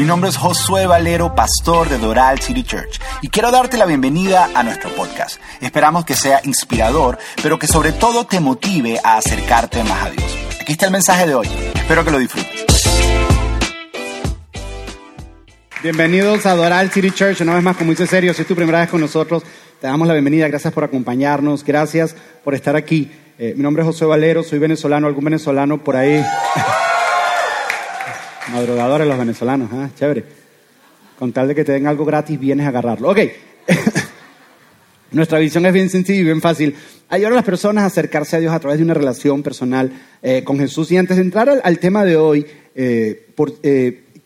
Mi 0.00 0.06
nombre 0.06 0.30
es 0.30 0.38
Josué 0.38 0.86
Valero, 0.86 1.34
pastor 1.34 1.90
de 1.90 1.98
Doral 1.98 2.40
City 2.40 2.62
Church, 2.62 2.98
y 3.20 3.28
quiero 3.28 3.50
darte 3.50 3.76
la 3.76 3.84
bienvenida 3.84 4.48
a 4.54 4.62
nuestro 4.62 4.88
podcast. 4.94 5.38
Esperamos 5.60 6.06
que 6.06 6.14
sea 6.14 6.40
inspirador, 6.44 7.18
pero 7.42 7.58
que 7.58 7.66
sobre 7.66 7.92
todo 7.92 8.24
te 8.24 8.40
motive 8.40 8.98
a 9.04 9.18
acercarte 9.18 9.84
más 9.84 10.06
a 10.06 10.08
Dios. 10.08 10.38
Aquí 10.58 10.72
está 10.72 10.86
el 10.86 10.92
mensaje 10.92 11.26
de 11.26 11.34
hoy. 11.34 11.46
Espero 11.74 12.02
que 12.02 12.10
lo 12.12 12.18
disfrutes. 12.18 12.64
Bienvenidos 15.82 16.46
a 16.46 16.54
Doral 16.54 16.90
City 16.90 17.10
Church, 17.10 17.42
una 17.42 17.56
vez 17.56 17.62
más, 17.62 17.76
como 17.76 17.90
dice 17.90 18.06
serio, 18.06 18.32
si 18.32 18.40
es 18.40 18.48
tu 18.48 18.56
primera 18.56 18.80
vez 18.80 18.88
con 18.88 19.02
nosotros, 19.02 19.42
te 19.82 19.86
damos 19.86 20.08
la 20.08 20.14
bienvenida, 20.14 20.48
gracias 20.48 20.72
por 20.72 20.82
acompañarnos, 20.82 21.62
gracias 21.62 22.16
por 22.42 22.54
estar 22.54 22.74
aquí. 22.74 23.12
Eh, 23.38 23.52
mi 23.54 23.62
nombre 23.62 23.82
es 23.82 23.86
José 23.86 24.06
Valero, 24.06 24.44
soy 24.44 24.60
venezolano, 24.60 25.08
algún 25.08 25.24
venezolano 25.24 25.76
por 25.84 25.96
ahí. 25.96 26.24
Madrugadores 28.52 29.06
los 29.06 29.18
venezolanos, 29.18 29.70
¿ah? 29.72 29.90
chévere. 29.96 30.24
Con 31.18 31.32
tal 31.32 31.48
de 31.48 31.54
que 31.54 31.64
te 31.64 31.72
den 31.72 31.86
algo 31.86 32.04
gratis, 32.04 32.38
vienes 32.38 32.66
a 32.66 32.70
agarrarlo. 32.70 33.10
Ok. 33.10 33.18
Nuestra 35.12 35.38
visión 35.38 35.66
es 35.66 35.72
bien 35.72 35.90
sencilla 35.90 36.20
y 36.20 36.24
bien 36.24 36.40
fácil. 36.40 36.74
Ayudar 37.08 37.32
a 37.32 37.36
las 37.36 37.44
personas 37.44 37.84
a 37.84 37.86
acercarse 37.86 38.36
a 38.36 38.40
Dios 38.40 38.52
a 38.52 38.60
través 38.60 38.78
de 38.78 38.84
una 38.84 38.94
relación 38.94 39.42
personal 39.42 39.92
eh, 40.22 40.42
con 40.44 40.58
Jesús. 40.58 40.90
Y 40.92 40.96
antes 40.96 41.16
de 41.16 41.22
entrar 41.22 41.60
al, 41.62 41.78
tema 41.78 42.04
de 42.04 42.16
hoy, 42.16 42.46
eh, 42.74 43.30
por, 43.34 43.52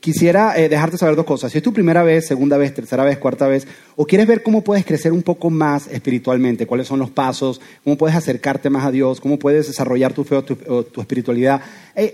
quisiera 0.04 0.54
eh, 0.60 0.68
dejarte 0.68 0.98
saber 0.98 1.16
dos 1.16 1.24
cosas. 1.24 1.50
Si 1.50 1.56
es 1.56 1.64
tu 1.64 1.72
primera 1.72 2.02
vez, 2.02 2.26
segunda 2.26 2.58
vez, 2.58 2.74
tercera 2.74 3.04
vez, 3.04 3.16
cuarta 3.16 3.48
vez, 3.48 3.66
o 3.96 4.04
quieres 4.04 4.26
ver 4.26 4.42
cómo 4.42 4.62
puedes 4.62 4.84
crecer 4.84 5.12
un 5.12 5.22
poco 5.22 5.48
más 5.48 5.86
espiritualmente, 5.86 6.66
cuáles 6.66 6.88
son 6.88 6.98
los 6.98 7.08
pasos, 7.08 7.58
cómo 7.82 7.96
puedes 7.96 8.14
acercarte 8.14 8.68
más 8.68 8.84
a 8.84 8.90
Dios, 8.90 9.18
cómo 9.18 9.38
puedes 9.38 9.66
desarrollar 9.66 10.12
tu 10.12 10.24
fe 10.24 10.36
o 10.36 10.44
tu, 10.44 11.00
espiritualidad. 11.00 11.62
Eh, 11.96 12.12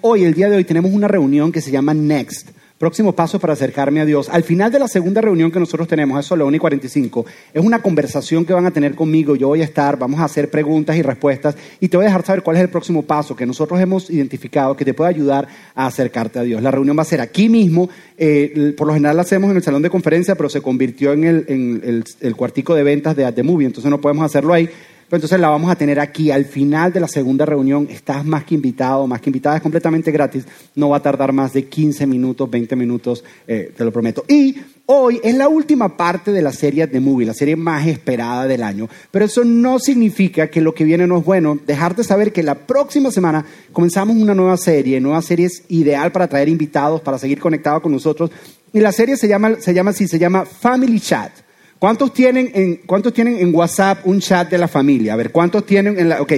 hoy, 0.00 0.24
el 0.24 0.34
día 0.34 0.50
de 0.50 0.56
hoy, 0.56 0.64
tenemos 0.64 0.90
una 0.90 1.06
reunión 1.06 1.52
que 1.52 1.60
se 1.60 1.70
llama 1.70 1.94
Next. 1.94 2.48
Próximo 2.78 3.12
paso 3.12 3.38
para 3.38 3.54
acercarme 3.54 4.02
a 4.02 4.04
Dios. 4.04 4.28
Al 4.28 4.42
final 4.42 4.70
de 4.70 4.78
la 4.78 4.86
segunda 4.86 5.22
reunión 5.22 5.50
que 5.50 5.58
nosotros 5.58 5.88
tenemos, 5.88 6.20
eso 6.20 6.34
es 6.34 6.38
la 6.38 6.44
1 6.44 6.56
y 6.56 6.58
45, 6.58 7.24
es 7.54 7.64
una 7.64 7.80
conversación 7.80 8.44
que 8.44 8.52
van 8.52 8.66
a 8.66 8.70
tener 8.70 8.94
conmigo. 8.94 9.34
Yo 9.34 9.48
voy 9.48 9.62
a 9.62 9.64
estar, 9.64 9.98
vamos 9.98 10.20
a 10.20 10.24
hacer 10.24 10.50
preguntas 10.50 10.94
y 10.94 11.00
respuestas 11.00 11.56
y 11.80 11.88
te 11.88 11.96
voy 11.96 12.04
a 12.04 12.08
dejar 12.08 12.26
saber 12.26 12.42
cuál 12.42 12.58
es 12.58 12.62
el 12.62 12.68
próximo 12.68 13.00
paso 13.00 13.34
que 13.34 13.46
nosotros 13.46 13.80
hemos 13.80 14.10
identificado 14.10 14.76
que 14.76 14.84
te 14.84 14.92
puede 14.92 15.08
ayudar 15.08 15.48
a 15.74 15.86
acercarte 15.86 16.38
a 16.38 16.42
Dios. 16.42 16.62
La 16.62 16.70
reunión 16.70 16.98
va 16.98 17.02
a 17.02 17.06
ser 17.06 17.22
aquí 17.22 17.48
mismo. 17.48 17.88
Eh, 18.18 18.74
por 18.76 18.86
lo 18.86 18.92
general 18.92 19.16
la 19.16 19.22
hacemos 19.22 19.50
en 19.50 19.56
el 19.56 19.62
salón 19.62 19.80
de 19.80 19.88
conferencia, 19.88 20.34
pero 20.34 20.50
se 20.50 20.60
convirtió 20.60 21.14
en 21.14 21.24
el, 21.24 22.36
cuartico 22.36 22.74
de 22.74 22.82
ventas 22.82 23.16
de 23.16 23.24
At 23.24 23.32
The 23.32 23.40
entonces 23.40 23.86
no 23.86 24.02
podemos 24.02 24.26
hacerlo 24.26 24.52
ahí 24.52 24.68
entonces 25.10 25.38
la 25.38 25.48
vamos 25.48 25.70
a 25.70 25.76
tener 25.76 26.00
aquí 26.00 26.30
al 26.32 26.44
final 26.44 26.92
de 26.92 27.00
la 27.00 27.06
segunda 27.06 27.46
reunión. 27.46 27.86
Estás 27.90 28.24
más 28.24 28.44
que 28.44 28.56
invitado, 28.56 29.06
más 29.06 29.20
que 29.20 29.30
invitada, 29.30 29.56
es 29.56 29.62
completamente 29.62 30.10
gratis. 30.10 30.44
No 30.74 30.88
va 30.88 30.96
a 30.96 31.02
tardar 31.02 31.32
más 31.32 31.52
de 31.52 31.66
15 31.66 32.06
minutos, 32.06 32.50
20 32.50 32.74
minutos, 32.74 33.22
eh, 33.46 33.72
te 33.76 33.84
lo 33.84 33.92
prometo. 33.92 34.24
Y 34.28 34.56
hoy 34.86 35.20
es 35.22 35.36
la 35.36 35.48
última 35.48 35.96
parte 35.96 36.32
de 36.32 36.42
la 36.42 36.52
serie 36.52 36.88
de 36.88 36.98
Movie, 36.98 37.26
la 37.26 37.34
serie 37.34 37.54
más 37.54 37.86
esperada 37.86 38.46
del 38.46 38.64
año. 38.64 38.88
Pero 39.12 39.24
eso 39.24 39.44
no 39.44 39.78
significa 39.78 40.48
que 40.48 40.60
lo 40.60 40.74
que 40.74 40.84
viene 40.84 41.06
no 41.06 41.18
es 41.18 41.24
bueno. 41.24 41.56
Dejarte 41.64 42.02
saber 42.02 42.32
que 42.32 42.42
la 42.42 42.56
próxima 42.56 43.12
semana 43.12 43.44
comenzamos 43.72 44.16
una 44.16 44.34
nueva 44.34 44.56
serie. 44.56 45.00
Nueva 45.00 45.22
serie 45.22 45.46
es 45.46 45.62
ideal 45.68 46.10
para 46.10 46.26
traer 46.26 46.48
invitados, 46.48 47.00
para 47.00 47.18
seguir 47.18 47.38
conectados 47.38 47.80
con 47.80 47.92
nosotros. 47.92 48.30
Y 48.72 48.80
la 48.80 48.90
serie 48.90 49.16
se 49.16 49.28
llama, 49.28 49.54
se 49.60 49.72
llama 49.72 49.92
así, 49.92 50.08
se 50.08 50.18
llama 50.18 50.44
Family 50.44 50.98
Chat. 50.98 51.45
¿Cuántos 51.78 52.14
tienen, 52.14 52.50
en, 52.54 52.76
¿Cuántos 52.86 53.12
tienen 53.12 53.38
en 53.38 53.54
WhatsApp 53.54 54.06
un 54.06 54.20
chat 54.20 54.50
de 54.50 54.56
la 54.56 54.66
familia? 54.66 55.12
A 55.12 55.16
ver, 55.16 55.30
¿cuántos 55.30 55.66
tienen 55.66 55.98
en 55.98 56.08
la... 56.08 56.22
Ok, 56.22 56.32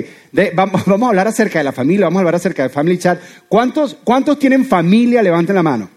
vamos, 0.55 0.85
vamos, 0.87 1.07
a 1.07 1.11
hablar 1.11 1.29
acerca 1.29 1.59
de 1.59 1.65
la 1.65 1.73
familia, 1.73 2.07
vamos 2.07 2.19
a 2.19 2.21
hablar 2.21 2.35
acerca 2.35 2.65
de 2.65 2.69
Family 2.69 2.99
Chat. 2.99 3.21
¿Cuántos, 3.49 3.97
cuántos 4.03 4.39
tienen 4.39 4.65
familia? 4.65 5.23
Levanten 5.23 5.55
la 5.55 5.63
mano. 5.63 5.91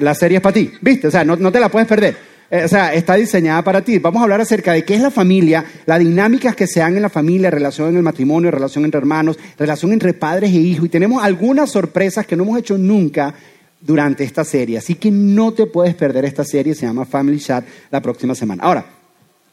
La 0.00 0.14
serie 0.14 0.38
es 0.38 0.42
para 0.42 0.52
ti, 0.52 0.72
¿viste? 0.82 1.06
O 1.06 1.10
sea, 1.10 1.24
no, 1.24 1.36
no 1.36 1.50
te 1.50 1.58
la 1.58 1.70
puedes 1.70 1.88
perder. 1.88 2.16
Eh, 2.50 2.64
o 2.64 2.68
sea, 2.68 2.92
está 2.92 3.14
diseñada 3.14 3.62
para 3.62 3.80
ti. 3.82 3.98
Vamos 3.98 4.20
a 4.20 4.24
hablar 4.24 4.40
acerca 4.40 4.72
de 4.72 4.84
qué 4.84 4.94
es 4.94 5.00
la 5.00 5.10
familia, 5.10 5.64
las 5.86 6.00
dinámicas 6.00 6.56
que 6.56 6.66
se 6.66 6.80
dan 6.80 6.96
en 6.96 7.02
la 7.02 7.08
familia, 7.08 7.50
relación 7.50 7.88
en 7.90 7.96
el 7.96 8.02
matrimonio, 8.02 8.50
relación 8.50 8.84
entre 8.84 8.98
hermanos, 8.98 9.38
relación 9.56 9.92
entre 9.92 10.12
padres 10.14 10.50
e 10.50 10.56
hijos. 10.56 10.86
Y 10.86 10.88
tenemos 10.88 11.22
algunas 11.22 11.70
sorpresas 11.70 12.26
que 12.26 12.36
no 12.36 12.42
hemos 12.42 12.58
hecho 12.58 12.76
nunca 12.76 13.32
durante 13.80 14.24
esta 14.24 14.44
serie. 14.44 14.78
Así 14.78 14.94
que 14.94 15.10
no 15.10 15.52
te 15.52 15.66
puedes 15.66 15.94
perder 15.94 16.24
esta 16.24 16.44
serie, 16.44 16.74
se 16.74 16.86
llama 16.86 17.04
Family 17.04 17.38
Chat, 17.38 17.64
la 17.90 18.00
próxima 18.00 18.34
semana. 18.34 18.62
Ahora, 18.62 18.86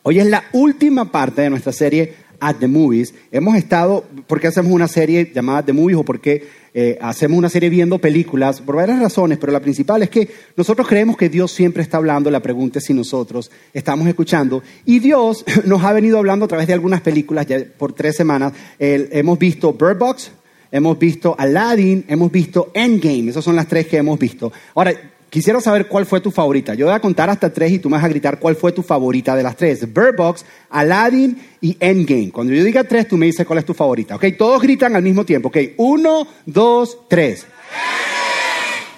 hoy 0.03 0.19
es 0.19 0.25
la 0.25 0.43
última 0.53 1.11
parte 1.11 1.41
de 1.41 1.49
nuestra 1.49 1.71
serie 1.71 2.27
At 2.39 2.57
the 2.57 2.67
Movies. 2.67 3.13
Hemos 3.31 3.55
estado, 3.55 4.05
¿por 4.27 4.39
qué 4.39 4.47
hacemos 4.47 4.71
una 4.71 4.87
serie 4.87 5.31
llamada 5.33 5.63
The 5.63 5.73
Movies 5.73 5.97
o 5.97 6.03
por 6.03 6.19
qué 6.19 6.47
eh, 6.73 6.97
hacemos 7.01 7.37
una 7.37 7.49
serie 7.49 7.69
viendo 7.69 7.97
películas? 7.99 8.61
Por 8.61 8.75
varias 8.75 8.99
razones, 8.99 9.37
pero 9.37 9.51
la 9.51 9.59
principal 9.59 10.03
es 10.03 10.09
que 10.09 10.29
nosotros 10.55 10.87
creemos 10.87 11.17
que 11.17 11.29
Dios 11.29 11.51
siempre 11.51 11.81
está 11.81 11.97
hablando, 11.97 12.29
la 12.29 12.41
pregunta 12.41 12.79
es 12.79 12.85
si 12.85 12.93
nosotros 12.93 13.49
estamos 13.73 14.07
escuchando. 14.07 14.61
Y 14.85 14.99
Dios 14.99 15.45
nos 15.65 15.83
ha 15.83 15.93
venido 15.93 16.17
hablando 16.17 16.45
a 16.45 16.47
través 16.47 16.67
de 16.67 16.73
algunas 16.73 17.01
películas 17.01 17.47
ya 17.47 17.59
por 17.77 17.93
tres 17.93 18.15
semanas. 18.15 18.53
hemos 18.77 19.39
visto 19.39 19.73
Bird 19.73 19.97
Box, 19.97 20.31
hemos 20.77 20.97
visto 20.97 21.35
Aladdin, 21.37 22.05
hemos 22.07 22.31
visto 22.31 22.71
Endgame. 22.73 23.29
Esas 23.29 23.43
son 23.43 23.55
las 23.55 23.67
tres 23.67 23.87
que 23.87 23.97
hemos 23.97 24.17
visto. 24.17 24.51
Ahora, 24.75 24.93
quisiera 25.29 25.59
saber 25.61 25.87
cuál 25.87 26.05
fue 26.05 26.21
tu 26.21 26.31
favorita. 26.31 26.73
Yo 26.73 26.85
voy 26.85 26.95
a 26.95 26.99
contar 26.99 27.29
hasta 27.29 27.51
tres 27.51 27.71
y 27.71 27.79
tú 27.79 27.89
me 27.89 27.97
vas 27.97 28.05
a 28.05 28.09
gritar 28.09 28.39
cuál 28.39 28.55
fue 28.55 28.71
tu 28.71 28.83
favorita 28.83 29.35
de 29.35 29.43
las 29.43 29.55
tres. 29.55 29.93
Bird 29.93 30.15
Box, 30.15 30.45
Aladdin 30.69 31.37
y 31.61 31.77
Endgame. 31.79 32.31
Cuando 32.31 32.53
yo 32.53 32.63
diga 32.63 32.83
tres, 32.83 33.07
tú 33.07 33.17
me 33.17 33.25
dices 33.25 33.45
cuál 33.45 33.59
es 33.59 33.65
tu 33.65 33.73
favorita. 33.73 34.15
¿Ok? 34.15 34.25
Todos 34.37 34.61
gritan 34.61 34.95
al 34.95 35.03
mismo 35.03 35.25
tiempo. 35.25 35.49
¿Ok? 35.49 35.57
Uno, 35.77 36.27
dos, 36.45 36.99
tres. 37.07 37.45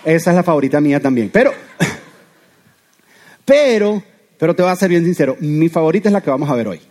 Esa 0.05 0.29
es 0.31 0.35
la 0.35 0.43
favorita 0.43 0.79
mía 0.79 0.99
también. 0.99 1.29
Pero, 1.31 1.51
pero, 3.45 4.03
pero 4.37 4.55
te 4.55 4.61
voy 4.63 4.71
a 4.71 4.75
ser 4.75 4.89
bien 4.89 5.03
sincero. 5.03 5.35
Mi 5.39 5.69
favorita 5.69 6.09
es 6.09 6.13
la 6.13 6.21
que 6.21 6.29
vamos 6.29 6.49
a 6.49 6.55
ver 6.55 6.67
hoy. 6.67 6.81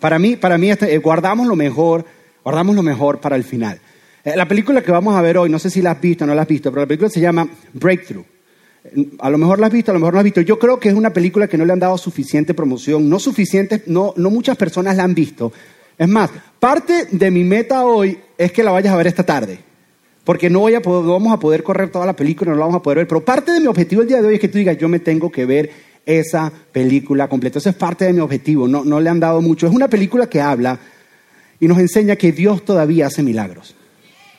Para 0.00 0.18
mí, 0.18 0.36
para 0.36 0.58
mí, 0.58 0.70
este, 0.70 0.94
eh, 0.94 0.98
guardamos 0.98 1.46
lo 1.46 1.56
mejor 1.56 2.04
guardamos 2.46 2.76
lo 2.76 2.82
mejor 2.84 3.18
para 3.18 3.34
el 3.34 3.42
final. 3.42 3.80
Eh, 4.22 4.36
la 4.36 4.46
película 4.46 4.80
que 4.80 4.92
vamos 4.92 5.16
a 5.16 5.20
ver 5.20 5.36
hoy, 5.36 5.50
no 5.50 5.58
sé 5.58 5.68
si 5.68 5.82
la 5.82 5.90
has 5.90 6.00
visto 6.00 6.22
o 6.22 6.28
no 6.28 6.34
la 6.36 6.42
has 6.42 6.48
visto, 6.48 6.70
pero 6.70 6.82
la 6.82 6.86
película 6.86 7.10
se 7.10 7.20
llama 7.20 7.48
Breakthrough. 7.72 8.24
Eh, 8.84 9.08
a 9.18 9.30
lo 9.30 9.36
mejor 9.36 9.58
la 9.58 9.66
has 9.66 9.72
visto, 9.72 9.90
a 9.90 9.94
lo 9.94 9.98
mejor 9.98 10.14
no 10.14 10.18
la 10.18 10.20
has 10.20 10.26
visto. 10.26 10.42
Yo 10.42 10.56
creo 10.56 10.78
que 10.78 10.88
es 10.88 10.94
una 10.94 11.12
película 11.12 11.48
que 11.48 11.58
no 11.58 11.64
le 11.64 11.72
han 11.72 11.80
dado 11.80 11.98
suficiente 11.98 12.54
promoción, 12.54 13.08
no 13.08 13.18
suficiente, 13.18 13.82
no, 13.86 14.14
no 14.16 14.30
muchas 14.30 14.56
personas 14.56 14.96
la 14.96 15.02
han 15.02 15.12
visto. 15.12 15.52
Es 15.98 16.06
más, 16.06 16.30
parte 16.60 17.08
de 17.10 17.32
mi 17.32 17.42
meta 17.42 17.84
hoy 17.84 18.16
es 18.38 18.52
que 18.52 18.62
la 18.62 18.70
vayas 18.70 18.94
a 18.94 18.96
ver 18.96 19.08
esta 19.08 19.24
tarde, 19.24 19.58
porque 20.22 20.48
no, 20.48 20.66
vamos 20.84 21.32
a 21.32 21.40
poder 21.40 21.64
correr 21.64 21.90
toda 21.90 22.06
la 22.06 22.14
película, 22.14 22.52
no 22.52 22.58
la 22.58 22.66
vamos 22.66 22.78
a 22.78 22.82
poder 22.82 22.98
ver, 22.98 23.08
pero 23.08 23.24
parte 23.24 23.50
de 23.50 23.58
mi 23.58 23.66
objetivo 23.66 24.02
el 24.02 24.08
día 24.08 24.22
de 24.22 24.28
hoy 24.28 24.34
es 24.34 24.40
que 24.40 24.46
tú 24.48 24.58
digas, 24.58 24.78
yo 24.78 24.88
me 24.88 25.00
tengo 25.00 25.32
que 25.32 25.46
ver 25.46 25.68
esa 26.04 26.52
película 26.70 27.26
completa. 27.26 27.58
Eso 27.58 27.70
es 27.70 27.74
parte 27.74 28.04
de 28.04 28.12
mi 28.12 28.20
objetivo, 28.20 28.68
no, 28.68 28.84
no 28.84 29.00
le 29.00 29.10
han 29.10 29.18
dado 29.18 29.40
mucho. 29.40 29.66
Es 29.66 29.74
una 29.74 29.88
película 29.88 30.28
que 30.28 30.40
habla 30.40 30.78
y 31.60 31.68
nos 31.68 31.78
enseña 31.78 32.16
que 32.16 32.32
Dios 32.32 32.64
todavía 32.64 33.06
hace 33.06 33.22
milagros. 33.22 33.74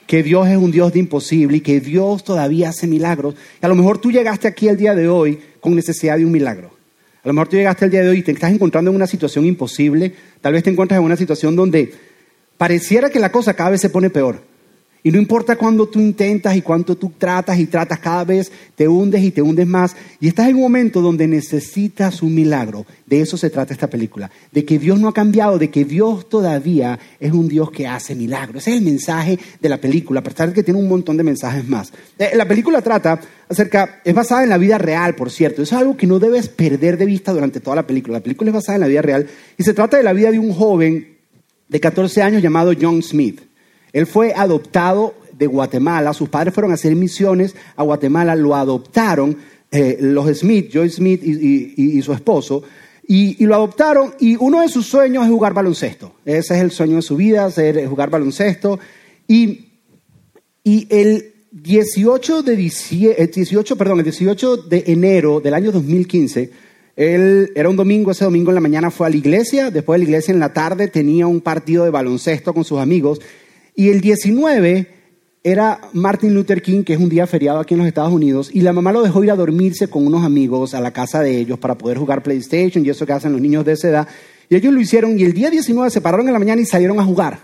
Que 0.05 0.23
Dios 0.23 0.47
es 0.47 0.57
un 0.57 0.72
Dios 0.72 0.94
de 0.94 1.00
imposible 1.00 1.57
y 1.57 1.61
que 1.61 1.79
Dios 1.79 2.23
todavía 2.23 2.69
hace 2.69 2.88
milagros. 2.88 3.35
Y 3.61 3.66
a 3.66 3.69
lo 3.69 3.75
mejor 3.75 3.97
tú 3.97 4.11
llegaste 4.11 4.47
aquí 4.47 4.67
el 4.67 4.78
día 4.78 4.95
de 4.95 5.09
hoy 5.09 5.39
con 5.59 5.75
necesidad 5.75 6.17
de 6.17 6.25
un 6.25 6.31
milagro. 6.31 6.72
A 7.23 7.27
lo 7.27 7.33
mejor 7.33 7.50
tú 7.50 7.57
llegaste 7.57 7.85
el 7.85 7.91
día 7.91 8.03
de 8.03 8.09
hoy 8.09 8.19
y 8.19 8.23
te 8.23 8.31
estás 8.31 8.51
encontrando 8.51 8.89
en 8.89 8.95
una 8.95 9.07
situación 9.07 9.45
imposible. 9.45 10.13
Tal 10.39 10.53
vez 10.53 10.63
te 10.63 10.69
encuentras 10.69 11.00
en 11.00 11.06
una 11.06 11.17
situación 11.17 11.56
donde 11.56 11.91
pareciera 12.57 13.09
que 13.09 13.19
la 13.19 13.31
cosa 13.31 13.53
cada 13.53 13.72
vez 13.72 13.81
se 13.81 13.89
pone 13.89 14.09
peor. 14.09 14.41
Y 15.07 15.12
no 15.12 15.19
importa 15.19 15.56
cuándo 15.56 15.88
tú 15.88 16.01
intentas 16.01 16.53
y 16.57 16.62
cuánto 16.62 16.97
tú 16.97 17.13
tratas 17.18 17.57
y 17.57 17.68
tratas, 17.68 17.97
cada 18.00 18.25
vez 18.25 18.51
te 18.75 18.90
hundes 18.90 19.23
y 19.23 19.31
te 19.31 19.41
hundes 19.41 19.66
más. 19.66 19.95
Y 20.19 20.28
estás 20.28 20.50
en 20.50 20.56
un 20.56 20.63
momento 20.63 21.00
donde 21.00 21.29
necesitas 21.29 22.22
un 22.22 22.35
milagro. 22.35 22.85
De 23.06 23.22
eso 23.22 23.38
se 23.38 23.50
trata 23.50 23.72
esta 23.72 23.90
película. 23.90 24.29
De 24.51 24.66
que 24.66 24.78
Dios 24.78 25.00
no 25.00 25.07
ha 25.07 25.13
cambiado, 25.13 25.57
de 25.57 25.69
que 25.69 25.85
Dios 25.85 26.28
todavía 26.28 27.00
es 27.22 27.31
un 27.31 27.47
Dios 27.47 27.72
que 27.72 27.88
hace 27.88 28.16
milagros. 28.16 28.63
Ese 28.63 28.72
es 28.72 28.78
el 28.79 28.84
mensaje 28.84 29.40
de 29.62 29.69
la 29.69 29.78
película, 29.78 30.19
a 30.19 30.23
pesar 30.23 30.50
de 30.50 30.56
que 30.56 30.63
tiene 30.63 30.78
un 30.78 30.90
montón 30.90 31.16
de 31.16 31.24
mensajes 31.24 31.66
más. 31.66 31.94
Eh, 32.19 32.31
la 32.36 32.45
película 32.45 32.81
trata 32.81 33.18
acerca, 33.48 34.01
es 34.03 34.13
basada 34.13 34.44
en 34.44 34.50
la 34.50 34.57
vida 34.57 34.77
real, 34.77 35.15
por 35.15 35.31
cierto. 35.31 35.62
Eso 35.62 35.74
es 35.74 35.81
algo 35.81 35.95
que 35.95 36.06
no 36.06 36.19
debes 36.19 36.50
perder 36.50 36.98
de 36.98 37.06
vista 37.06 37.31
durante 37.31 37.62
toda 37.62 37.77
la 37.77 37.88
película. 37.88 38.18
La 38.18 38.24
película 38.24 38.50
es 38.50 38.56
basada 38.56 38.75
en 38.75 38.81
la 38.81 38.88
vida 38.88 39.01
real 39.03 39.25
y 39.57 39.63
se 39.63 39.74
trata 39.74 39.95
de 39.95 40.03
la 40.03 40.12
vida 40.12 40.31
de 40.31 40.39
un 40.39 40.51
joven 40.51 41.15
de 41.69 41.80
14 41.80 42.21
años 42.21 42.42
llamado 42.44 42.74
John 42.77 43.01
Smith. 43.01 43.46
Él 43.97 44.05
fue 44.05 44.31
adoptado 44.31 45.15
de 45.35 45.47
Guatemala, 45.47 46.13
sus 46.13 46.29
padres 46.29 46.53
fueron 46.53 46.69
a 46.69 46.75
hacer 46.75 46.95
misiones 46.95 47.55
a 47.75 47.81
Guatemala, 47.81 48.35
lo 48.35 48.53
adoptaron 48.53 49.35
eh, 49.71 49.97
los 49.99 50.38
Smith, 50.38 50.69
Joy 50.71 50.88
Smith 50.91 51.23
y, 51.23 51.99
su 52.03 52.13
esposo, 52.13 52.61
y, 53.07 53.44
lo 53.44 53.55
adoptaron 53.55 54.13
y 54.19 54.35
uno 54.35 54.61
de 54.61 54.69
sus 54.69 54.85
sueños 54.85 55.23
es 55.23 55.31
jugar 55.31 55.55
baloncesto. 55.55 56.13
Ese 56.25 56.53
es 56.53 56.61
el 56.61 56.69
sueño 56.69 56.97
de 56.97 57.01
su 57.01 57.15
vida, 57.15 57.49
ser, 57.49 57.88
jugar 57.88 58.11
baloncesto. 58.11 58.79
Y, 59.27 59.65
el 60.63 61.33
18 61.51 62.43
de, 62.43 62.55
18, 62.55 63.75
perdón, 63.77 63.97
el 63.97 64.03
18 64.03 64.57
de 64.57 64.83
enero 64.85 65.39
del 65.39 65.55
año 65.55 65.71
2015, 65.71 66.51
él, 66.95 67.51
era 67.55 67.67
un 67.67 67.77
domingo, 67.77 68.11
ese 68.11 68.25
domingo 68.25 68.51
en 68.51 68.55
la 68.55 68.61
mañana 68.61 68.91
fue 68.91 69.07
a 69.07 69.09
la 69.09 69.15
iglesia, 69.15 69.71
después 69.71 70.00
de 70.00 70.05
la 70.05 70.09
iglesia 70.11 70.31
en 70.33 70.39
la 70.39 70.53
tarde 70.53 70.88
tenía 70.88 71.25
un 71.25 71.41
partido 71.41 71.83
de 71.83 71.89
baloncesto 71.89 72.53
con 72.53 72.63
sus 72.63 72.77
amigos 72.77 73.19
y 73.77 73.89
el 73.89 74.01
19 74.01 74.88
era 75.44 75.79
Martin 75.94 76.33
Luther 76.33 76.63
King, 76.63 76.83
que 76.83 76.94
es 76.94 77.00
un 77.00 77.09
día 77.09 77.27
feriado 77.27 77.59
aquí 77.59 77.75
en 77.75 77.77
los 77.77 77.88
Estados 77.88 78.12
Unidos, 78.12 78.50
y 78.51 78.62
la 78.62 78.74
mamá 78.74 78.91
lo 78.91 79.03
dejó 79.03 79.24
ir 79.24 79.29
a 79.29 79.35
dormirse 79.35 79.88
con 79.88 80.06
unos 80.06 80.25
amigos 80.25 80.74
a 80.74 80.81
la 80.81 80.91
casa 80.91 81.21
de 81.21 81.38
ellos 81.38 81.59
para 81.59 81.77
poder 81.77 82.00
jugar 82.00 82.24
PlayStation 82.24 82.83
y 82.83 82.89
eso 82.89 83.06
que 83.06 83.13
hacen 83.13 83.31
los 83.31 83.39
niños 83.39 83.63
de 83.63 83.74
esa 83.74 83.88
edad. 83.88 84.07
Y 84.50 84.56
ellos 84.56 84.74
lo 84.74 84.81
hicieron 84.81 85.19
y 85.19 85.24
el 85.24 85.33
día 85.33 85.51
19 85.51 85.91
se 85.91 86.01
pararon 86.01 86.25
en 86.25 86.33
la 86.33 86.39
mañana 86.39 86.59
y 86.59 86.65
salieron 86.65 87.00
a 87.00 87.03
jugar. 87.03 87.39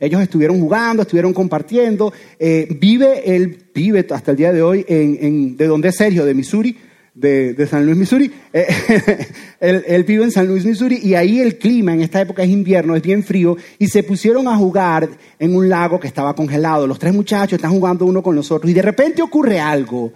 Ellos 0.00 0.22
estuvieron 0.22 0.58
jugando, 0.58 1.02
estuvieron 1.02 1.34
compartiendo. 1.34 2.14
Eh, 2.38 2.66
vive, 2.80 3.36
él 3.36 3.58
vive 3.74 4.06
hasta 4.10 4.30
el 4.30 4.36
día 4.38 4.52
de 4.54 4.62
hoy 4.62 4.86
en, 4.88 5.18
en, 5.20 5.56
de 5.58 5.66
donde 5.66 5.88
es 5.88 5.96
Sergio, 5.96 6.24
de 6.24 6.32
Missouri, 6.32 6.78
de, 7.18 7.52
de 7.54 7.66
San 7.66 7.84
Luis, 7.84 7.96
Missouri. 7.96 8.30
Eh, 8.52 9.26
él, 9.60 9.84
él, 9.86 10.04
vive 10.04 10.24
en 10.24 10.30
San 10.30 10.46
Luis, 10.46 10.64
Missouri, 10.64 11.00
y 11.02 11.14
ahí 11.14 11.40
el 11.40 11.58
clima 11.58 11.92
en 11.92 12.00
esta 12.00 12.20
época 12.20 12.42
es 12.42 12.48
invierno, 12.48 12.94
es 12.94 13.02
bien 13.02 13.24
frío, 13.24 13.56
y 13.78 13.88
se 13.88 14.02
pusieron 14.02 14.46
a 14.48 14.56
jugar 14.56 15.08
en 15.38 15.56
un 15.56 15.68
lago 15.68 15.98
que 15.98 16.06
estaba 16.06 16.34
congelado. 16.34 16.86
Los 16.86 16.98
tres 16.98 17.12
muchachos 17.12 17.54
están 17.54 17.72
jugando 17.72 18.04
uno 18.04 18.22
con 18.22 18.36
los 18.36 18.50
otros, 18.52 18.70
y 18.70 18.74
de 18.74 18.82
repente 18.82 19.22
ocurre 19.22 19.60
algo, 19.60 20.12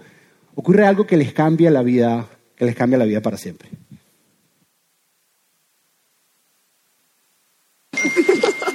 ocurre 0.55 0.85
algo 0.85 1.05
que 1.05 1.17
les 1.17 1.33
cambia 1.33 1.69
la 1.69 1.83
vida, 1.83 2.27
que 2.55 2.65
les 2.65 2.75
cambia 2.75 2.97
la 2.97 3.05
vida 3.05 3.21
para 3.21 3.37
siempre. 3.37 3.69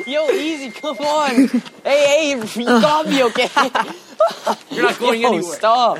Yo, 0.06 0.30
easy, 0.30 0.70
come 0.70 0.98
on. 1.00 1.50
Hey, 1.84 2.34
hey, 2.34 2.42
you 2.56 2.64
got 2.64 3.06
me, 3.06 3.22
okay? 3.24 3.48
You're 4.70 4.84
not 4.84 4.98
going 4.98 5.20
Yo, 5.20 5.28
anywhere. 5.28 5.56
Stop. 5.56 5.98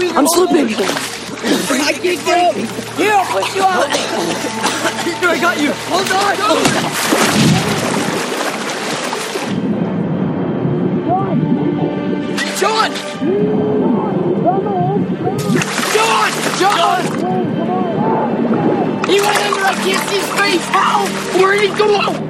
I'm 0.00 0.26
slipping. 0.28 0.68
I 0.68 1.92
can't 1.92 2.24
get 2.24 2.38
up. 2.38 2.54
Here, 2.96 3.12
I'll 3.12 3.26
push 3.26 3.54
you 3.56 3.62
out. 3.62 3.90
Here, 5.04 5.28
I 5.28 5.38
got 5.40 5.60
you. 5.60 5.72
Hold 5.72 6.12
on. 6.12 6.36
John! 12.58 12.90
John! 15.94 16.30
John! 16.58 16.60
John! 16.60 17.02
He 19.08 19.20
went 19.20 19.38
under. 19.38 19.64
I 19.64 19.74
can't 19.82 20.08
see 20.08 20.16
his 20.16 20.28
face. 20.38 20.64
How? 20.66 21.06
Where 21.40 21.54
did 21.56 21.70
he 21.70 21.76
go? 21.76 22.27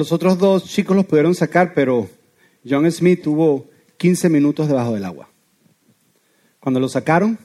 Los 0.00 0.12
otros 0.12 0.38
dos 0.38 0.64
chicos 0.64 0.96
los 0.96 1.04
pudieron 1.04 1.34
sacar, 1.34 1.74
pero 1.74 2.08
John 2.66 2.90
Smith 2.90 3.20
tuvo 3.20 3.66
15 3.98 4.30
minutos 4.30 4.66
debajo 4.66 4.94
del 4.94 5.04
agua. 5.04 5.28
Cuando 6.58 6.80
lo 6.80 6.88
sacaron, 6.88 7.38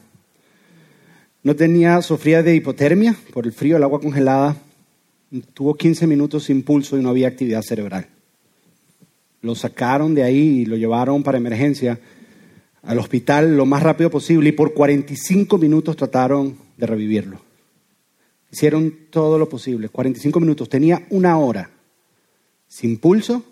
no 1.42 1.54
tenía, 1.54 2.00
sufría 2.00 2.42
de 2.42 2.56
hipotermia 2.56 3.14
por 3.34 3.44
el 3.44 3.52
frío, 3.52 3.76
el 3.76 3.82
agua 3.82 4.00
congelada. 4.00 4.56
Tuvo 5.52 5.74
15 5.74 6.06
minutos 6.06 6.44
sin 6.44 6.62
pulso 6.62 6.96
y 6.96 7.02
no 7.02 7.10
había 7.10 7.28
actividad 7.28 7.60
cerebral. 7.60 8.06
Lo 9.42 9.54
sacaron 9.54 10.14
de 10.14 10.22
ahí 10.22 10.60
y 10.60 10.64
lo 10.64 10.76
llevaron 10.76 11.22
para 11.22 11.36
emergencia 11.36 12.00
al 12.82 12.98
hospital 12.98 13.54
lo 13.54 13.66
más 13.66 13.82
rápido 13.82 14.08
posible 14.08 14.48
y 14.48 14.52
por 14.52 14.72
45 14.72 15.58
minutos 15.58 15.94
trataron 15.94 16.56
de 16.78 16.86
revivirlo. 16.86 17.38
Hicieron 18.50 18.94
todo 19.10 19.38
lo 19.38 19.46
posible, 19.46 19.90
45 19.90 20.40
minutos. 20.40 20.70
Tenía 20.70 21.06
una 21.10 21.36
hora 21.36 21.75
sin 22.76 22.98
pulso, 22.98 23.42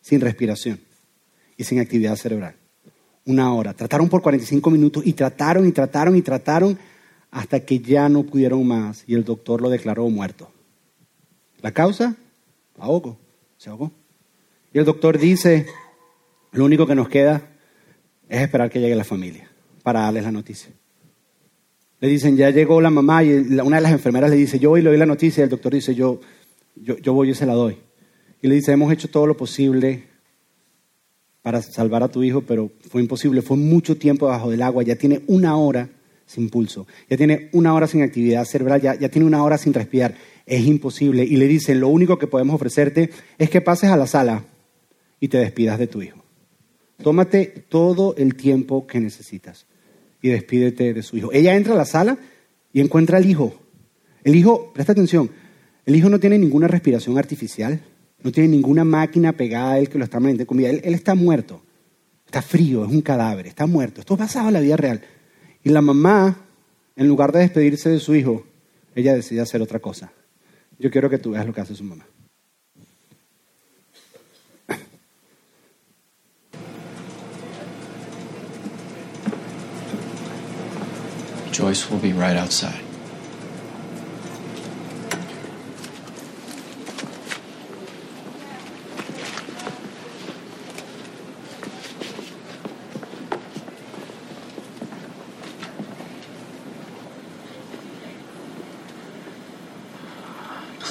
sin 0.00 0.22
respiración 0.22 0.80
y 1.58 1.64
sin 1.64 1.80
actividad 1.80 2.16
cerebral. 2.16 2.54
Una 3.26 3.52
hora. 3.52 3.74
Trataron 3.74 4.08
por 4.08 4.22
45 4.22 4.70
minutos 4.70 5.02
y 5.04 5.12
trataron 5.12 5.68
y 5.68 5.72
trataron 5.72 6.16
y 6.16 6.22
trataron 6.22 6.78
hasta 7.30 7.60
que 7.60 7.80
ya 7.80 8.08
no 8.08 8.22
pudieron 8.22 8.66
más 8.66 9.04
y 9.06 9.16
el 9.16 9.22
doctor 9.22 9.60
lo 9.60 9.68
declaró 9.68 10.08
muerto. 10.08 10.50
¿La 11.60 11.72
causa? 11.72 12.16
Ahogo. 12.78 13.18
Se 13.58 13.68
ahogó. 13.68 13.92
Y 14.72 14.78
el 14.78 14.86
doctor 14.86 15.18
dice, 15.18 15.66
lo 16.52 16.64
único 16.64 16.86
que 16.86 16.94
nos 16.94 17.10
queda 17.10 17.42
es 18.30 18.40
esperar 18.40 18.70
que 18.70 18.80
llegue 18.80 18.96
la 18.96 19.04
familia 19.04 19.46
para 19.82 20.00
darles 20.00 20.24
la 20.24 20.32
noticia. 20.32 20.72
Le 22.00 22.08
dicen, 22.08 22.34
ya 22.34 22.48
llegó 22.48 22.80
la 22.80 22.88
mamá 22.88 23.22
y 23.24 23.30
una 23.30 23.76
de 23.76 23.82
las 23.82 23.92
enfermeras 23.92 24.30
le 24.30 24.36
dice, 24.36 24.58
yo 24.58 24.70
voy 24.70 24.80
y 24.80 24.84
le 24.84 24.88
doy 24.88 24.98
la 24.98 25.04
noticia 25.04 25.42
y 25.42 25.44
el 25.44 25.50
doctor 25.50 25.74
dice, 25.74 25.94
yo, 25.94 26.22
yo, 26.76 26.96
yo 26.96 27.12
voy 27.12 27.28
y 27.28 27.34
se 27.34 27.44
la 27.44 27.52
doy. 27.52 27.76
Y 28.44 28.46
le 28.46 28.56
dice, 28.56 28.72
hemos 28.72 28.92
hecho 28.92 29.08
todo 29.08 29.26
lo 29.26 29.38
posible 29.38 30.02
para 31.40 31.62
salvar 31.62 32.02
a 32.02 32.08
tu 32.08 32.22
hijo, 32.22 32.42
pero 32.42 32.70
fue 32.90 33.00
imposible. 33.00 33.40
Fue 33.40 33.56
mucho 33.56 33.96
tiempo 33.96 34.26
bajo 34.26 34.50
del 34.50 34.60
agua. 34.60 34.82
Ya 34.82 34.96
tiene 34.96 35.22
una 35.28 35.56
hora 35.56 35.88
sin 36.26 36.50
pulso. 36.50 36.86
Ya 37.08 37.16
tiene 37.16 37.48
una 37.54 37.72
hora 37.72 37.86
sin 37.86 38.02
actividad 38.02 38.44
cerebral. 38.44 38.82
Ya, 38.82 39.08
tiene 39.08 39.26
una 39.26 39.42
hora 39.42 39.56
sin 39.56 39.72
respirar. 39.72 40.14
Es 40.44 40.66
imposible. 40.66 41.24
Y 41.24 41.38
le 41.38 41.48
dicen, 41.48 41.80
lo 41.80 41.88
único 41.88 42.18
que 42.18 42.26
podemos 42.26 42.56
ofrecerte 42.56 43.08
es 43.38 43.48
que 43.48 43.62
pases 43.62 43.88
a 43.88 43.96
la 43.96 44.06
sala 44.06 44.44
y 45.20 45.28
te 45.28 45.38
despidas 45.38 45.78
de 45.78 45.86
tu 45.86 46.02
hijo. 46.02 46.22
Tómate 47.02 47.46
todo 47.46 48.14
el 48.18 48.34
tiempo 48.34 48.86
que 48.86 49.00
necesitas 49.00 49.64
y 50.20 50.28
despídete 50.28 50.92
de 50.92 51.02
su 51.02 51.16
hijo. 51.16 51.32
Ella 51.32 51.56
entra 51.56 51.72
a 51.72 51.78
la 51.78 51.86
sala 51.86 52.18
y 52.74 52.82
encuentra 52.82 53.16
al 53.16 53.24
hijo. 53.24 53.54
El 54.22 54.36
hijo, 54.36 54.70
presta 54.74 54.92
atención, 54.92 55.30
el 55.86 55.96
hijo 55.96 56.10
no 56.10 56.20
tiene 56.20 56.38
ninguna 56.38 56.68
respiración 56.68 57.16
artificial, 57.16 57.80
no 58.24 58.32
tiene 58.32 58.48
ninguna 58.48 58.84
máquina 58.84 59.34
pegada 59.34 59.72
a 59.72 59.78
él 59.78 59.90
que 59.90 59.98
lo 59.98 60.04
está 60.04 60.18
manteniendo 60.18 60.46
con 60.46 60.56
vida. 60.56 60.70
Él, 60.70 60.80
él 60.82 60.94
está 60.94 61.14
muerto, 61.14 61.62
está 62.24 62.40
frío, 62.40 62.82
es 62.84 62.90
un 62.90 63.02
cadáver, 63.02 63.46
está 63.46 63.66
muerto. 63.66 64.00
Esto 64.00 64.14
ha 64.14 64.16
pasado 64.16 64.48
en 64.48 64.54
la 64.54 64.60
vida 64.60 64.78
real. 64.78 65.02
Y 65.62 65.68
la 65.68 65.82
mamá, 65.82 66.38
en 66.96 67.06
lugar 67.06 67.32
de 67.32 67.40
despedirse 67.40 67.90
de 67.90 68.00
su 68.00 68.14
hijo, 68.14 68.46
ella 68.94 69.14
decide 69.14 69.42
hacer 69.42 69.60
otra 69.60 69.78
cosa. 69.78 70.10
Yo 70.78 70.90
quiero 70.90 71.10
que 71.10 71.18
tú 71.18 71.32
veas 71.32 71.46
lo 71.46 71.52
que 71.52 71.60
hace 71.60 71.74
su 71.74 71.84
mamá. 71.84 72.06
Joyce 81.52 81.86
will 81.90 82.00
be 82.00 82.12
right 82.12 82.36
outside. 82.36 82.83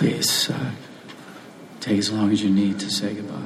Please 0.03 0.50
uh, 0.50 0.72
take 1.79 1.98
as 1.98 2.12
long 2.12 2.29
as 2.29 2.43
you 2.43 2.50
need 2.50 2.77
to 2.77 2.89
say 2.89 3.13
goodbye. 3.13 3.39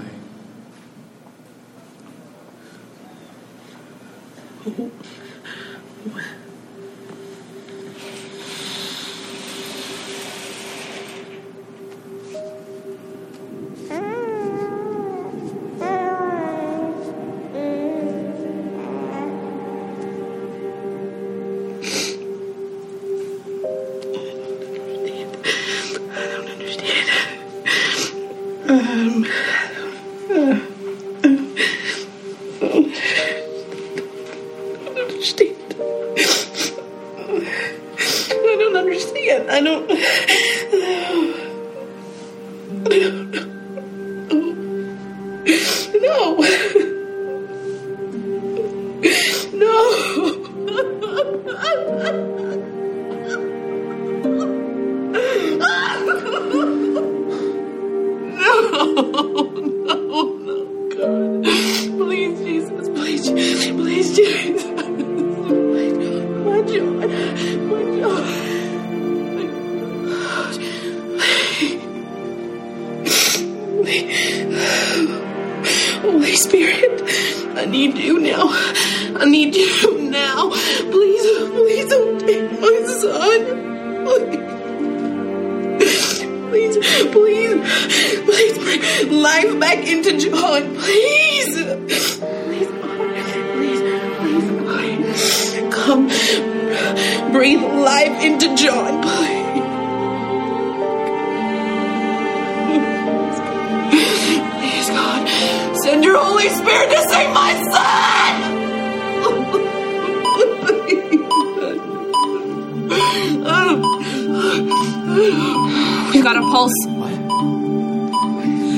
Got 116.27 116.35
a 116.35 116.41
pulse. 116.41 116.85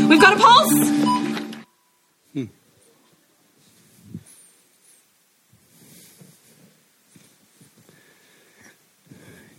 We've 0.07 0.21
got 0.21 0.33
a 0.33 0.37
pulse! 0.37 0.99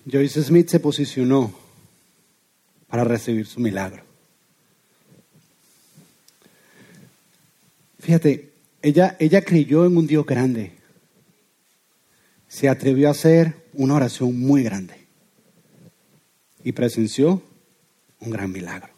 Joyce 0.07 0.43
Smith 0.45 0.69
se 0.69 0.79
posicionó 0.79 1.53
para 2.89 3.03
recibir 3.03 3.47
su 3.47 3.59
milagro. 3.59 4.05
Fíjate, 7.99 8.53
ella, 8.83 9.17
ella 9.19 9.43
creyó 9.43 9.85
en 9.85 9.97
un 9.97 10.07
Dios 10.07 10.25
grande. 10.25 10.73
Se 12.47 12.69
atrevió 12.69 13.09
a 13.09 13.13
hacer 13.13 13.67
una 13.73 13.95
oración 13.95 14.39
muy 14.39 14.63
grande. 14.63 14.95
Y 16.63 16.73
presenció 16.73 17.43
un 18.21 18.31
gran 18.31 18.53
milagro. 18.53 18.93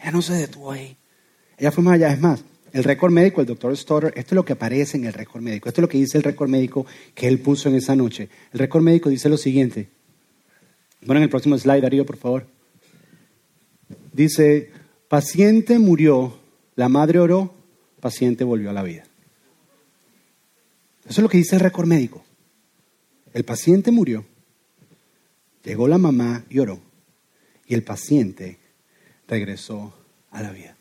Ella 0.00 0.10
no 0.10 0.22
se 0.22 0.34
detuvo 0.34 0.70
ahí. 0.70 0.96
Ella 1.56 1.70
fue 1.70 1.82
más 1.82 1.94
allá. 1.94 2.12
Es 2.12 2.20
más, 2.20 2.44
el 2.72 2.84
récord 2.84 3.12
médico, 3.12 3.40
el 3.40 3.46
doctor 3.46 3.76
Stoddard, 3.76 4.18
esto 4.18 4.34
es 4.34 4.36
lo 4.36 4.44
que 4.44 4.52
aparece 4.52 4.96
en 4.96 5.04
el 5.04 5.12
récord 5.12 5.42
médico. 5.42 5.68
Esto 5.68 5.80
es 5.80 5.82
lo 5.82 5.88
que 5.88 5.98
dice 5.98 6.18
el 6.18 6.24
récord 6.24 6.48
médico 6.48 6.86
que 7.14 7.28
él 7.28 7.38
puso 7.38 7.68
en 7.68 7.76
esa 7.76 7.94
noche. 7.94 8.28
El 8.52 8.58
récord 8.58 8.82
médico 8.82 9.08
dice 9.08 9.28
lo 9.28 9.36
siguiente. 9.36 9.88
Ponen 11.06 11.22
el 11.22 11.28
próximo 11.28 11.56
slide, 11.56 11.82
Darío, 11.82 12.04
por 12.04 12.16
favor. 12.16 12.46
Dice, 14.12 14.70
paciente 15.08 15.78
murió, 15.78 16.38
la 16.76 16.88
madre 16.88 17.20
oró, 17.20 17.54
paciente 18.00 18.44
volvió 18.44 18.70
a 18.70 18.72
la 18.72 18.82
vida. 18.82 19.04
Eso 21.04 21.20
es 21.20 21.22
lo 21.22 21.28
que 21.28 21.38
dice 21.38 21.56
el 21.56 21.60
récord 21.60 21.86
médico. 21.86 22.24
El 23.32 23.44
paciente 23.44 23.90
murió, 23.90 24.24
llegó 25.62 25.88
la 25.88 25.98
mamá 25.98 26.44
y 26.48 26.58
oró, 26.60 26.80
y 27.66 27.74
el 27.74 27.82
paciente 27.82 28.58
regresó 29.26 29.94
a 30.30 30.42
la 30.42 30.50
vida. 30.52 30.76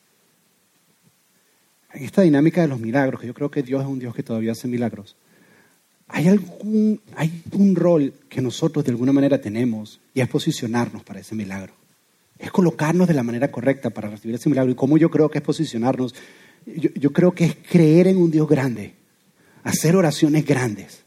En 1.94 2.04
esta 2.04 2.24
dinámica 2.24 2.62
de 2.62 2.68
los 2.68 2.80
milagros, 2.80 3.22
que 3.22 3.28
yo 3.28 3.34
creo 3.34 3.52
que 3.52 3.62
Dios 3.62 3.82
es 3.82 3.88
un 3.88 4.00
Dios 4.00 4.16
que 4.16 4.24
todavía 4.24 4.54
hace 4.54 4.68
milagros, 4.68 5.16
hay 6.08 6.28
algún, 6.28 7.02
hay 7.16 7.44
un 7.52 7.76
rol 7.76 8.14
que 8.30 8.42
nosotros 8.42 8.84
de 8.84 8.92
alguna 8.92 9.14
manera 9.14 9.40
tenemos 9.40 10.00
y 10.14 10.22
es 10.22 10.28
posicionarnos 10.28 11.04
para 11.04 11.20
ese 11.20 11.36
milagro. 11.36 11.74
Es 12.38 12.52
colocarnos 12.52 13.08
de 13.08 13.14
la 13.14 13.24
manera 13.24 13.50
correcta 13.52 13.90
para 13.90 14.10
recibir 14.10 14.36
ese 14.36 14.50
milagro. 14.50 14.72
¿Y 14.72 14.76
cómo 14.76 14.98
yo 14.98 15.10
creo 15.10 15.30
que 15.30 15.38
es 15.38 15.44
posicionarnos? 15.44 16.14
Yo 16.66 17.14
creo 17.14 17.34
que 17.34 17.46
es 17.46 17.56
creer 17.56 18.08
en 18.08 18.18
un 18.18 18.32
Dios 18.32 18.48
grande, 18.48 18.94
hacer 19.64 19.96
oraciones 19.96 20.46
grandes. 20.46 21.04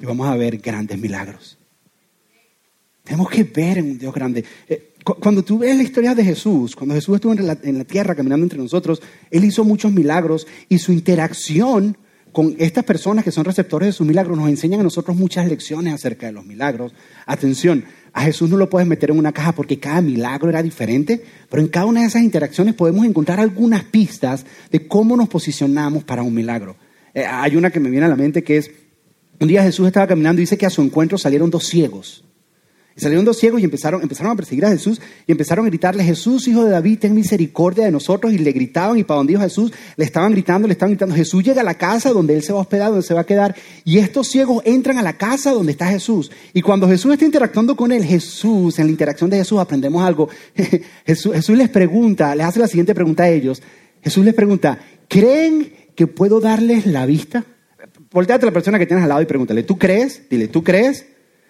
Y 0.00 0.06
vamos 0.06 0.28
a 0.28 0.36
ver 0.36 0.58
grandes 0.58 0.98
milagros. 0.98 1.57
Tenemos 3.08 3.30
que 3.30 3.42
ver 3.44 3.78
en 3.78 3.92
un 3.92 3.98
Dios 3.98 4.12
grande. 4.14 4.44
Eh, 4.68 4.92
cu- 5.02 5.14
cuando 5.14 5.42
tú 5.42 5.58
ves 5.58 5.74
la 5.76 5.82
historia 5.82 6.14
de 6.14 6.22
Jesús, 6.22 6.76
cuando 6.76 6.94
Jesús 6.94 7.14
estuvo 7.14 7.32
en 7.32 7.46
la, 7.46 7.56
en 7.62 7.78
la 7.78 7.84
tierra 7.84 8.14
caminando 8.14 8.44
entre 8.44 8.58
nosotros, 8.58 9.00
Él 9.30 9.44
hizo 9.44 9.64
muchos 9.64 9.92
milagros 9.92 10.46
y 10.68 10.78
su 10.78 10.92
interacción 10.92 11.96
con 12.32 12.54
estas 12.58 12.84
personas 12.84 13.24
que 13.24 13.32
son 13.32 13.46
receptores 13.46 13.86
de 13.88 13.92
sus 13.94 14.06
milagros 14.06 14.36
nos 14.36 14.50
enseñan 14.50 14.80
a 14.80 14.82
nosotros 14.82 15.16
muchas 15.16 15.48
lecciones 15.48 15.94
acerca 15.94 16.26
de 16.26 16.32
los 16.32 16.44
milagros. 16.44 16.92
Atención, 17.24 17.84
a 18.12 18.22
Jesús 18.24 18.50
no 18.50 18.58
lo 18.58 18.68
puedes 18.68 18.86
meter 18.86 19.10
en 19.10 19.18
una 19.18 19.32
caja 19.32 19.52
porque 19.52 19.78
cada 19.80 20.02
milagro 20.02 20.50
era 20.50 20.62
diferente, 20.62 21.24
pero 21.48 21.62
en 21.62 21.68
cada 21.68 21.86
una 21.86 22.02
de 22.02 22.08
esas 22.08 22.22
interacciones 22.22 22.74
podemos 22.74 23.06
encontrar 23.06 23.40
algunas 23.40 23.84
pistas 23.84 24.44
de 24.70 24.86
cómo 24.86 25.16
nos 25.16 25.28
posicionamos 25.30 26.04
para 26.04 26.22
un 26.22 26.34
milagro. 26.34 26.76
Eh, 27.14 27.24
hay 27.24 27.56
una 27.56 27.70
que 27.70 27.80
me 27.80 27.88
viene 27.88 28.04
a 28.04 28.10
la 28.10 28.16
mente 28.16 28.44
que 28.44 28.58
es, 28.58 28.70
un 29.40 29.48
día 29.48 29.62
Jesús 29.62 29.86
estaba 29.86 30.06
caminando 30.06 30.40
y 30.40 30.44
dice 30.44 30.58
que 30.58 30.66
a 30.66 30.70
su 30.70 30.82
encuentro 30.82 31.16
salieron 31.16 31.48
dos 31.50 31.64
ciegos. 31.66 32.24
Y 32.98 33.00
salieron 33.00 33.24
dos 33.24 33.38
ciegos 33.38 33.60
y 33.60 33.64
empezaron, 33.64 34.02
empezaron 34.02 34.32
a 34.32 34.34
perseguir 34.34 34.66
a 34.66 34.70
Jesús 34.70 35.00
y 35.24 35.30
empezaron 35.30 35.64
a 35.64 35.68
gritarle, 35.68 36.02
Jesús, 36.02 36.48
hijo 36.48 36.64
de 36.64 36.72
David, 36.72 36.98
ten 36.98 37.14
misericordia 37.14 37.84
de 37.84 37.92
nosotros. 37.92 38.32
Y 38.32 38.38
le 38.38 38.50
gritaban 38.50 38.98
y 38.98 39.04
para 39.04 39.18
donde 39.18 39.34
iba 39.34 39.42
Jesús, 39.42 39.72
le 39.96 40.04
estaban 40.04 40.32
gritando, 40.32 40.66
le 40.66 40.72
estaban 40.72 40.94
gritando. 40.94 41.14
Jesús 41.14 41.44
llega 41.44 41.60
a 41.60 41.64
la 41.64 41.74
casa 41.74 42.10
donde 42.10 42.34
él 42.34 42.42
se 42.42 42.52
va 42.52 42.58
a 42.58 42.62
hospedar, 42.62 42.88
donde 42.88 43.06
se 43.06 43.14
va 43.14 43.20
a 43.20 43.24
quedar. 43.24 43.54
Y 43.84 43.98
estos 43.98 44.26
ciegos 44.26 44.64
entran 44.64 44.98
a 44.98 45.02
la 45.02 45.12
casa 45.12 45.52
donde 45.52 45.70
está 45.70 45.86
Jesús. 45.86 46.32
Y 46.52 46.60
cuando 46.60 46.88
Jesús 46.88 47.12
está 47.12 47.24
interactuando 47.24 47.76
con 47.76 47.92
él, 47.92 48.02
Jesús, 48.02 48.80
en 48.80 48.86
la 48.86 48.90
interacción 48.90 49.30
de 49.30 49.36
Jesús 49.36 49.60
aprendemos 49.60 50.02
algo. 50.02 50.28
Jesús, 51.06 51.34
Jesús 51.34 51.56
les 51.56 51.68
pregunta, 51.68 52.34
les 52.34 52.46
hace 52.46 52.58
la 52.58 52.66
siguiente 52.66 52.96
pregunta 52.96 53.22
a 53.22 53.28
ellos. 53.28 53.62
Jesús 54.02 54.24
les 54.24 54.34
pregunta, 54.34 54.76
¿creen 55.06 55.72
que 55.94 56.08
puedo 56.08 56.40
darles 56.40 56.84
la 56.84 57.06
vista? 57.06 57.44
Volteate 58.10 58.44
a 58.44 58.46
la 58.46 58.52
persona 58.52 58.76
que 58.76 58.86
tienes 58.86 59.04
al 59.04 59.10
lado 59.10 59.22
y 59.22 59.26
pregúntale, 59.26 59.62
¿tú 59.62 59.78
crees? 59.78 60.28
Dile, 60.28 60.48
¿tú 60.48 60.64
crees? 60.64 61.06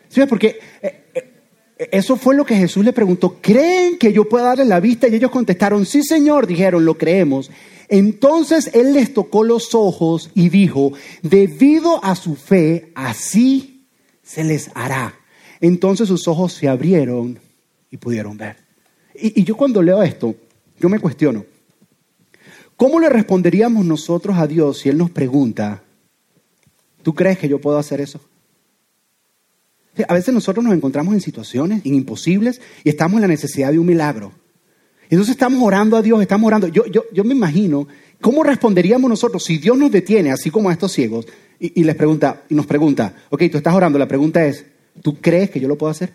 ¿Sí? 0.09 0.21
Porque 0.29 0.59
eh, 0.83 1.05
eh, 1.15 1.38
eso 1.79 2.17
fue 2.17 2.35
lo 2.35 2.45
que 2.45 2.57
Jesús 2.57 2.85
le 2.85 2.93
preguntó. 2.93 3.39
¿Creen 3.41 3.99
que 3.99 4.13
yo 4.13 4.29
pueda 4.29 4.47
darles 4.47 4.67
la 4.67 4.81
vista? 4.81 5.07
Y 5.07 5.15
ellos 5.15 5.31
contestaron, 5.31 5.87
sí, 5.87 6.03
Señor, 6.03 6.47
dijeron, 6.47 6.85
lo 6.85 6.99
creemos. 6.99 7.51
Entonces 7.89 8.71
Él 8.75 8.93
les 8.93 9.15
tocó 9.15 9.45
los 9.45 9.75
ojos 9.75 10.31
y 10.35 10.49
dijo, 10.49 10.93
debido 11.23 12.05
a 12.05 12.17
su 12.17 12.35
fe, 12.35 12.91
así 12.95 13.87
se 14.23 14.45
les 14.45 14.71
hará. 14.75 15.15
Entonces 15.61 16.09
sus 16.09 16.27
ojos 16.29 16.53
se 16.53 16.69
abrieron 16.69 17.39
y 17.91 17.97
pudieron 17.97 18.37
ver. 18.37 18.57
Y, 19.15 19.41
y 19.41 19.45
yo 19.45 19.57
cuando 19.57 19.81
leo 19.81 20.03
esto, 20.03 20.35
yo 20.79 20.89
me 20.89 20.99
cuestiono, 20.99 21.47
¿cómo 22.77 23.01
le 23.01 23.09
responderíamos 23.09 23.85
nosotros 23.85 24.37
a 24.37 24.47
Dios 24.47 24.79
si 24.79 24.89
Él 24.89 24.99
nos 24.99 25.11
pregunta, 25.11 25.83
¿tú 27.03 27.15
crees 27.15 27.39
que 27.39 27.49
yo 27.49 27.61
puedo 27.61 27.79
hacer 27.79 28.01
eso? 28.01 28.21
A 30.07 30.15
veces 30.15 30.33
nosotros 30.35 30.65
nos 30.65 30.75
encontramos 30.75 31.15
en 31.15 31.21
situaciones 31.21 31.81
imposibles 31.85 32.61
y 32.85 32.91
estamos 32.91 33.17
en 33.17 33.23
la 33.23 33.29
necesidad 33.29 33.73
de 33.73 33.79
un 33.79 33.87
milagro. 33.87 34.33
Entonces 35.11 35.33
estamos 35.33 35.63
orando 35.63 35.97
a 35.97 36.03
Dios, 36.03 36.21
estamos 36.21 36.47
orando. 36.47 36.69
Yo, 36.69 36.85
yo, 36.87 37.05
yo 37.13 37.25
me 37.25 37.35
imagino 37.35 37.89
¿Cómo 38.21 38.43
responderíamos 38.43 39.09
nosotros 39.09 39.45
si 39.45 39.59
Dios 39.59 39.79
nos 39.79 39.93
detiene, 39.93 40.33
así 40.33 40.51
como 40.51 40.71
a 40.71 40.73
estos 40.73 40.93
ciegos, 40.93 41.27
y 41.61 41.83
les 41.85 41.97
pregunta, 41.97 42.43
y 42.49 42.55
nos 42.55 42.67
pregunta, 42.67 43.15
ok, 43.31 43.45
tú 43.51 43.59
estás 43.59 43.75
orando, 43.75 43.99
la 43.99 44.09
pregunta 44.09 44.45
es, 44.45 44.65
¿tú 45.03 45.21
crees 45.21 45.51
que 45.51 45.61
yo 45.61 45.69
lo 45.69 45.79
puedo 45.79 45.91
hacer? 45.91 46.15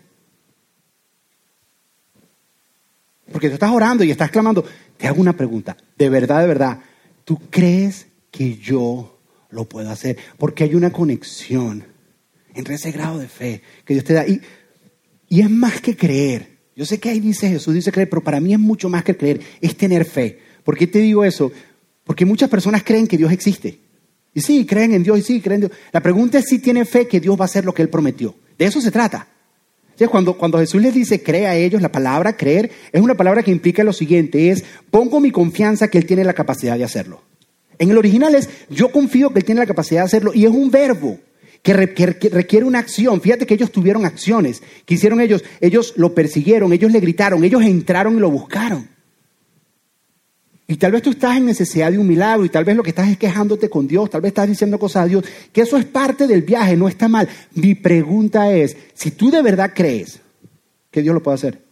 Porque 3.32 3.48
tú 3.48 3.54
estás 3.54 3.70
orando 3.70 4.04
y 4.04 4.10
estás 4.10 4.30
clamando. 4.30 4.64
Te 4.96 5.08
hago 5.08 5.20
una 5.20 5.34
pregunta. 5.34 5.76
De 5.98 6.08
verdad, 6.08 6.40
de 6.40 6.46
verdad, 6.46 6.80
¿tú 7.24 7.40
crees 7.50 8.06
que 8.30 8.56
yo 8.58 9.18
lo 9.50 9.64
puedo 9.64 9.90
hacer? 9.90 10.18
Porque 10.38 10.64
hay 10.64 10.74
una 10.74 10.92
conexión 10.92 11.84
entre 12.54 12.76
ese 12.76 12.92
grado 12.92 13.18
de 13.18 13.28
fe 13.28 13.62
que 13.84 13.94
Dios 13.94 14.04
te 14.04 14.14
da. 14.14 14.26
Y, 14.26 14.40
y 15.28 15.40
es 15.40 15.50
más 15.50 15.80
que 15.80 15.96
creer. 15.96 16.54
Yo 16.76 16.84
sé 16.84 16.98
que 16.98 17.10
ahí 17.10 17.20
dice 17.20 17.48
Jesús, 17.48 17.74
dice 17.74 17.92
creer, 17.92 18.08
pero 18.08 18.22
para 18.22 18.40
mí 18.40 18.52
es 18.52 18.58
mucho 18.58 18.88
más 18.88 19.04
que 19.04 19.16
creer, 19.16 19.40
es 19.60 19.76
tener 19.76 20.04
fe. 20.04 20.38
¿Por 20.64 20.76
qué 20.76 20.86
te 20.86 20.98
digo 20.98 21.24
eso? 21.24 21.52
Porque 22.04 22.24
muchas 22.24 22.48
personas 22.48 22.82
creen 22.82 23.06
que 23.06 23.16
Dios 23.16 23.32
existe. 23.32 23.78
Y 24.32 24.40
sí, 24.40 24.66
creen 24.66 24.92
en 24.92 25.02
Dios 25.02 25.18
y 25.18 25.22
sí, 25.22 25.40
creen 25.40 25.62
en 25.62 25.68
Dios. 25.68 25.80
La 25.92 26.00
pregunta 26.00 26.38
es 26.38 26.46
si 26.46 26.58
tiene 26.58 26.84
fe 26.84 27.06
que 27.06 27.20
Dios 27.20 27.38
va 27.38 27.42
a 27.42 27.46
hacer 27.46 27.64
lo 27.64 27.72
que 27.72 27.82
Él 27.82 27.88
prometió. 27.88 28.34
De 28.58 28.64
eso 28.64 28.80
se 28.80 28.90
trata. 28.90 29.28
Entonces, 29.84 30.08
cuando, 30.08 30.36
cuando 30.36 30.58
Jesús 30.58 30.82
les 30.82 30.92
dice 30.92 31.22
cree 31.22 31.46
a 31.46 31.54
ellos, 31.54 31.80
la 31.80 31.92
palabra 31.92 32.36
creer 32.36 32.70
es 32.90 33.00
una 33.00 33.14
palabra 33.14 33.44
que 33.44 33.52
implica 33.52 33.84
lo 33.84 33.92
siguiente, 33.92 34.50
es 34.50 34.64
pongo 34.90 35.20
mi 35.20 35.30
confianza 35.30 35.86
que 35.86 35.98
Él 35.98 36.06
tiene 36.06 36.24
la 36.24 36.32
capacidad 36.32 36.76
de 36.76 36.82
hacerlo. 36.82 37.22
En 37.78 37.90
el 37.90 37.98
original 37.98 38.34
es 38.34 38.48
yo 38.68 38.90
confío 38.90 39.30
que 39.30 39.38
Él 39.38 39.44
tiene 39.44 39.60
la 39.60 39.66
capacidad 39.66 40.00
de 40.00 40.06
hacerlo 40.06 40.32
y 40.34 40.46
es 40.46 40.50
un 40.50 40.72
verbo 40.72 41.20
que, 41.64 41.72
re- 41.72 41.94
que- 41.94 42.16
que 42.18 42.28
requiere 42.28 42.64
una 42.66 42.78
acción. 42.78 43.20
Fíjate 43.20 43.46
que 43.46 43.54
ellos 43.54 43.72
tuvieron 43.72 44.04
acciones. 44.04 44.62
que 44.84 44.94
hicieron 44.94 45.20
ellos? 45.20 45.42
Ellos 45.60 45.94
lo 45.96 46.14
persiguieron, 46.14 46.72
ellos 46.72 46.92
le 46.92 47.00
gritaron, 47.00 47.42
ellos 47.42 47.62
entraron 47.64 48.16
y 48.16 48.20
lo 48.20 48.30
buscaron. 48.30 48.88
Y 50.66 50.76
tal 50.76 50.92
vez 50.92 51.02
tú 51.02 51.10
estás 51.10 51.36
en 51.36 51.44
necesidad 51.46 51.90
de 51.92 51.98
un 51.98 52.06
milagro 52.06 52.44
y 52.44 52.48
tal 52.48 52.64
vez 52.64 52.74
lo 52.76 52.82
que 52.82 52.88
estás 52.90 53.08
es 53.08 53.18
quejándote 53.18 53.68
con 53.68 53.86
Dios, 53.86 54.08
tal 54.08 54.20
vez 54.22 54.30
estás 54.30 54.48
diciendo 54.48 54.78
cosas 54.78 55.04
a 55.04 55.06
Dios, 55.06 55.24
que 55.52 55.60
eso 55.60 55.76
es 55.76 55.84
parte 55.84 56.26
del 56.26 56.42
viaje, 56.42 56.76
no 56.76 56.88
está 56.88 57.06
mal. 57.08 57.28
Mi 57.54 57.74
pregunta 57.74 58.50
es, 58.52 58.76
si 58.94 59.10
tú 59.10 59.30
de 59.30 59.42
verdad 59.42 59.72
crees 59.74 60.20
que 60.90 61.02
Dios 61.02 61.14
lo 61.14 61.22
puede 61.22 61.34
hacer, 61.34 61.62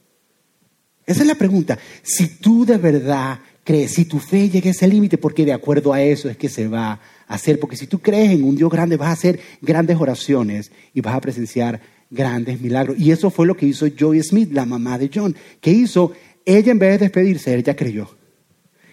esa 1.07 1.21
es 1.23 1.27
la 1.27 1.35
pregunta, 1.37 1.79
si 2.03 2.29
tú 2.37 2.65
de 2.67 2.77
verdad 2.77 3.41
crees, 3.65 3.93
si 3.93 4.05
tu 4.05 4.19
fe 4.19 4.51
llega 4.51 4.69
a 4.69 4.73
ese 4.73 4.87
límite, 4.89 5.17
porque 5.19 5.45
de 5.47 5.53
acuerdo 5.55 5.93
a 5.95 6.03
eso 6.03 6.29
es 6.29 6.37
que 6.37 6.49
se 6.51 6.69
va 6.69 7.01
hacer, 7.27 7.59
porque 7.59 7.77
si 7.77 7.87
tú 7.87 8.01
crees 8.01 8.33
en 8.33 8.45
un 8.45 8.57
Dios 8.57 8.71
grande 8.71 8.97
vas 8.97 9.09
a 9.09 9.13
hacer 9.13 9.41
grandes 9.61 9.97
oraciones 9.99 10.73
y 10.95 11.01
vas 11.01 11.15
a 11.15 11.21
presenciar 11.21 11.81
grandes 12.11 12.61
milagros. 12.61 12.99
Y 12.99 13.11
eso 13.11 13.31
fue 13.31 13.47
lo 13.47 13.57
que 13.57 13.67
hizo 13.67 13.87
Joy 13.87 14.23
Smith, 14.23 14.53
la 14.53 14.67
mamá 14.67 14.99
de 14.99 15.11
John, 15.13 15.35
que 15.61 15.71
hizo, 15.71 16.13
ella 16.45 16.73
en 16.73 16.79
vez 16.79 16.93
de 16.93 17.07
despedirse, 17.07 17.55
ella 17.55 17.75
creyó. 17.75 18.09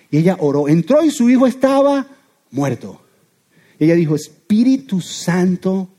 Y 0.10 0.18
ella 0.18 0.38
oró, 0.40 0.68
entró 0.68 1.04
y 1.04 1.12
su 1.12 1.30
hijo 1.30 1.46
estaba 1.46 2.08
muerto. 2.52 3.02
Y 3.78 3.86
ella 3.86 3.96
dijo, 3.96 4.16
Espíritu 4.16 5.02
Santo, 5.02 5.90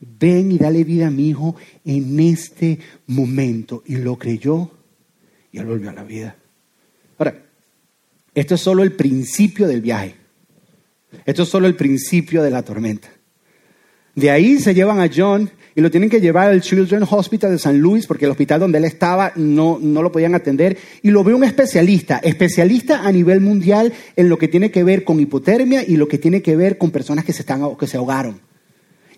ven 0.00 0.52
y 0.52 0.58
dale 0.58 0.84
vida 0.84 1.08
a 1.08 1.10
mi 1.10 1.28
hijo 1.28 1.54
en 1.84 2.18
este 2.20 2.78
momento. 3.06 3.82
Y 3.86 3.96
lo 3.96 4.18
creyó 4.18 4.70
y 5.52 5.58
él 5.58 5.66
volvió 5.66 5.90
a 5.90 5.92
la 5.92 6.02
vida. 6.02 6.36
Ahora, 7.16 7.44
esto 8.34 8.56
es 8.56 8.60
solo 8.60 8.82
el 8.82 8.92
principio 8.92 9.68
del 9.68 9.80
viaje. 9.80 10.16
Esto 11.24 11.42
es 11.42 11.48
solo 11.48 11.66
el 11.66 11.76
principio 11.76 12.42
de 12.42 12.50
la 12.50 12.62
tormenta. 12.62 13.08
De 14.14 14.30
ahí 14.30 14.58
se 14.58 14.74
llevan 14.74 15.00
a 15.00 15.10
John 15.14 15.50
y 15.74 15.80
lo 15.80 15.90
tienen 15.90 16.08
que 16.08 16.20
llevar 16.20 16.50
al 16.50 16.60
Children's 16.60 17.08
Hospital 17.10 17.50
de 17.50 17.58
San 17.58 17.80
Luis 17.80 18.06
porque 18.06 18.26
el 18.26 18.30
hospital 18.30 18.60
donde 18.60 18.78
él 18.78 18.84
estaba 18.84 19.32
no, 19.34 19.78
no 19.80 20.02
lo 20.02 20.12
podían 20.12 20.34
atender. 20.34 20.78
Y 21.02 21.10
lo 21.10 21.24
ve 21.24 21.34
un 21.34 21.42
especialista, 21.42 22.18
especialista 22.18 23.06
a 23.06 23.10
nivel 23.10 23.40
mundial 23.40 23.92
en 24.14 24.28
lo 24.28 24.38
que 24.38 24.46
tiene 24.46 24.70
que 24.70 24.84
ver 24.84 25.02
con 25.02 25.18
hipotermia 25.18 25.82
y 25.86 25.96
lo 25.96 26.06
que 26.06 26.18
tiene 26.18 26.42
que 26.42 26.54
ver 26.54 26.78
con 26.78 26.92
personas 26.92 27.24
que 27.24 27.32
se, 27.32 27.42
están, 27.42 27.76
que 27.76 27.88
se 27.88 27.96
ahogaron. 27.96 28.40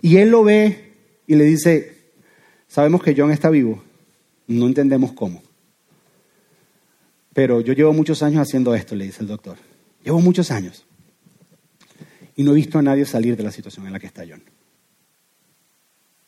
Y 0.00 0.16
él 0.16 0.30
lo 0.30 0.44
ve 0.44 0.94
y 1.26 1.34
le 1.34 1.44
dice, 1.44 1.96
sabemos 2.68 3.02
que 3.02 3.14
John 3.16 3.30
está 3.30 3.50
vivo, 3.50 3.82
no 4.46 4.66
entendemos 4.66 5.12
cómo. 5.12 5.42
Pero 7.34 7.60
yo 7.60 7.74
llevo 7.74 7.92
muchos 7.92 8.22
años 8.22 8.40
haciendo 8.40 8.74
esto, 8.74 8.94
le 8.94 9.04
dice 9.04 9.20
el 9.20 9.28
doctor. 9.28 9.58
Llevo 10.02 10.20
muchos 10.20 10.50
años. 10.50 10.86
Y 12.36 12.44
no 12.44 12.52
he 12.52 12.54
visto 12.54 12.78
a 12.78 12.82
nadie 12.82 13.04
salir 13.06 13.36
de 13.36 13.42
la 13.42 13.50
situación 13.50 13.86
en 13.86 13.92
la 13.92 13.98
que 13.98 14.06
está 14.06 14.24
John. 14.28 14.42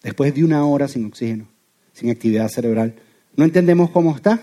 Después 0.03 0.35
de 0.35 0.43
una 0.43 0.65
hora 0.65 0.89
sin 0.89 1.05
oxígeno, 1.05 1.47
sin 1.93 2.11
actividad 2.11 2.49
cerebral, 2.49 2.95
no 3.37 3.45
entendemos 3.45 3.91
cómo 3.91 4.17
está, 4.17 4.43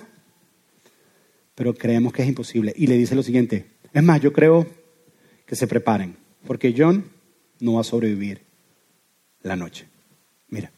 pero 1.56 1.74
creemos 1.74 2.14
que 2.14 2.22
es 2.22 2.28
imposible. 2.28 2.74
Y 2.76 2.88
le 2.88 2.98
dice 2.98 3.16
lo 3.16 3.24
siguiente, 3.24 3.66
es 3.94 4.04
más, 4.04 4.22
yo 4.22 4.32
creo 4.32 4.68
que 5.46 5.56
se 5.56 5.68
preparen, 5.68 6.16
porque 6.46 6.74
John 6.78 7.06
no 7.60 7.74
va 7.74 7.82
a 7.82 7.84
sobrevivir 7.84 8.42
la 9.42 9.56
noche. 9.56 9.88
Mira. 10.50 10.72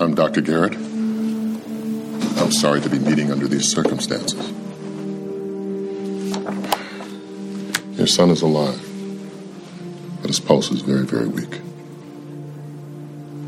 I'm 0.00 0.14
Dr. 0.14 0.42
Garrett. 0.42 0.87
I'm 2.48 2.52
sorry 2.52 2.80
to 2.80 2.88
be 2.88 2.98
meeting 2.98 3.30
under 3.30 3.46
these 3.46 3.68
circumstances. 3.68 4.40
Your 7.98 8.06
son 8.06 8.30
is 8.30 8.40
alive, 8.40 8.80
but 10.22 10.28
his 10.28 10.40
pulse 10.40 10.70
is 10.70 10.80
very, 10.80 11.04
very 11.04 11.28
weak. 11.28 11.60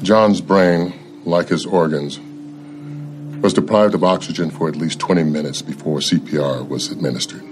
John's 0.02 0.42
brain, 0.42 0.92
like 1.24 1.48
his 1.48 1.64
organs, 1.64 2.20
was 3.40 3.54
deprived 3.54 3.94
of 3.94 4.04
oxygen 4.04 4.50
for 4.50 4.68
at 4.68 4.76
least 4.76 5.00
20 5.00 5.22
minutes 5.24 5.62
before 5.62 6.00
CPR 6.00 6.68
was 6.68 6.90
administered. 6.90 7.42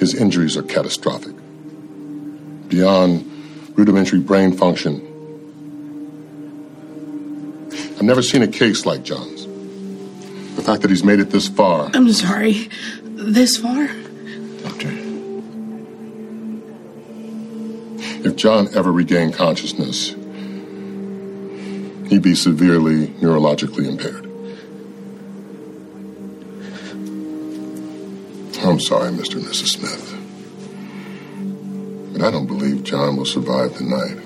His 0.00 0.14
injuries 0.14 0.56
are 0.56 0.62
catastrophic. 0.62 1.36
Beyond 2.68 3.76
rudimentary 3.76 4.20
brain 4.20 4.56
function, 4.56 5.06
I've 7.96 8.02
never 8.02 8.22
seen 8.22 8.40
a 8.40 8.48
case 8.48 8.86
like 8.86 9.02
John's. 9.02 9.39
Fact 10.70 10.82
that 10.82 10.90
he's 10.90 11.02
made 11.02 11.18
it 11.18 11.30
this 11.30 11.48
far, 11.48 11.90
I'm 11.94 12.12
sorry. 12.12 12.70
This 13.02 13.56
far? 13.56 13.88
Doctor, 14.62 14.88
if 18.24 18.36
John 18.36 18.68
ever 18.76 18.92
regained 18.92 19.34
consciousness, 19.34 20.10
he'd 22.08 22.22
be 22.22 22.36
severely 22.36 23.08
neurologically 23.18 23.88
impaired. 23.88 24.26
I'm 28.64 28.78
sorry, 28.78 29.10
Mr. 29.10 29.38
and 29.38 29.46
Mrs. 29.46 29.70
Smith. 29.70 30.14
But 32.12 32.22
I 32.22 32.30
don't 32.30 32.46
believe 32.46 32.84
John 32.84 33.16
will 33.16 33.26
survive 33.26 33.76
the 33.76 33.82
night. 33.86 34.18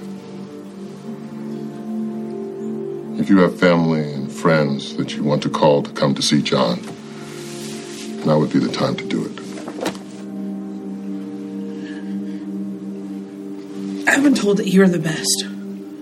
If 3.18 3.30
you 3.30 3.38
have 3.38 3.58
family 3.58 4.12
and 4.12 4.23
friends 4.44 4.94
that 4.96 5.14
you 5.14 5.24
want 5.24 5.42
to 5.42 5.48
call 5.48 5.82
to 5.82 5.90
come 5.92 6.14
to 6.14 6.20
see 6.20 6.42
John, 6.42 6.78
now 8.26 8.38
would 8.38 8.52
be 8.52 8.58
the 8.58 8.70
time 8.70 8.94
to 8.94 9.04
do 9.06 9.24
it. 9.24 9.32
I've 14.06 14.22
been 14.22 14.34
told 14.34 14.58
that 14.58 14.68
you're 14.68 14.86
the 14.86 14.98
best, 14.98 15.46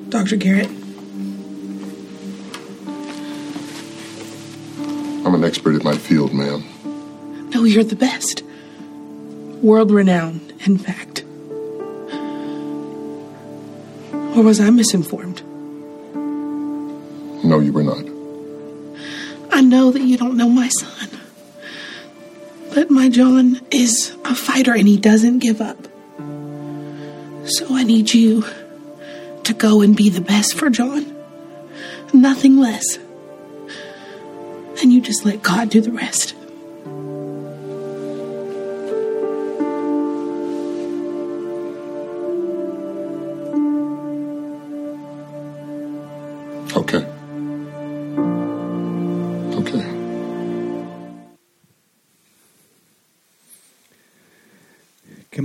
Dr. 0.08 0.34
Garrett. 0.34 0.66
I'm 5.24 5.36
an 5.36 5.44
expert 5.44 5.76
at 5.76 5.84
my 5.84 5.96
field, 5.96 6.34
ma'am. 6.34 6.64
No, 7.50 7.62
you're 7.62 7.84
the 7.84 7.94
best. 7.94 8.42
World 9.62 9.92
renowned, 9.92 10.52
in 10.66 10.78
fact. 10.78 11.22
Or 14.36 14.42
was 14.42 14.58
I 14.58 14.70
misinformed? 14.70 15.42
No, 17.44 17.60
you 17.60 17.72
were 17.72 17.84
not. 17.84 18.11
I 19.62 19.64
know 19.64 19.92
that 19.92 20.02
you 20.02 20.16
don't 20.16 20.36
know 20.36 20.48
my 20.48 20.66
son. 20.66 21.08
But 22.74 22.90
my 22.90 23.08
John 23.08 23.60
is 23.70 24.12
a 24.24 24.34
fighter 24.34 24.74
and 24.74 24.88
he 24.88 24.96
doesn't 24.96 25.38
give 25.38 25.60
up. 25.60 25.86
So 27.44 27.68
I 27.70 27.84
need 27.84 28.12
you 28.12 28.44
to 29.44 29.54
go 29.54 29.80
and 29.80 29.96
be 29.96 30.08
the 30.08 30.20
best 30.20 30.54
for 30.54 30.68
John. 30.68 31.16
Nothing 32.12 32.56
less. 32.56 32.98
And 34.82 34.92
you 34.92 35.00
just 35.00 35.24
let 35.24 35.44
God 35.44 35.70
do 35.70 35.80
the 35.80 35.92
rest. 35.92 36.34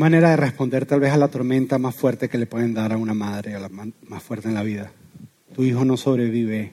Manera 0.08 0.30
de 0.30 0.38
responder 0.38 0.86
tal 0.86 1.02
vez 1.02 1.12
a 1.12 1.18
la 1.18 1.28
tormenta 1.28 1.78
más 1.78 1.94
fuerte 1.94 2.30
que 2.30 2.38
le 2.38 2.46
pueden 2.46 2.74
dar 2.74 2.94
a 2.94 2.98
una 2.98 3.14
madre, 3.14 3.56
a 3.56 3.60
la 3.60 3.68
más 3.68 4.24
fuerte 4.24 4.48
en 4.48 4.54
la 4.54 4.64
vida? 4.64 4.90
tu 5.54 5.64
hijo 5.64 5.84
no 5.84 5.98
sobrevive 5.98 6.72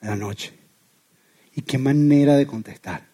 a 0.00 0.10
la 0.10 0.16
noche. 0.16 0.52
¿Y 1.56 1.62
qué 1.62 1.76
manera 1.76 2.36
de 2.36 2.46
contestar? 2.46 3.08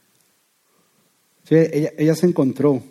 Ella, 1.49 1.93
ella 1.97 2.15
se 2.15 2.27
encontró 2.27 2.83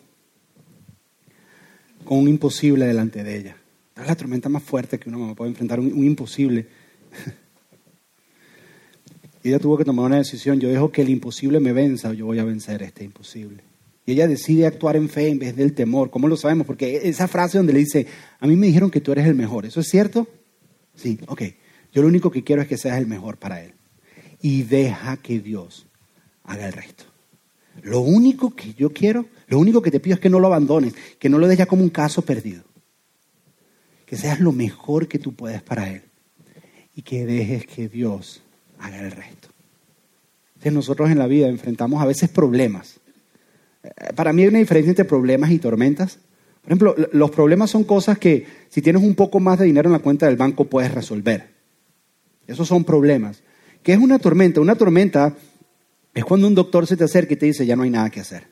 con 2.04 2.18
un 2.18 2.28
imposible 2.28 2.86
delante 2.86 3.22
de 3.22 3.36
ella. 3.36 3.56
Es 3.94 4.06
la 4.06 4.16
tormenta 4.16 4.48
más 4.48 4.64
fuerte 4.64 4.98
que 4.98 5.08
una 5.08 5.34
puede 5.36 5.50
enfrentar, 5.50 5.78
un, 5.78 5.92
un 5.92 6.04
imposible. 6.04 6.66
Y 9.44 9.48
ella 9.50 9.60
tuvo 9.60 9.78
que 9.78 9.84
tomar 9.84 10.06
una 10.06 10.16
decisión. 10.16 10.58
Yo 10.58 10.70
dejo 10.70 10.90
que 10.90 11.02
el 11.02 11.10
imposible 11.10 11.60
me 11.60 11.72
venza 11.72 12.08
o 12.08 12.14
yo 12.14 12.26
voy 12.26 12.40
a 12.40 12.44
vencer 12.44 12.82
este 12.82 13.04
imposible. 13.04 13.62
Y 14.08 14.12
ella 14.12 14.26
decide 14.26 14.64
actuar 14.64 14.96
en 14.96 15.10
fe 15.10 15.28
en 15.28 15.38
vez 15.38 15.54
del 15.54 15.74
temor. 15.74 16.08
¿Cómo 16.08 16.28
lo 16.28 16.36
sabemos? 16.38 16.66
Porque 16.66 17.06
esa 17.10 17.28
frase 17.28 17.58
donde 17.58 17.74
le 17.74 17.80
dice, 17.80 18.06
a 18.40 18.46
mí 18.46 18.56
me 18.56 18.68
dijeron 18.68 18.90
que 18.90 19.02
tú 19.02 19.12
eres 19.12 19.26
el 19.26 19.34
mejor. 19.34 19.66
¿Eso 19.66 19.80
es 19.80 19.88
cierto? 19.90 20.26
Sí, 20.94 21.20
ok. 21.26 21.42
Yo 21.92 22.00
lo 22.00 22.08
único 22.08 22.30
que 22.30 22.42
quiero 22.42 22.62
es 22.62 22.68
que 22.68 22.78
seas 22.78 22.96
el 22.96 23.06
mejor 23.06 23.36
para 23.36 23.62
él. 23.62 23.74
Y 24.40 24.62
deja 24.62 25.18
que 25.18 25.40
Dios 25.40 25.88
haga 26.42 26.68
el 26.68 26.72
resto. 26.72 27.04
Lo 27.82 28.00
único 28.00 28.56
que 28.56 28.72
yo 28.72 28.94
quiero, 28.94 29.26
lo 29.46 29.58
único 29.58 29.82
que 29.82 29.90
te 29.90 30.00
pido 30.00 30.14
es 30.14 30.20
que 30.20 30.30
no 30.30 30.40
lo 30.40 30.46
abandones, 30.46 30.94
que 31.18 31.28
no 31.28 31.36
lo 31.36 31.46
dejes 31.46 31.58
ya 31.58 31.66
como 31.66 31.82
un 31.82 31.90
caso 31.90 32.22
perdido. 32.22 32.62
Que 34.06 34.16
seas 34.16 34.40
lo 34.40 34.52
mejor 34.52 35.06
que 35.06 35.18
tú 35.18 35.34
puedes 35.34 35.60
para 35.60 35.90
él. 35.90 36.00
Y 36.94 37.02
que 37.02 37.26
dejes 37.26 37.66
que 37.66 37.90
Dios 37.90 38.40
haga 38.78 39.00
el 39.00 39.10
resto. 39.10 39.48
Entonces 40.54 40.72
nosotros 40.72 41.10
en 41.10 41.18
la 41.18 41.26
vida 41.26 41.46
enfrentamos 41.48 42.00
a 42.00 42.06
veces 42.06 42.30
problemas. 42.30 43.00
Eh, 43.82 44.12
Para 44.14 44.32
mí 44.32 44.42
hay 44.42 44.48
una 44.48 44.58
diferencia 44.58 44.90
entre 44.90 45.04
problemas 45.04 45.50
y 45.50 45.58
tormentas. 45.58 46.18
Por 46.62 46.72
ejemplo, 46.72 46.94
los 47.12 47.30
problemas 47.30 47.70
son 47.70 47.84
cosas 47.84 48.18
que 48.18 48.46
si 48.68 48.82
tienes 48.82 49.02
un 49.02 49.14
poco 49.14 49.40
más 49.40 49.58
de 49.58 49.64
dinero 49.64 49.88
en 49.88 49.92
la 49.92 50.00
cuenta 50.00 50.26
del 50.26 50.36
banco 50.36 50.64
puedes 50.64 50.92
resolver. 50.92 51.48
Esos 52.46 52.68
son 52.68 52.84
problemas. 52.84 53.42
¿Qué 53.82 53.92
es 53.92 53.98
una 53.98 54.18
tormenta? 54.18 54.60
Una 54.60 54.74
tormenta 54.74 55.34
es 56.12 56.24
cuando 56.24 56.46
un 56.46 56.54
doctor 56.54 56.86
se 56.86 56.96
te 56.96 57.04
acerca 57.04 57.34
y 57.34 57.36
te 57.36 57.46
dice 57.46 57.64
ya 57.64 57.76
no 57.76 57.84
hay 57.84 57.90
nada 57.90 58.10
que 58.10 58.20
hacer. 58.20 58.48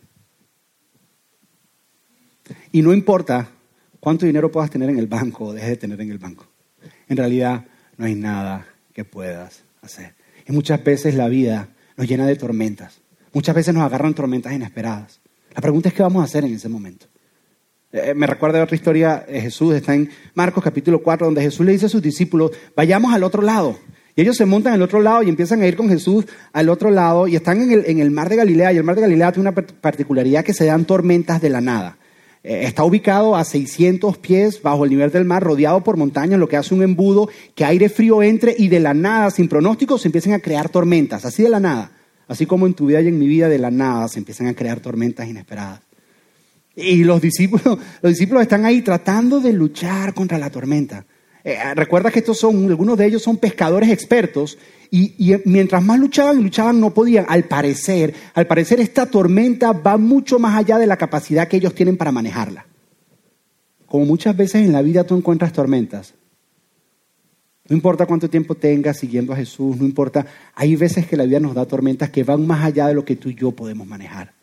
Y 2.72 2.82
no 2.82 2.92
importa 2.92 3.48
cuánto 4.00 4.26
dinero 4.26 4.52
puedas 4.52 4.70
tener 4.70 4.88
en 4.88 4.98
el 4.98 5.06
banco 5.06 5.46
o 5.46 5.52
dejes 5.52 5.70
de 5.70 5.76
tener 5.76 6.00
en 6.00 6.10
el 6.10 6.18
banco. 6.18 6.46
En 7.08 7.16
realidad 7.16 7.66
no 7.96 8.06
hay 8.06 8.14
nada 8.14 8.66
que 8.92 9.04
puedas 9.04 9.62
hacer. 9.82 10.14
Y 10.46 10.52
muchas 10.52 10.82
veces 10.84 11.14
la 11.14 11.28
vida 11.28 11.70
nos 11.96 12.06
llena 12.08 12.26
de 12.26 12.36
tormentas. 12.36 13.00
Muchas 13.36 13.54
veces 13.54 13.74
nos 13.74 13.82
agarran 13.82 14.14
tormentas 14.14 14.50
inesperadas. 14.54 15.20
La 15.54 15.60
pregunta 15.60 15.90
es 15.90 15.94
qué 15.94 16.02
vamos 16.02 16.22
a 16.22 16.24
hacer 16.24 16.46
en 16.46 16.54
ese 16.54 16.70
momento. 16.70 17.04
Eh, 17.92 18.14
me 18.16 18.26
recuerda 18.26 18.64
otra 18.64 18.74
historia 18.74 19.26
de 19.28 19.42
Jesús, 19.42 19.74
está 19.74 19.94
en 19.94 20.08
Marcos 20.32 20.64
capítulo 20.64 21.02
4, 21.02 21.26
donde 21.26 21.42
Jesús 21.42 21.66
le 21.66 21.72
dice 21.72 21.84
a 21.84 21.90
sus 21.90 22.00
discípulos, 22.00 22.52
vayamos 22.74 23.12
al 23.12 23.22
otro 23.22 23.42
lado. 23.42 23.78
Y 24.14 24.22
ellos 24.22 24.38
se 24.38 24.46
montan 24.46 24.72
al 24.72 24.80
otro 24.80 25.02
lado 25.02 25.22
y 25.22 25.28
empiezan 25.28 25.60
a 25.60 25.66
ir 25.66 25.76
con 25.76 25.90
Jesús 25.90 26.24
al 26.54 26.70
otro 26.70 26.90
lado 26.90 27.28
y 27.28 27.36
están 27.36 27.60
en 27.60 27.98
el, 27.98 28.10
mar 28.10 28.30
de 28.30 28.36
Galilea. 28.36 28.72
Y 28.72 28.78
el 28.78 28.84
mar 28.84 28.94
de 28.96 29.02
Galilea 29.02 29.32
tiene 29.32 29.50
una 29.50 29.54
par- 29.54 29.66
particularidad 29.82 30.42
que 30.42 30.54
se 30.54 30.64
dan 30.64 30.86
tormentas 30.86 31.42
de 31.42 31.50
la 31.50 31.60
nada. 31.60 31.98
Eh, 32.42 32.60
está 32.62 32.84
ubicado 32.84 33.36
a 33.36 33.44
600 33.44 34.16
pies 34.16 34.62
bajo 34.62 34.84
el 34.84 34.90
nivel 34.92 35.10
del 35.10 35.26
mar, 35.26 35.42
rodeado 35.42 35.84
por 35.84 35.98
montañas, 35.98 36.40
lo 36.40 36.48
que 36.48 36.56
hace 36.56 36.72
un 36.74 36.82
embudo, 36.82 37.28
que 37.54 37.66
aire 37.66 37.90
frío 37.90 38.22
entre 38.22 38.54
y 38.56 38.68
de 38.68 38.80
la 38.80 38.94
nada, 38.94 39.30
sin 39.30 39.46
pronóstico, 39.46 39.98
se 39.98 40.08
empiezan 40.08 40.32
a 40.32 40.38
crear 40.38 40.70
tormentas, 40.70 41.26
así 41.26 41.42
de 41.42 41.50
la 41.50 41.60
nada. 41.60 41.92
Así 42.28 42.46
como 42.46 42.66
en 42.66 42.74
tu 42.74 42.86
vida 42.86 43.00
y 43.00 43.08
en 43.08 43.18
mi 43.18 43.26
vida, 43.26 43.48
de 43.48 43.58
la 43.58 43.70
nada 43.70 44.08
se 44.08 44.18
empiezan 44.18 44.48
a 44.48 44.54
crear 44.54 44.80
tormentas 44.80 45.28
inesperadas. 45.28 45.80
Y 46.74 47.04
los 47.04 47.20
discípulos, 47.20 47.78
los 48.02 48.12
discípulos 48.12 48.42
están 48.42 48.64
ahí 48.64 48.82
tratando 48.82 49.40
de 49.40 49.52
luchar 49.52 50.14
contra 50.14 50.38
la 50.38 50.50
tormenta. 50.50 51.04
Eh, 51.44 51.56
recuerda 51.74 52.10
que 52.10 52.18
estos 52.18 52.38
son, 52.38 52.66
algunos 52.66 52.98
de 52.98 53.06
ellos 53.06 53.22
son 53.22 53.36
pescadores 53.36 53.90
expertos 53.90 54.58
y, 54.90 55.14
y 55.16 55.36
mientras 55.44 55.80
más 55.82 55.98
luchaban 56.00 56.40
y 56.40 56.42
luchaban 56.42 56.80
no 56.80 56.92
podían. 56.92 57.24
Al 57.28 57.44
parecer, 57.44 58.12
al 58.34 58.48
parecer 58.48 58.80
esta 58.80 59.06
tormenta 59.06 59.70
va 59.72 59.96
mucho 59.96 60.40
más 60.40 60.56
allá 60.56 60.78
de 60.78 60.88
la 60.88 60.96
capacidad 60.96 61.46
que 61.46 61.58
ellos 61.58 61.74
tienen 61.74 61.96
para 61.96 62.10
manejarla. 62.10 62.66
Como 63.86 64.04
muchas 64.04 64.36
veces 64.36 64.66
en 64.66 64.72
la 64.72 64.82
vida 64.82 65.04
tú 65.04 65.16
encuentras 65.16 65.52
tormentas. 65.52 66.14
No 67.68 67.74
importa 67.74 68.06
cuánto 68.06 68.30
tiempo 68.30 68.54
tengas 68.54 68.98
siguiendo 68.98 69.32
a 69.32 69.36
Jesús, 69.36 69.76
no 69.76 69.84
importa. 69.84 70.26
Hay 70.54 70.76
veces 70.76 71.06
que 71.06 71.16
la 71.16 71.24
vida 71.24 71.40
nos 71.40 71.54
da 71.54 71.66
tormentas 71.66 72.10
que 72.10 72.22
van 72.22 72.46
más 72.46 72.64
allá 72.64 72.86
de 72.86 72.94
lo 72.94 73.04
que 73.04 73.16
tú 73.16 73.28
y 73.28 73.34
yo 73.34 73.50
podemos 73.50 73.86
manejar. 73.86 74.34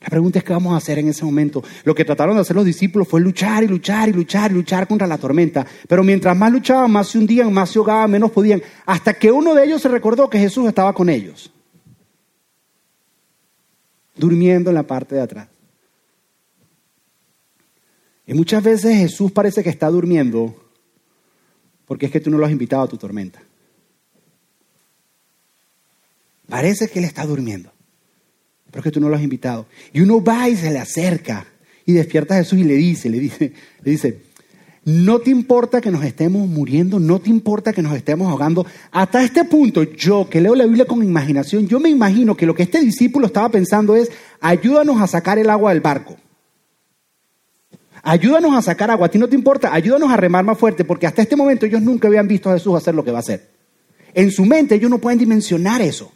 La 0.00 0.08
pregunta 0.08 0.38
es 0.38 0.44
qué 0.44 0.52
vamos 0.52 0.72
a 0.72 0.76
hacer 0.76 0.98
en 0.98 1.08
ese 1.08 1.24
momento. 1.24 1.62
Lo 1.84 1.94
que 1.94 2.04
trataron 2.04 2.36
de 2.36 2.42
hacer 2.42 2.54
los 2.54 2.64
discípulos 2.64 3.08
fue 3.08 3.20
luchar 3.20 3.64
y 3.64 3.68
luchar 3.68 4.08
y 4.08 4.12
luchar 4.12 4.50
y 4.50 4.54
luchar 4.54 4.86
contra 4.86 5.06
la 5.06 5.18
tormenta. 5.18 5.66
Pero 5.88 6.04
mientras 6.04 6.36
más 6.36 6.52
luchaban, 6.52 6.90
más 6.90 7.08
se 7.08 7.18
hundían, 7.18 7.52
más 7.52 7.70
se 7.70 7.78
ahogaban, 7.78 8.10
menos 8.10 8.30
podían. 8.30 8.62
Hasta 8.86 9.14
que 9.14 9.32
uno 9.32 9.54
de 9.54 9.64
ellos 9.64 9.82
se 9.82 9.88
recordó 9.88 10.30
que 10.30 10.38
Jesús 10.38 10.68
estaba 10.68 10.92
con 10.92 11.08
ellos. 11.08 11.52
Durmiendo 14.16 14.70
en 14.70 14.74
la 14.74 14.84
parte 14.84 15.16
de 15.16 15.20
atrás. 15.20 15.48
Y 18.24 18.34
muchas 18.34 18.62
veces 18.62 18.96
Jesús 18.96 19.32
parece 19.32 19.64
que 19.64 19.70
está 19.70 19.88
durmiendo 19.88 20.67
porque 21.88 22.06
es 22.06 22.12
que 22.12 22.20
tú 22.20 22.30
no 22.30 22.38
lo 22.38 22.44
has 22.44 22.52
invitado 22.52 22.82
a 22.82 22.88
tu 22.88 22.98
tormenta. 22.98 23.42
Parece 26.48 26.88
que 26.88 26.98
Él 26.98 27.06
está 27.06 27.24
durmiendo, 27.26 27.72
pero 28.66 28.80
es 28.80 28.84
que 28.84 28.90
tú 28.90 29.00
no 29.00 29.08
lo 29.08 29.16
has 29.16 29.22
invitado. 29.22 29.66
Y 29.92 30.00
uno 30.00 30.22
va 30.22 30.48
y 30.48 30.56
se 30.56 30.70
le 30.70 30.78
acerca 30.78 31.46
y 31.84 31.94
despierta 31.94 32.34
a 32.34 32.38
Jesús 32.38 32.58
y 32.58 32.64
le 32.64 32.74
dice, 32.74 33.08
le 33.08 33.18
dice, 33.18 33.52
le 33.82 33.90
dice, 33.90 34.20
no 34.84 35.18
te 35.18 35.30
importa 35.30 35.80
que 35.80 35.90
nos 35.90 36.04
estemos 36.04 36.46
muriendo, 36.46 37.00
no 37.00 37.20
te 37.20 37.30
importa 37.30 37.72
que 37.72 37.82
nos 37.82 37.94
estemos 37.96 38.30
ahogando. 38.30 38.66
Hasta 38.90 39.22
este 39.22 39.44
punto, 39.44 39.82
yo 39.82 40.28
que 40.28 40.40
leo 40.40 40.54
la 40.54 40.64
Biblia 40.64 40.84
con 40.84 41.02
imaginación, 41.02 41.68
yo 41.68 41.80
me 41.80 41.88
imagino 41.88 42.36
que 42.36 42.46
lo 42.46 42.54
que 42.54 42.64
este 42.64 42.80
discípulo 42.80 43.26
estaba 43.26 43.48
pensando 43.48 43.96
es, 43.96 44.10
ayúdanos 44.40 45.00
a 45.00 45.06
sacar 45.06 45.38
el 45.38 45.50
agua 45.50 45.72
del 45.72 45.80
barco. 45.80 46.16
Ayúdanos 48.10 48.54
a 48.54 48.62
sacar 48.62 48.90
agua, 48.90 49.08
a 49.08 49.10
ti 49.10 49.18
no 49.18 49.28
te 49.28 49.34
importa, 49.34 49.74
ayúdanos 49.74 50.10
a 50.10 50.16
remar 50.16 50.42
más 50.42 50.56
fuerte, 50.56 50.82
porque 50.82 51.06
hasta 51.06 51.20
este 51.20 51.36
momento 51.36 51.66
ellos 51.66 51.82
nunca 51.82 52.08
habían 52.08 52.26
visto 52.26 52.48
a 52.48 52.54
Jesús 52.54 52.74
hacer 52.74 52.94
lo 52.94 53.04
que 53.04 53.10
va 53.10 53.18
a 53.18 53.20
hacer. 53.20 53.50
En 54.14 54.30
su 54.30 54.46
mente 54.46 54.76
ellos 54.76 54.88
no 54.88 54.98
pueden 54.98 55.18
dimensionar 55.18 55.82
eso. 55.82 56.10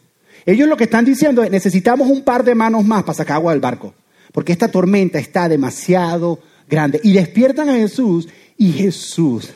Ellos 0.46 0.66
lo 0.70 0.78
que 0.78 0.84
están 0.84 1.04
diciendo 1.04 1.42
es, 1.42 1.50
necesitamos 1.50 2.08
un 2.08 2.22
par 2.22 2.44
de 2.44 2.54
manos 2.54 2.82
más 2.86 3.02
para 3.02 3.12
sacar 3.12 3.36
agua 3.36 3.52
del 3.52 3.60
barco, 3.60 3.92
porque 4.32 4.52
esta 4.52 4.68
tormenta 4.68 5.18
está 5.18 5.50
demasiado 5.50 6.38
grande. 6.66 6.98
Y 7.02 7.12
despiertan 7.12 7.68
a 7.68 7.74
Jesús 7.74 8.26
y 8.56 8.72
Jesús, 8.72 9.52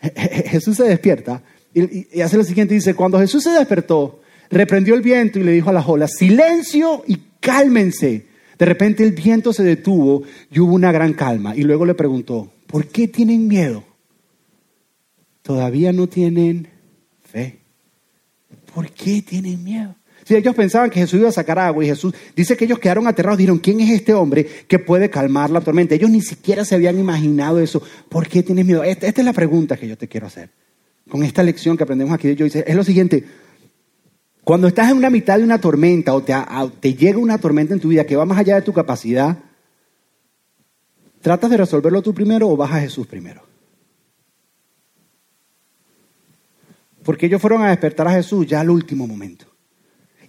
Jesús 0.00 0.76
se 0.76 0.84
despierta 0.84 1.40
y, 1.72 2.20
hace 2.20 2.36
lo 2.36 2.42
siguiente, 2.42 2.74
dice, 2.74 2.94
cuando 2.94 3.20
Jesús 3.20 3.44
se 3.44 3.50
despertó, 3.50 4.22
reprendió 4.50 4.96
el 4.96 5.02
viento 5.02 5.38
y 5.38 5.44
le 5.44 5.52
dijo 5.52 5.70
a 5.70 5.74
las 5.74 5.88
olas, 5.88 6.10
silencio 6.18 7.04
y 7.06 7.18
cálmense. 7.38 8.26
De 8.58 8.66
repente 8.66 9.04
el 9.04 9.12
viento 9.12 9.52
se 9.52 9.62
detuvo 9.62 10.24
y 10.50 10.60
hubo 10.60 10.74
una 10.74 10.90
gran 10.90 11.12
calma. 11.12 11.54
Y 11.54 11.62
luego 11.62 11.86
le 11.86 11.94
preguntó, 11.94 12.50
¿por 12.66 12.86
qué 12.88 13.06
tienen 13.06 13.46
miedo? 13.46 13.84
¿Todavía 15.42 15.92
no 15.92 16.08
tienen 16.08 16.68
fe? 17.22 17.60
¿Por 18.74 18.90
qué 18.90 19.22
tienen 19.22 19.62
miedo? 19.62 19.94
Si 20.24 20.36
ellos 20.36 20.54
pensaban 20.54 20.90
que 20.90 21.00
Jesús 21.00 21.20
iba 21.20 21.30
a 21.30 21.32
sacar 21.32 21.58
agua 21.58 21.82
y 21.82 21.88
Jesús 21.88 22.12
dice 22.36 22.56
que 22.56 22.66
ellos 22.66 22.78
quedaron 22.78 23.06
aterrados, 23.06 23.38
dijeron, 23.38 23.60
¿quién 23.60 23.80
es 23.80 23.90
este 23.90 24.12
hombre 24.12 24.46
que 24.66 24.78
puede 24.78 25.08
calmar 25.08 25.48
la 25.48 25.62
tormenta? 25.62 25.94
Ellos 25.94 26.10
ni 26.10 26.20
siquiera 26.20 26.66
se 26.66 26.74
habían 26.74 26.98
imaginado 26.98 27.60
eso. 27.60 27.80
¿Por 28.10 28.28
qué 28.28 28.42
tienes 28.42 28.66
miedo? 28.66 28.84
Esta, 28.84 29.06
esta 29.06 29.22
es 29.22 29.24
la 29.24 29.32
pregunta 29.32 29.76
que 29.76 29.88
yo 29.88 29.96
te 29.96 30.06
quiero 30.06 30.26
hacer. 30.26 30.50
Con 31.08 31.22
esta 31.22 31.42
lección 31.42 31.78
que 31.78 31.84
aprendemos 31.84 32.12
aquí 32.12 32.28
de 32.28 32.36
Joyce, 32.36 32.64
es 32.66 32.76
lo 32.76 32.84
siguiente. 32.84 33.24
Cuando 34.48 34.66
estás 34.66 34.90
en 34.90 34.96
una 34.96 35.10
mitad 35.10 35.36
de 35.36 35.44
una 35.44 35.60
tormenta 35.60 36.14
o 36.14 36.22
te, 36.22 36.94
llega 36.94 37.18
una 37.18 37.36
tormenta 37.36 37.74
en 37.74 37.80
tu 37.80 37.88
vida 37.88 38.06
que 38.06 38.16
va 38.16 38.24
más 38.24 38.38
allá 38.38 38.54
de 38.54 38.62
tu 38.62 38.72
capacidad, 38.72 39.36
¿tratas 41.20 41.50
de 41.50 41.58
resolverlo 41.58 42.00
tú 42.00 42.14
primero 42.14 42.48
o 42.48 42.56
vas 42.56 42.72
a 42.72 42.80
Jesús 42.80 43.06
primero? 43.06 43.42
Porque 47.04 47.26
ellos 47.26 47.42
fueron 47.42 47.62
a 47.62 47.68
despertar 47.68 48.08
a 48.08 48.12
Jesús 48.12 48.46
ya 48.46 48.60
al 48.60 48.70
último 48.70 49.06
momento. 49.06 49.44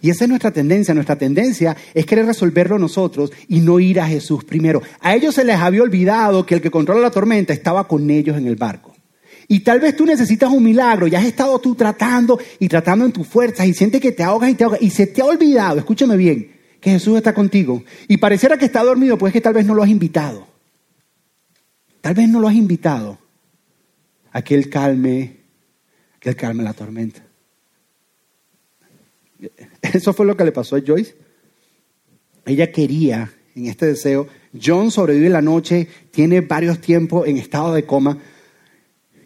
Y 0.02 0.10
esa 0.10 0.24
es 0.24 0.28
nuestra 0.28 0.50
tendencia. 0.50 0.92
Nuestra 0.92 1.16
tendencia 1.16 1.74
es 1.94 2.04
querer 2.04 2.26
resolverlo 2.26 2.78
nosotros 2.78 3.32
y 3.48 3.60
no 3.60 3.80
ir 3.80 4.00
a 4.00 4.06
Jesús 4.06 4.44
primero. 4.44 4.82
A 5.00 5.14
ellos 5.14 5.34
se 5.34 5.44
les 5.44 5.56
había 5.56 5.82
olvidado 5.82 6.44
que 6.44 6.56
el 6.56 6.60
que 6.60 6.70
controla 6.70 7.00
la 7.00 7.10
tormenta 7.10 7.54
estaba 7.54 7.88
con 7.88 8.10
ellos 8.10 8.36
en 8.36 8.46
el 8.46 8.56
barco. 8.56 8.89
Y 9.52 9.60
tal 9.60 9.80
vez 9.80 9.96
tú 9.96 10.06
necesitas 10.06 10.48
un 10.52 10.62
milagro 10.62 11.08
y 11.08 11.14
has 11.16 11.24
estado 11.24 11.58
tú 11.58 11.74
tratando 11.74 12.38
y 12.60 12.68
tratando 12.68 13.04
en 13.04 13.10
tus 13.10 13.26
fuerzas 13.26 13.66
y 13.66 13.74
sientes 13.74 14.00
que 14.00 14.12
te 14.12 14.22
ahogas 14.22 14.48
y 14.48 14.54
te 14.54 14.62
ahogas 14.62 14.80
y 14.80 14.90
se 14.90 15.08
te 15.08 15.22
ha 15.22 15.24
olvidado, 15.24 15.80
escúchame 15.80 16.16
bien, 16.16 16.52
que 16.80 16.90
Jesús 16.90 17.16
está 17.16 17.34
contigo. 17.34 17.82
Y 18.06 18.18
pareciera 18.18 18.56
que 18.56 18.66
está 18.66 18.84
dormido, 18.84 19.18
pues 19.18 19.30
es 19.30 19.32
que 19.32 19.40
tal 19.40 19.54
vez 19.54 19.66
no 19.66 19.74
lo 19.74 19.82
has 19.82 19.88
invitado. 19.88 20.46
Tal 22.00 22.14
vez 22.14 22.28
no 22.28 22.38
lo 22.38 22.46
has 22.46 22.54
invitado 22.54 23.18
a 24.30 24.40
que 24.40 24.54
Él 24.54 24.70
calme, 24.70 25.38
que 26.20 26.28
Él 26.28 26.36
calme 26.36 26.62
la 26.62 26.72
tormenta. 26.72 27.20
Eso 29.82 30.12
fue 30.12 30.26
lo 30.26 30.36
que 30.36 30.44
le 30.44 30.52
pasó 30.52 30.76
a 30.76 30.80
Joyce. 30.80 31.16
Ella 32.46 32.70
quería, 32.70 33.32
en 33.56 33.66
este 33.66 33.86
deseo, 33.86 34.28
John 34.62 34.92
sobrevive 34.92 35.28
la 35.28 35.42
noche, 35.42 35.88
tiene 36.12 36.40
varios 36.40 36.80
tiempos 36.80 37.26
en 37.26 37.36
estado 37.36 37.74
de 37.74 37.84
coma. 37.84 38.16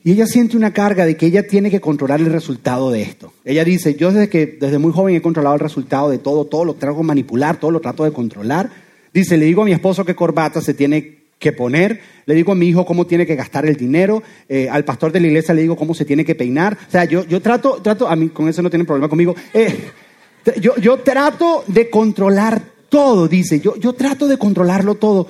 Y 0.06 0.12
ella 0.12 0.26
siente 0.26 0.54
una 0.54 0.74
carga 0.74 1.06
de 1.06 1.16
que 1.16 1.24
ella 1.24 1.46
tiene 1.46 1.70
que 1.70 1.80
controlar 1.80 2.20
el 2.20 2.30
resultado 2.30 2.90
de 2.90 3.00
esto. 3.00 3.32
Ella 3.42 3.64
dice, 3.64 3.94
yo 3.94 4.12
desde 4.12 4.28
que 4.28 4.44
desde 4.46 4.76
muy 4.76 4.92
joven 4.92 5.16
he 5.16 5.22
controlado 5.22 5.54
el 5.54 5.60
resultado 5.60 6.10
de 6.10 6.18
todo, 6.18 6.44
todo 6.44 6.66
lo 6.66 6.74
trato 6.74 6.98
de 6.98 7.04
manipular, 7.04 7.58
todo 7.58 7.70
lo 7.70 7.80
trato 7.80 8.04
de 8.04 8.12
controlar. 8.12 8.70
Dice, 9.14 9.38
le 9.38 9.46
digo 9.46 9.62
a 9.62 9.64
mi 9.64 9.72
esposo 9.72 10.04
qué 10.04 10.14
corbata 10.14 10.60
se 10.60 10.74
tiene 10.74 11.24
que 11.38 11.52
poner, 11.52 12.00
le 12.26 12.34
digo 12.34 12.52
a 12.52 12.54
mi 12.54 12.68
hijo 12.68 12.84
cómo 12.84 13.06
tiene 13.06 13.24
que 13.24 13.34
gastar 13.34 13.64
el 13.64 13.76
dinero, 13.76 14.22
eh, 14.46 14.68
al 14.68 14.84
pastor 14.84 15.10
de 15.10 15.20
la 15.20 15.28
iglesia 15.28 15.54
le 15.54 15.62
digo 15.62 15.74
cómo 15.74 15.94
se 15.94 16.04
tiene 16.04 16.22
que 16.22 16.34
peinar. 16.34 16.76
O 16.86 16.90
sea, 16.90 17.06
yo, 17.06 17.24
yo 17.24 17.40
trato, 17.40 17.80
trato, 17.82 18.06
a 18.06 18.14
mí 18.14 18.28
con 18.28 18.46
eso 18.46 18.60
no 18.60 18.68
tienen 18.68 18.86
problema 18.86 19.08
conmigo. 19.08 19.34
Eh, 19.54 19.90
yo, 20.60 20.76
yo 20.76 20.98
trato 20.98 21.64
de 21.66 21.88
controlar 21.88 22.60
todo, 22.90 23.26
dice, 23.26 23.58
yo, 23.58 23.74
yo 23.76 23.94
trato 23.94 24.28
de 24.28 24.36
controlarlo 24.36 24.96
todo, 24.96 25.26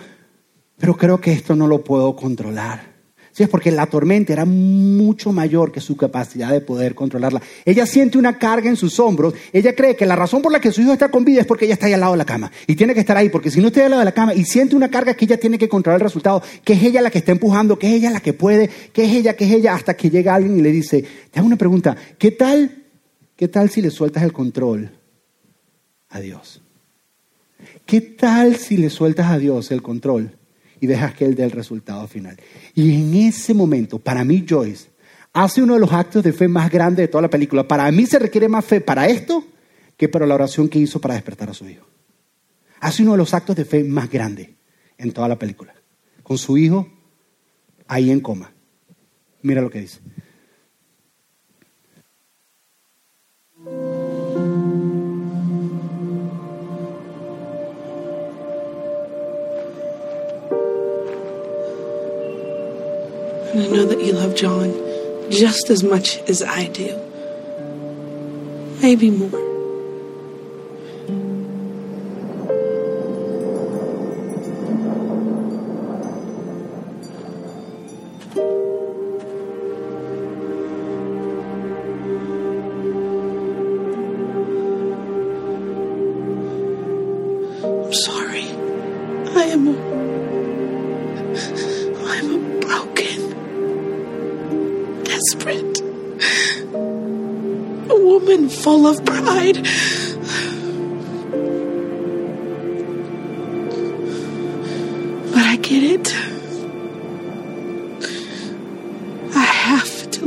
pero 0.78 0.96
creo 0.96 1.20
que 1.20 1.32
esto 1.32 1.54
no 1.54 1.68
lo 1.68 1.84
puedo 1.84 2.16
controlar. 2.16 2.93
Sí, 3.34 3.42
es 3.42 3.48
porque 3.48 3.72
la 3.72 3.86
tormenta 3.86 4.32
era 4.32 4.44
mucho 4.44 5.32
mayor 5.32 5.72
que 5.72 5.80
su 5.80 5.96
capacidad 5.96 6.52
de 6.52 6.60
poder 6.60 6.94
controlarla. 6.94 7.42
Ella 7.64 7.84
siente 7.84 8.16
una 8.16 8.38
carga 8.38 8.70
en 8.70 8.76
sus 8.76 9.00
hombros. 9.00 9.34
Ella 9.52 9.74
cree 9.74 9.96
que 9.96 10.06
la 10.06 10.14
razón 10.14 10.40
por 10.40 10.52
la 10.52 10.60
que 10.60 10.70
su 10.70 10.82
hijo 10.82 10.92
está 10.92 11.10
con 11.10 11.24
vida 11.24 11.40
es 11.40 11.46
porque 11.46 11.64
ella 11.64 11.74
está 11.74 11.86
ahí 11.86 11.94
al 11.94 12.00
lado 12.00 12.12
de 12.12 12.18
la 12.18 12.26
cama. 12.26 12.52
Y 12.68 12.76
tiene 12.76 12.94
que 12.94 13.00
estar 13.00 13.16
ahí, 13.16 13.30
porque 13.30 13.50
si 13.50 13.60
no 13.60 13.66
está 13.66 13.84
al 13.84 13.90
lado 13.90 13.98
de 14.02 14.04
la 14.04 14.12
cama 14.12 14.34
y 14.34 14.44
siente 14.44 14.76
una 14.76 14.88
carga 14.88 15.14
que 15.14 15.24
ella 15.24 15.36
tiene 15.36 15.58
que 15.58 15.68
controlar 15.68 16.00
el 16.00 16.04
resultado, 16.04 16.44
que 16.62 16.74
es 16.74 16.82
ella 16.84 17.02
la 17.02 17.10
que 17.10 17.18
está 17.18 17.32
empujando, 17.32 17.76
que 17.76 17.88
es 17.88 17.94
ella 17.94 18.12
la 18.12 18.20
que 18.20 18.34
puede, 18.34 18.70
que 18.92 19.04
es 19.04 19.10
ella, 19.10 19.34
que 19.34 19.46
es 19.46 19.50
ella, 19.50 19.74
hasta 19.74 19.96
que 19.96 20.10
llega 20.10 20.32
alguien 20.32 20.56
y 20.56 20.62
le 20.62 20.70
dice, 20.70 21.04
te 21.32 21.40
hago 21.40 21.48
una 21.48 21.56
pregunta, 21.56 21.96
¿qué 22.16 22.30
tal, 22.30 22.84
qué 23.34 23.48
tal 23.48 23.68
si 23.68 23.82
le 23.82 23.90
sueltas 23.90 24.22
el 24.22 24.32
control 24.32 24.92
a 26.08 26.20
Dios? 26.20 26.62
¿Qué 27.84 28.00
tal 28.00 28.54
si 28.54 28.76
le 28.76 28.90
sueltas 28.90 29.26
a 29.26 29.38
Dios 29.38 29.72
el 29.72 29.82
control? 29.82 30.36
Y 30.80 30.86
dejas 30.86 31.14
que 31.14 31.24
Él 31.24 31.34
dé 31.34 31.44
el 31.44 31.50
resultado 31.50 32.06
final. 32.06 32.36
Y 32.74 32.94
en 32.94 33.14
ese 33.14 33.54
momento, 33.54 33.98
para 33.98 34.24
mí, 34.24 34.44
Joyce, 34.48 34.88
hace 35.32 35.62
uno 35.62 35.74
de 35.74 35.80
los 35.80 35.92
actos 35.92 36.22
de 36.22 36.32
fe 36.32 36.48
más 36.48 36.70
grandes 36.70 37.04
de 37.04 37.08
toda 37.08 37.22
la 37.22 37.30
película. 37.30 37.66
Para 37.66 37.90
mí 37.90 38.06
se 38.06 38.18
requiere 38.18 38.48
más 38.48 38.64
fe 38.64 38.80
para 38.80 39.08
esto 39.08 39.44
que 39.96 40.08
para 40.08 40.26
la 40.26 40.34
oración 40.34 40.68
que 40.68 40.78
hizo 40.78 41.00
para 41.00 41.14
despertar 41.14 41.50
a 41.50 41.54
su 41.54 41.68
hijo. 41.68 41.86
Hace 42.80 43.02
uno 43.02 43.12
de 43.12 43.18
los 43.18 43.34
actos 43.34 43.56
de 43.56 43.64
fe 43.64 43.84
más 43.84 44.10
grandes 44.10 44.50
en 44.98 45.12
toda 45.12 45.28
la 45.28 45.38
película. 45.38 45.74
Con 46.22 46.38
su 46.38 46.56
hijo 46.58 46.88
ahí 47.86 48.10
en 48.10 48.20
coma. 48.20 48.52
Mira 49.42 49.60
lo 49.60 49.70
que 49.70 49.80
dice. 49.80 50.00
And 63.54 63.62
I 63.62 63.68
know 63.68 63.86
that 63.86 64.04
you 64.04 64.12
love 64.12 64.34
John 64.34 64.72
just 65.30 65.70
as 65.70 65.84
much 65.84 66.18
as 66.28 66.42
I 66.42 66.66
do. 66.66 67.00
Maybe 68.82 69.10
more. 69.10 69.53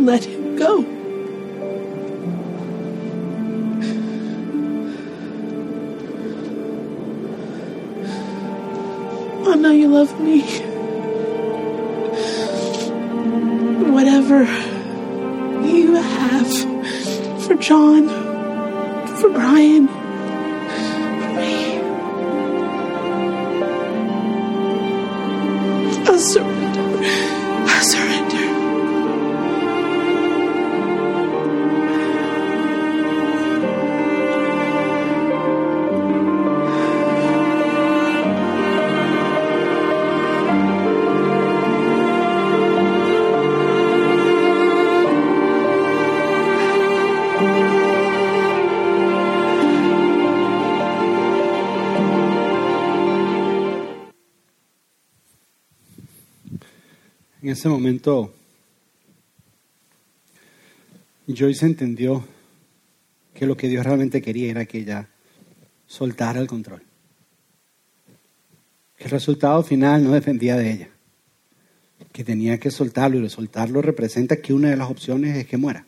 Let 0.07 0.23
him 0.23 0.55
go. 0.55 0.77
I 9.51 9.55
know 9.55 9.71
you 9.71 9.89
love 9.89 10.17
me. 10.21 10.37
whatever 13.97 14.43
you 15.67 15.95
have 15.95 16.51
for 17.43 17.55
John, 17.55 18.06
ese 57.67 57.73
momento, 57.73 58.33
Joyce 61.27 61.65
entendió 61.65 62.25
que 63.33 63.45
lo 63.45 63.57
que 63.57 63.67
Dios 63.67 63.85
realmente 63.85 64.21
quería 64.21 64.49
era 64.49 64.65
que 64.65 64.79
ella 64.79 65.09
soltara 65.85 66.39
el 66.39 66.47
control. 66.47 66.81
Que 68.97 69.03
el 69.03 69.11
resultado 69.11 69.61
final 69.63 70.03
no 70.03 70.11
dependía 70.11 70.55
de 70.55 70.71
ella. 70.71 70.89
Que 72.13 72.23
tenía 72.23 72.57
que 72.57 72.71
soltarlo 72.71 73.19
y 73.19 73.29
soltarlo 73.29 73.81
representa 73.81 74.37
que 74.37 74.53
una 74.53 74.69
de 74.69 74.77
las 74.77 74.89
opciones 74.89 75.35
es 75.37 75.45
que 75.45 75.57
muera. 75.57 75.85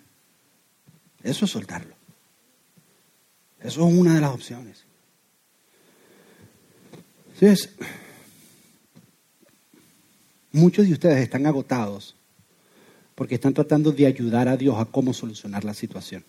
Eso 1.24 1.46
es 1.46 1.52
soltarlo. 1.52 1.96
Eso 3.62 3.88
es 3.88 3.94
una 3.94 4.16
de 4.16 4.22
las 4.22 4.34
opciones. 4.34 4.84
Entonces, 7.34 7.74
muchos 10.52 10.88
de 10.88 10.94
ustedes 10.94 11.22
están 11.22 11.46
agotados 11.46 12.16
porque 13.16 13.36
están 13.36 13.54
tratando 13.54 13.92
de 13.92 14.06
ayudar 14.06 14.48
a 14.48 14.58
Dios 14.58 14.78
a 14.78 14.86
cómo 14.86 15.14
solucionar 15.14 15.66
la 15.66 15.74
situación. 15.74 16.24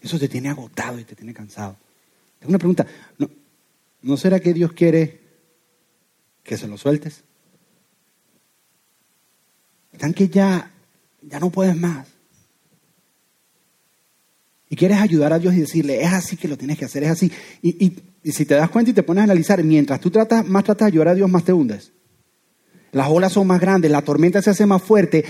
Eso 0.00 0.18
te 0.18 0.28
tiene 0.28 0.48
agotado 0.48 0.98
y 0.98 1.04
te 1.04 1.14
tiene 1.14 1.34
cansado. 1.34 1.76
Tengo 2.38 2.50
una 2.50 2.58
pregunta. 2.58 2.86
¿No, 3.18 3.30
¿no 4.02 4.16
será 4.16 4.40
que 4.40 4.52
Dios 4.54 4.72
quiere 4.72 5.20
que 6.42 6.56
se 6.56 6.66
lo 6.66 6.78
sueltes? 6.78 7.22
Están 9.92 10.14
que 10.14 10.28
ya, 10.28 10.70
ya 11.22 11.40
no 11.40 11.50
puedes 11.50 11.76
más. 11.76 12.06
Y 14.70 14.76
quieres 14.76 14.98
ayudar 14.98 15.32
a 15.32 15.38
Dios 15.38 15.54
y 15.54 15.60
decirle, 15.60 16.02
es 16.02 16.12
así 16.12 16.36
que 16.36 16.48
lo 16.48 16.56
tienes 16.56 16.78
que 16.78 16.84
hacer, 16.84 17.02
es 17.02 17.10
así. 17.10 17.30
Y, 17.60 17.84
y, 17.84 18.02
y 18.22 18.32
si 18.32 18.44
te 18.44 18.54
das 18.54 18.70
cuenta 18.70 18.90
y 18.90 18.94
te 18.94 19.02
pones 19.02 19.22
a 19.22 19.24
analizar, 19.24 19.62
mientras 19.64 20.00
tú 20.00 20.10
tratas, 20.10 20.46
más 20.46 20.64
tratas 20.64 20.92
de 20.92 21.02
a 21.02 21.14
Dios, 21.14 21.30
más 21.30 21.44
te 21.44 21.52
hundes. 21.52 21.92
Las 22.92 23.08
olas 23.08 23.32
son 23.32 23.46
más 23.46 23.60
grandes, 23.60 23.90
la 23.90 24.02
tormenta 24.02 24.42
se 24.42 24.50
hace 24.50 24.66
más 24.66 24.82
fuerte, 24.82 25.24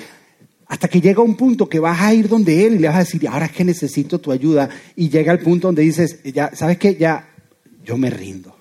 hasta 0.66 0.88
que 0.88 1.00
llega 1.00 1.22
un 1.22 1.36
punto 1.36 1.68
que 1.68 1.78
vas 1.78 2.00
a 2.00 2.14
ir 2.14 2.28
donde 2.28 2.66
Él 2.66 2.74
y 2.74 2.78
le 2.78 2.88
vas 2.88 2.96
a 2.96 3.00
decir, 3.00 3.26
ahora 3.28 3.46
es 3.46 3.52
que 3.52 3.64
necesito 3.64 4.20
tu 4.20 4.30
ayuda. 4.30 4.70
Y 4.94 5.08
llega 5.08 5.32
el 5.32 5.40
punto 5.40 5.66
donde 5.68 5.82
dices, 5.82 6.22
ya, 6.22 6.54
¿sabes 6.54 6.78
qué? 6.78 6.94
Ya, 6.94 7.28
yo 7.84 7.96
me 7.98 8.08
rindo. 8.08 8.56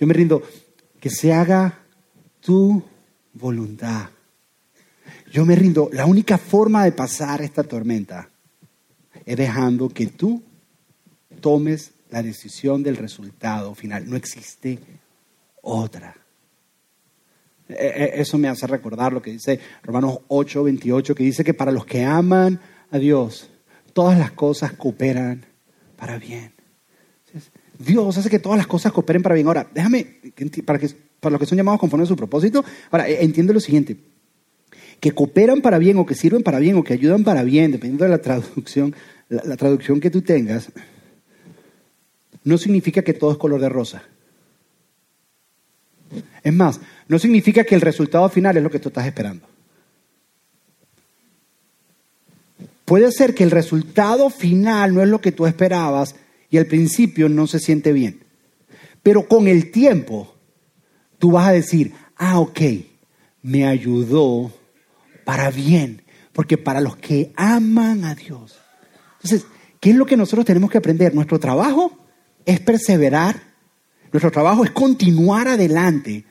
Yo 0.00 0.06
me 0.06 0.14
rindo. 0.14 0.42
Que 0.98 1.10
se 1.10 1.32
haga 1.32 1.84
tu 2.40 2.82
voluntad. 3.34 4.08
Yo 5.30 5.44
me 5.44 5.54
rindo. 5.54 5.90
La 5.92 6.06
única 6.06 6.38
forma 6.38 6.84
de 6.84 6.92
pasar 6.92 7.42
esta 7.42 7.64
tormenta 7.64 8.30
es 9.26 9.36
dejando 9.36 9.90
que 9.90 10.06
tú 10.06 10.42
tomes 11.42 11.92
la 12.10 12.22
decisión 12.22 12.82
del 12.82 12.96
resultado 12.96 13.74
final. 13.74 14.08
No 14.08 14.16
existe 14.16 14.78
otra. 15.62 16.14
Eso 17.68 18.38
me 18.38 18.48
hace 18.48 18.66
recordar 18.66 19.12
lo 19.12 19.20
que 19.20 19.32
dice 19.32 19.60
Romanos 19.82 20.20
8, 20.28 20.64
28, 20.64 21.14
que 21.14 21.24
dice 21.24 21.44
que 21.44 21.52
para 21.52 21.70
los 21.70 21.84
que 21.84 22.04
aman 22.04 22.60
a 22.90 22.98
Dios, 22.98 23.50
todas 23.92 24.18
las 24.18 24.32
cosas 24.32 24.72
cooperan 24.72 25.44
para 25.96 26.18
bien. 26.18 26.52
Dios 27.78 28.16
hace 28.16 28.30
que 28.30 28.38
todas 28.38 28.58
las 28.58 28.66
cosas 28.66 28.92
cooperen 28.92 29.22
para 29.22 29.34
bien. 29.34 29.46
Ahora, 29.46 29.68
déjame, 29.72 30.06
para 30.64 30.78
que 30.78 30.88
para 31.20 31.32
los 31.32 31.40
que 31.40 31.46
son 31.46 31.56
llamados 31.56 31.80
conforme 31.80 32.04
a 32.04 32.06
su 32.06 32.16
propósito. 32.16 32.64
Ahora, 32.90 33.08
eh, 33.08 33.18
entiende 33.20 33.52
lo 33.52 33.60
siguiente, 33.60 33.96
que 35.00 35.12
cooperan 35.12 35.60
para 35.60 35.78
bien 35.78 35.98
o 35.98 36.06
que 36.06 36.14
sirven 36.14 36.42
para 36.42 36.58
bien 36.58 36.76
o 36.76 36.84
que 36.84 36.92
ayudan 36.92 37.24
para 37.24 37.42
bien, 37.42 37.72
dependiendo 37.72 38.04
de 38.04 38.10
la 38.10 38.18
traducción, 38.18 38.94
la, 39.28 39.42
la 39.44 39.56
traducción 39.56 40.00
que 40.00 40.10
tú 40.10 40.22
tengas, 40.22 40.70
no 42.48 42.56
significa 42.56 43.02
que 43.02 43.12
todo 43.12 43.30
es 43.30 43.36
color 43.36 43.60
de 43.60 43.68
rosa. 43.68 44.02
Es 46.42 46.52
más, 46.54 46.80
no 47.06 47.18
significa 47.18 47.62
que 47.64 47.74
el 47.74 47.82
resultado 47.82 48.26
final 48.30 48.56
es 48.56 48.62
lo 48.62 48.70
que 48.70 48.78
tú 48.78 48.88
estás 48.88 49.06
esperando. 49.06 49.46
Puede 52.86 53.12
ser 53.12 53.34
que 53.34 53.44
el 53.44 53.50
resultado 53.50 54.30
final 54.30 54.94
no 54.94 55.02
es 55.02 55.08
lo 55.08 55.20
que 55.20 55.30
tú 55.30 55.46
esperabas 55.46 56.16
y 56.48 56.56
al 56.56 56.64
principio 56.64 57.28
no 57.28 57.46
se 57.46 57.58
siente 57.58 57.92
bien. 57.92 58.20
Pero 59.02 59.28
con 59.28 59.46
el 59.46 59.70
tiempo, 59.70 60.34
tú 61.18 61.32
vas 61.32 61.48
a 61.48 61.52
decir, 61.52 61.92
ah, 62.16 62.40
ok, 62.40 62.60
me 63.42 63.66
ayudó 63.66 64.50
para 65.26 65.50
bien, 65.50 66.00
porque 66.32 66.56
para 66.56 66.80
los 66.80 66.96
que 66.96 67.30
aman 67.36 68.04
a 68.04 68.14
Dios. 68.14 68.58
Entonces, 69.16 69.46
¿qué 69.80 69.90
es 69.90 69.96
lo 69.96 70.06
que 70.06 70.16
nosotros 70.16 70.46
tenemos 70.46 70.70
que 70.70 70.78
aprender? 70.78 71.14
Nuestro 71.14 71.38
trabajo 71.38 72.07
es 72.44 72.60
perseverar, 72.60 73.36
nuestro 74.12 74.30
trabajo 74.30 74.64
es 74.64 74.70
continuar 74.70 75.48
adelante, 75.48 76.24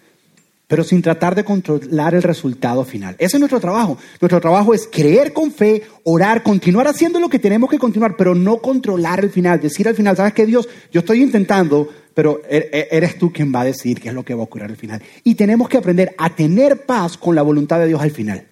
pero 0.68 0.84
sin 0.84 1.02
tratar 1.02 1.34
de 1.34 1.46
controlar 1.46 2.14
el 2.14 2.24
resultado 2.24 2.84
final. 2.84 3.16
Ese 3.20 3.38
es 3.38 3.40
nuestro 3.40 3.60
trabajo. 3.60 3.98
Nuestro 4.20 4.42
trabajo 4.42 4.74
es 4.74 4.88
creer 4.92 5.32
con 5.32 5.52
fe, 5.52 5.84
orar, 6.04 6.44
continuar 6.44 6.88
haciendo 6.88 7.20
lo 7.20 7.30
que 7.30 7.40
tenemos 7.40 7.70
que 7.70 7.80
continuar, 7.80 8.16
pero 8.18 8.36
no 8.36 8.58
controlar 8.58 9.24
el 9.24 9.30
final. 9.30 9.62
Decir 9.62 9.88
al 9.88 9.96
final, 9.96 10.18
¿sabes 10.18 10.34
qué, 10.34 10.46
Dios? 10.46 10.68
Yo 10.92 11.00
estoy 11.00 11.24
intentando, 11.24 11.88
pero 12.14 12.42
er, 12.50 12.70
er, 12.74 12.88
eres 12.92 13.18
tú 13.18 13.32
quien 13.32 13.54
va 13.56 13.62
a 13.62 13.66
decir 13.66 14.02
qué 14.02 14.10
es 14.10 14.14
lo 14.14 14.26
que 14.26 14.34
va 14.34 14.42
a 14.42 14.44
ocurrir 14.44 14.70
al 14.70 14.76
final. 14.76 15.02
Y 15.24 15.36
tenemos 15.36 15.70
que 15.70 15.78
aprender 15.78 16.14
a 16.18 16.36
tener 16.36 16.86
paz 16.86 17.18
con 17.18 17.34
la 17.34 17.44
voluntad 17.44 17.80
de 17.80 17.88
Dios 17.88 18.02
al 18.02 18.12
final. 18.12 18.46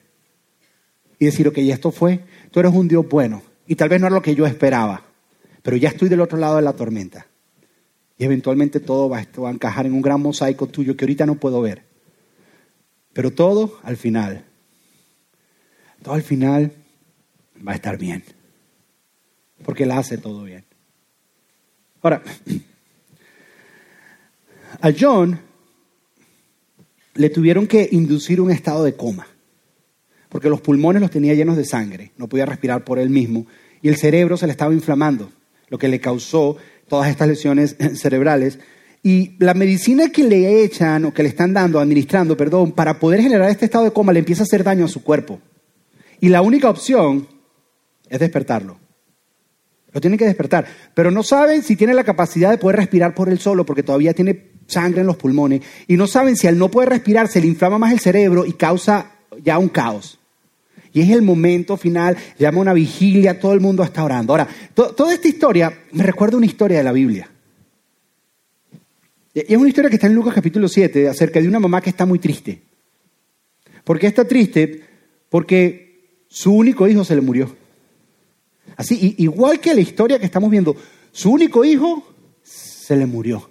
Y 1.19 1.25
decir, 1.25 1.47
ok, 1.49 1.57
esto 1.57 1.91
fue, 1.91 2.21
tú 2.49 2.61
eres 2.61 2.73
un 2.73 2.87
Dios 2.87 3.05
bueno. 3.09 3.41
Y 3.67 3.75
tal 3.75 3.89
vez 3.89 3.99
no 3.99 4.07
era 4.07 4.15
lo 4.15 4.21
que 4.21 4.35
yo 4.35 4.45
esperaba, 4.45 5.03
pero 5.63 5.75
ya 5.75 5.89
estoy 5.89 6.07
del 6.07 6.21
otro 6.21 6.37
lado 6.37 6.55
de 6.57 6.61
la 6.61 6.73
tormenta. 6.73 7.25
Y 8.17 8.23
eventualmente 8.23 8.79
todo 8.79 9.09
va, 9.09 9.19
a 9.19 9.51
encajar 9.51 9.85
en 9.85 9.93
un 9.93 10.01
gran 10.01 10.21
mosaico 10.21 10.67
tuyo 10.67 10.95
que 10.95 11.05
ahorita 11.05 11.25
no 11.25 11.35
puedo 11.35 11.61
ver. 11.61 11.83
Pero 13.13 13.31
todo 13.31 13.79
al 13.83 13.97
final, 13.97 14.45
todo 16.01 16.15
al 16.15 16.23
final 16.23 16.71
va 17.65 17.73
a 17.73 17.75
estar 17.75 17.97
bien. 17.97 18.23
Porque 19.63 19.83
Él 19.83 19.91
hace 19.91 20.17
todo 20.17 20.43
bien. 20.43 20.63
Ahora, 22.01 22.21
a 24.81 24.91
John 24.97 25.39
le 27.15 27.29
tuvieron 27.29 27.67
que 27.67 27.89
inducir 27.91 28.39
un 28.39 28.51
estado 28.51 28.83
de 28.83 28.95
coma. 28.95 29.27
Porque 30.29 30.49
los 30.49 30.61
pulmones 30.61 31.01
los 31.01 31.11
tenía 31.11 31.33
llenos 31.33 31.57
de 31.57 31.65
sangre, 31.65 32.11
no 32.17 32.27
podía 32.27 32.45
respirar 32.45 32.83
por 32.83 32.99
él 32.99 33.09
mismo. 33.09 33.47
Y 33.81 33.87
el 33.87 33.95
cerebro 33.95 34.37
se 34.37 34.47
le 34.47 34.51
estaba 34.51 34.73
inflamando, 34.73 35.31
lo 35.69 35.77
que 35.77 35.87
le 35.87 36.01
causó 36.01 36.57
todas 36.87 37.09
estas 37.09 37.27
lesiones 37.27 37.75
cerebrales 37.95 38.59
y 39.03 39.35
la 39.37 39.53
medicina 39.53 40.09
que 40.09 40.23
le 40.23 40.63
echan 40.63 41.05
o 41.05 41.13
que 41.13 41.21
le 41.21 41.29
están 41.29 41.53
dando, 41.53 41.79
administrando, 41.79 42.35
perdón, 42.35 42.71
para 42.71 42.99
poder 42.99 43.21
generar 43.21 43.51
este 43.51 43.65
estado 43.65 43.83
de 43.83 43.93
coma 43.93 44.11
le 44.11 44.19
empieza 44.19 44.41
a 44.41 44.45
hacer 44.45 44.63
daño 44.63 44.85
a 44.85 44.87
su 44.87 45.03
cuerpo. 45.03 45.39
Y 46.19 46.29
la 46.29 46.41
única 46.41 46.69
opción 46.69 47.27
es 48.09 48.19
despertarlo. 48.19 48.79
Lo 49.91 50.01
tienen 50.01 50.17
que 50.17 50.25
despertar. 50.25 50.65
Pero 50.95 51.11
no 51.11 51.21
saben 51.21 51.61
si 51.61 51.75
tiene 51.75 51.93
la 51.93 52.03
capacidad 52.03 52.49
de 52.49 52.57
poder 52.57 52.77
respirar 52.77 53.13
por 53.13 53.29
él 53.29 53.37
solo 53.37 53.63
porque 53.63 53.83
todavía 53.83 54.15
tiene 54.15 54.51
sangre 54.65 55.01
en 55.01 55.07
los 55.07 55.17
pulmones. 55.17 55.61
Y 55.87 55.97
no 55.97 56.07
saben 56.07 56.35
si 56.35 56.47
al 56.47 56.57
no 56.57 56.71
poder 56.71 56.89
respirar 56.89 57.27
se 57.27 57.41
le 57.41 57.47
inflama 57.47 57.77
más 57.77 57.93
el 57.93 57.99
cerebro 57.99 58.43
y 58.45 58.53
causa 58.53 59.11
ya 59.43 59.59
un 59.59 59.69
caos. 59.69 60.19
Y 60.95 61.01
es 61.01 61.09
el 61.09 61.23
momento 61.23 61.75
final, 61.75 62.15
llama 62.39 62.61
una 62.61 62.73
vigilia, 62.73 63.37
todo 63.37 63.51
el 63.51 63.59
mundo 63.59 63.83
está 63.83 64.01
orando. 64.01 64.31
Ahora, 64.31 64.47
to 64.73 64.95
toda 64.95 65.13
esta 65.13 65.27
historia 65.27 65.77
me 65.91 66.03
recuerda 66.03 66.37
una 66.37 66.45
historia 66.45 66.77
de 66.77 66.85
la 66.85 66.93
Biblia. 66.93 67.29
Y 69.33 69.41
es 69.41 69.57
una 69.57 69.67
historia 69.67 69.89
que 69.89 69.97
está 69.97 70.07
en 70.07 70.15
Lucas 70.15 70.33
capítulo 70.33 70.69
7 70.69 71.09
acerca 71.09 71.41
de 71.41 71.49
una 71.49 71.59
mamá 71.59 71.81
que 71.81 71.89
está 71.89 72.05
muy 72.05 72.17
triste. 72.17 72.61
¿Por 73.83 73.99
qué 73.99 74.07
está 74.07 74.25
triste? 74.25 74.85
Porque 75.27 76.21
su 76.29 76.53
único 76.53 76.87
hijo 76.87 77.03
se 77.03 77.15
le 77.15 77.19
murió. 77.19 77.53
Así, 78.77 79.15
igual 79.17 79.59
que 79.59 79.75
la 79.75 79.81
historia 79.81 80.17
que 80.17 80.25
estamos 80.25 80.49
viendo, 80.49 80.77
su 81.11 81.29
único 81.29 81.65
hijo 81.65 82.07
se 82.41 82.95
le 82.95 83.05
murió. 83.05 83.49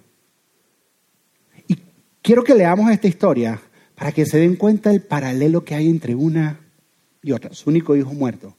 Y 1.67 1.77
quiero 2.23 2.43
que 2.43 2.55
leamos 2.55 2.89
esta 2.89 3.07
historia 3.07 3.61
para 3.93 4.11
que 4.11 4.25
se 4.25 4.39
den 4.39 4.55
cuenta 4.55 4.89
el 4.89 5.03
paralelo 5.03 5.63
que 5.63 5.75
hay 5.75 5.87
entre 5.87 6.15
una 6.15 6.64
y 7.25 7.31
otra. 7.31 7.53
Su 7.53 7.71
único 7.71 7.95
hijo 7.95 8.13
muerto. 8.13 8.55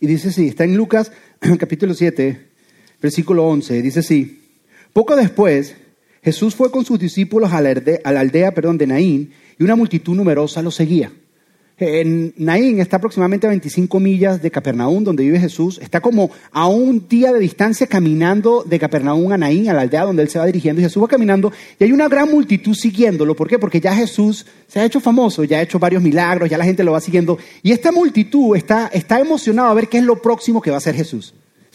Y 0.00 0.06
dice 0.06 0.30
así, 0.30 0.48
está 0.48 0.64
en 0.64 0.76
Lucas 0.76 1.12
capítulo 1.58 1.92
7, 1.92 2.48
versículo 3.02 3.46
11, 3.46 3.82
dice 3.82 4.00
así. 4.00 4.40
Poco 4.94 5.14
después, 5.14 5.76
Jesús 6.22 6.54
fue 6.54 6.70
con 6.70 6.86
sus 6.86 6.98
discípulos 6.98 7.52
a 7.52 7.60
la 7.60 8.20
aldea, 8.20 8.54
perdón, 8.54 8.78
de 8.78 8.86
Naín 8.86 9.32
y 9.58 9.62
una 9.62 9.76
multitud 9.76 10.16
numerosa 10.16 10.62
lo 10.62 10.70
seguía. 10.70 11.12
En 11.80 12.34
Naín 12.36 12.78
está 12.78 12.98
aproximadamente 12.98 13.46
a 13.46 13.48
25 13.50 13.98
millas 14.00 14.42
de 14.42 14.50
Capernaum, 14.50 15.02
donde 15.02 15.22
vive 15.22 15.40
Jesús. 15.40 15.78
Está 15.82 16.02
como 16.02 16.30
a 16.52 16.68
un 16.68 17.08
día 17.08 17.32
de 17.32 17.40
distancia 17.40 17.86
caminando 17.86 18.62
de 18.64 18.78
Capernaum 18.78 19.32
a 19.32 19.38
Naín, 19.38 19.70
a 19.70 19.72
la 19.72 19.80
aldea 19.80 20.04
donde 20.04 20.22
él 20.22 20.28
se 20.28 20.38
va 20.38 20.44
dirigiendo. 20.44 20.82
Y 20.82 20.84
Jesús 20.84 21.02
va 21.02 21.08
caminando 21.08 21.50
y 21.78 21.84
hay 21.84 21.92
una 21.92 22.06
gran 22.06 22.30
multitud 22.30 22.74
siguiéndolo. 22.74 23.34
¿Por 23.34 23.48
qué? 23.48 23.58
Porque 23.58 23.80
ya 23.80 23.94
Jesús 23.94 24.44
se 24.68 24.78
ha 24.78 24.84
hecho 24.84 25.00
famoso, 25.00 25.42
ya 25.44 25.56
ha 25.56 25.62
hecho 25.62 25.78
varios 25.78 26.02
milagros, 26.02 26.50
ya 26.50 26.58
la 26.58 26.66
gente 26.66 26.84
lo 26.84 26.92
va 26.92 27.00
siguiendo. 27.00 27.38
Y 27.62 27.72
esta 27.72 27.90
multitud 27.92 28.54
está, 28.54 28.88
está 28.92 29.18
emocionada 29.18 29.70
a 29.70 29.74
ver 29.74 29.88
qué 29.88 29.96
es 29.96 30.04
lo 30.04 30.20
próximo 30.20 30.60
que 30.60 30.70
va 30.70 30.76
a 30.76 30.78
hacer 30.78 30.94
Jesús 30.94 31.32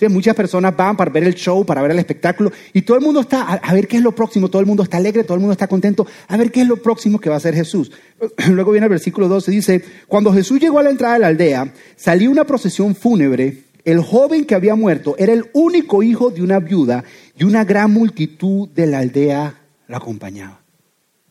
muchas 0.09 0.35
personas 0.35 0.75
van 0.75 0.97
para 0.97 1.11
ver 1.11 1.23
el 1.23 1.35
show, 1.35 1.65
para 1.65 1.81
ver 1.81 1.91
el 1.91 1.99
espectáculo, 1.99 2.51
y 2.73 2.81
todo 2.81 2.97
el 2.97 3.03
mundo 3.03 3.21
está 3.21 3.43
a, 3.43 3.73
ver 3.73 3.87
qué 3.87 3.97
es 3.97 4.03
lo 4.03 4.13
próximo, 4.13 4.49
todo 4.49 4.59
el 4.59 4.65
mundo 4.65 4.83
está 4.83 4.97
alegre, 4.97 5.23
todo 5.23 5.35
el 5.35 5.39
mundo 5.39 5.53
está 5.53 5.67
contento, 5.67 6.05
a 6.27 6.37
ver 6.37 6.51
qué 6.51 6.61
es 6.61 6.67
lo 6.67 6.77
próximo 6.77 7.19
que 7.19 7.29
va 7.29 7.35
a 7.35 7.37
hacer 7.37 7.55
Jesús. 7.55 7.91
Luego 8.49 8.71
viene 8.71 8.85
el 8.85 8.89
versículo 8.89 9.27
12, 9.27 9.51
dice, 9.51 9.83
cuando 10.07 10.33
Jesús 10.33 10.59
llegó 10.59 10.79
a 10.79 10.83
la 10.83 10.89
entrada 10.89 11.13
de 11.15 11.19
la 11.21 11.27
aldea, 11.27 11.73
salió 11.95 12.29
una 12.29 12.43
procesión 12.43 12.95
fúnebre, 12.95 13.63
el 13.85 14.01
joven 14.01 14.45
que 14.45 14.55
había 14.55 14.75
muerto 14.75 15.15
era 15.17 15.31
el 15.31 15.45
único 15.53 16.03
hijo 16.03 16.31
de 16.31 16.41
una 16.41 16.59
viuda, 16.59 17.03
y 17.37 17.43
una 17.43 17.63
gran 17.63 17.91
multitud 17.91 18.67
de 18.69 18.87
la 18.87 18.99
aldea 18.99 19.61
lo 19.87 19.97
acompañaba. 19.97 20.61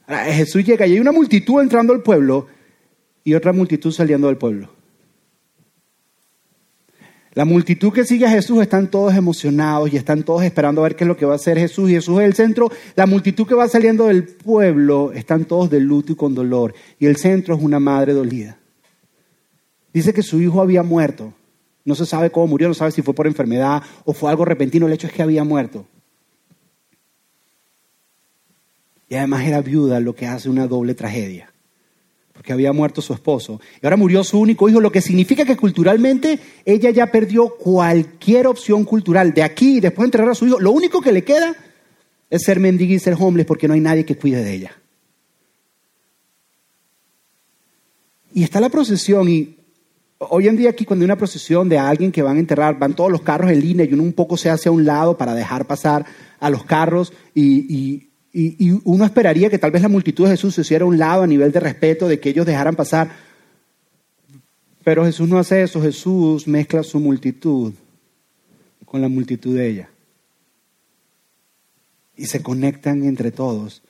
Jesús 0.06 0.64
llega 0.64 0.86
y 0.86 0.92
hay 0.92 1.00
una 1.00 1.12
multitud 1.12 1.60
entrando 1.62 1.92
al 1.92 2.02
pueblo 2.02 2.46
y 3.24 3.34
otra 3.34 3.52
multitud 3.52 3.90
saliendo 3.90 4.26
del 4.26 4.36
pueblo. 4.36 4.70
La 7.34 7.44
multitud 7.44 7.92
que 7.92 8.04
sigue 8.04 8.26
a 8.26 8.30
Jesús 8.30 8.62
están 8.62 8.88
todos 8.88 9.14
emocionados 9.14 9.92
y 9.92 9.96
están 9.96 10.22
todos 10.22 10.44
esperando 10.44 10.80
a 10.80 10.84
ver 10.84 10.94
qué 10.94 11.02
es 11.02 11.08
lo 11.08 11.16
que 11.16 11.26
va 11.26 11.32
a 11.32 11.36
hacer 11.36 11.58
Jesús. 11.58 11.90
Y 11.90 11.94
Jesús 11.94 12.20
es 12.20 12.26
el 12.26 12.34
centro. 12.34 12.70
La 12.94 13.06
multitud 13.06 13.46
que 13.46 13.56
va 13.56 13.66
saliendo 13.66 14.06
del 14.06 14.24
pueblo 14.24 15.10
están 15.12 15.44
todos 15.44 15.68
de 15.68 15.80
luto 15.80 16.12
y 16.12 16.16
con 16.16 16.34
dolor. 16.34 16.74
Y 17.00 17.06
el 17.06 17.16
centro 17.16 17.56
es 17.56 17.62
una 17.62 17.80
madre 17.80 18.12
dolida. 18.12 18.56
Dice 19.92 20.12
que 20.12 20.22
su 20.22 20.40
hijo 20.40 20.60
había 20.60 20.84
muerto. 20.84 21.34
No 21.84 21.96
se 21.96 22.06
sabe 22.06 22.30
cómo 22.30 22.46
murió, 22.46 22.68
no 22.68 22.74
sabe 22.74 22.92
si 22.92 23.02
fue 23.02 23.14
por 23.14 23.26
enfermedad 23.26 23.82
o 24.04 24.12
fue 24.12 24.30
algo 24.30 24.44
repentino. 24.44 24.86
El 24.86 24.92
hecho 24.92 25.08
es 25.08 25.12
que 25.12 25.22
había 25.22 25.42
muerto. 25.42 25.86
Y 29.08 29.16
además 29.16 29.44
era 29.44 29.60
viuda, 29.60 29.98
lo 29.98 30.14
que 30.14 30.26
hace 30.26 30.48
una 30.48 30.66
doble 30.66 30.94
tragedia 30.94 31.53
porque 32.44 32.52
había 32.52 32.74
muerto 32.74 33.00
su 33.00 33.14
esposo. 33.14 33.58
Y 33.80 33.86
ahora 33.86 33.96
murió 33.96 34.22
su 34.22 34.38
único 34.38 34.68
hijo, 34.68 34.78
lo 34.78 34.92
que 34.92 35.00
significa 35.00 35.46
que 35.46 35.56
culturalmente 35.56 36.38
ella 36.66 36.90
ya 36.90 37.06
perdió 37.06 37.48
cualquier 37.48 38.46
opción 38.48 38.84
cultural. 38.84 39.32
De 39.32 39.42
aquí, 39.42 39.80
después 39.80 40.04
de 40.04 40.08
enterrar 40.08 40.28
a 40.28 40.34
su 40.34 40.46
hijo, 40.46 40.60
lo 40.60 40.70
único 40.70 41.00
que 41.00 41.10
le 41.10 41.24
queda 41.24 41.56
es 42.28 42.42
ser 42.42 42.60
mendiga 42.60 42.92
y 42.92 42.98
ser 42.98 43.16
homeless 43.18 43.46
porque 43.46 43.66
no 43.66 43.72
hay 43.72 43.80
nadie 43.80 44.04
que 44.04 44.18
cuide 44.18 44.44
de 44.44 44.52
ella. 44.52 44.76
Y 48.34 48.42
está 48.42 48.60
la 48.60 48.68
procesión 48.68 49.26
y 49.26 49.56
hoy 50.18 50.46
en 50.46 50.58
día 50.58 50.68
aquí 50.68 50.84
cuando 50.84 51.02
hay 51.02 51.06
una 51.06 51.16
procesión 51.16 51.70
de 51.70 51.78
alguien 51.78 52.12
que 52.12 52.20
van 52.20 52.36
a 52.36 52.40
enterrar, 52.40 52.78
van 52.78 52.92
todos 52.92 53.10
los 53.10 53.22
carros 53.22 53.50
en 53.50 53.60
línea 53.60 53.86
y 53.86 53.94
uno 53.94 54.02
un 54.02 54.12
poco 54.12 54.36
se 54.36 54.50
hace 54.50 54.68
a 54.68 54.72
un 54.72 54.84
lado 54.84 55.16
para 55.16 55.32
dejar 55.32 55.64
pasar 55.64 56.04
a 56.40 56.50
los 56.50 56.64
carros 56.64 57.14
y 57.34 57.74
y, 57.74 58.10
uno 58.84 59.04
esperaría 59.04 59.48
que 59.48 59.58
tal 59.58 59.70
vez 59.70 59.82
la 59.82 59.88
multitud 59.88 60.24
de 60.24 60.32
Jesús 60.32 60.54
se 60.54 60.62
hiciera 60.62 60.84
a 60.84 60.88
un 60.88 60.98
lado 60.98 61.22
a 61.22 61.26
nivel 61.26 61.52
de 61.52 61.60
respeto, 61.60 62.08
de 62.08 62.18
que 62.18 62.30
ellos 62.30 62.46
dejaran 62.46 62.74
pasar. 62.74 63.10
Pero 64.82 65.04
Jesús 65.04 65.28
no 65.28 65.38
hace 65.38 65.62
eso, 65.62 65.80
Jesús 65.80 66.46
mezcla 66.48 66.82
su 66.82 66.98
multitud 66.98 67.72
con 68.84 69.00
la 69.00 69.08
multitud 69.08 69.56
de 69.56 69.68
ella. 69.68 69.88
Y 72.16 72.26
se 72.26 72.42
conectan 72.42 73.04
entre 73.04 73.30
todos. 73.30 73.82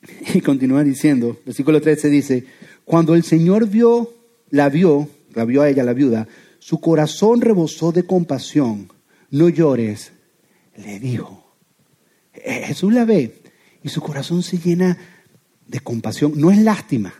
Y 0.34 0.40
continúa 0.40 0.84
diciendo, 0.84 1.38
versículo 1.44 1.80
13 1.80 2.08
dice, 2.08 2.44
cuando 2.84 3.14
el 3.14 3.24
Señor 3.24 3.68
vio, 3.68 4.14
la 4.50 4.68
vio, 4.68 5.08
la 5.34 5.44
vio 5.44 5.62
a 5.62 5.68
ella, 5.68 5.84
la 5.84 5.92
viuda, 5.92 6.28
su 6.58 6.80
corazón 6.80 7.40
rebosó 7.40 7.92
de 7.92 8.04
compasión. 8.04 8.90
No 9.30 9.48
llores, 9.48 10.12
le 10.76 10.98
dijo. 10.98 11.37
Eh, 12.44 12.62
Jesús 12.66 12.92
la 12.92 13.04
ve 13.04 13.42
y 13.82 13.88
su 13.88 14.00
corazón 14.00 14.42
se 14.42 14.58
llena 14.58 14.98
de 15.66 15.80
compasión. 15.80 16.32
No 16.36 16.50
es 16.50 16.58
lástima. 16.58 17.14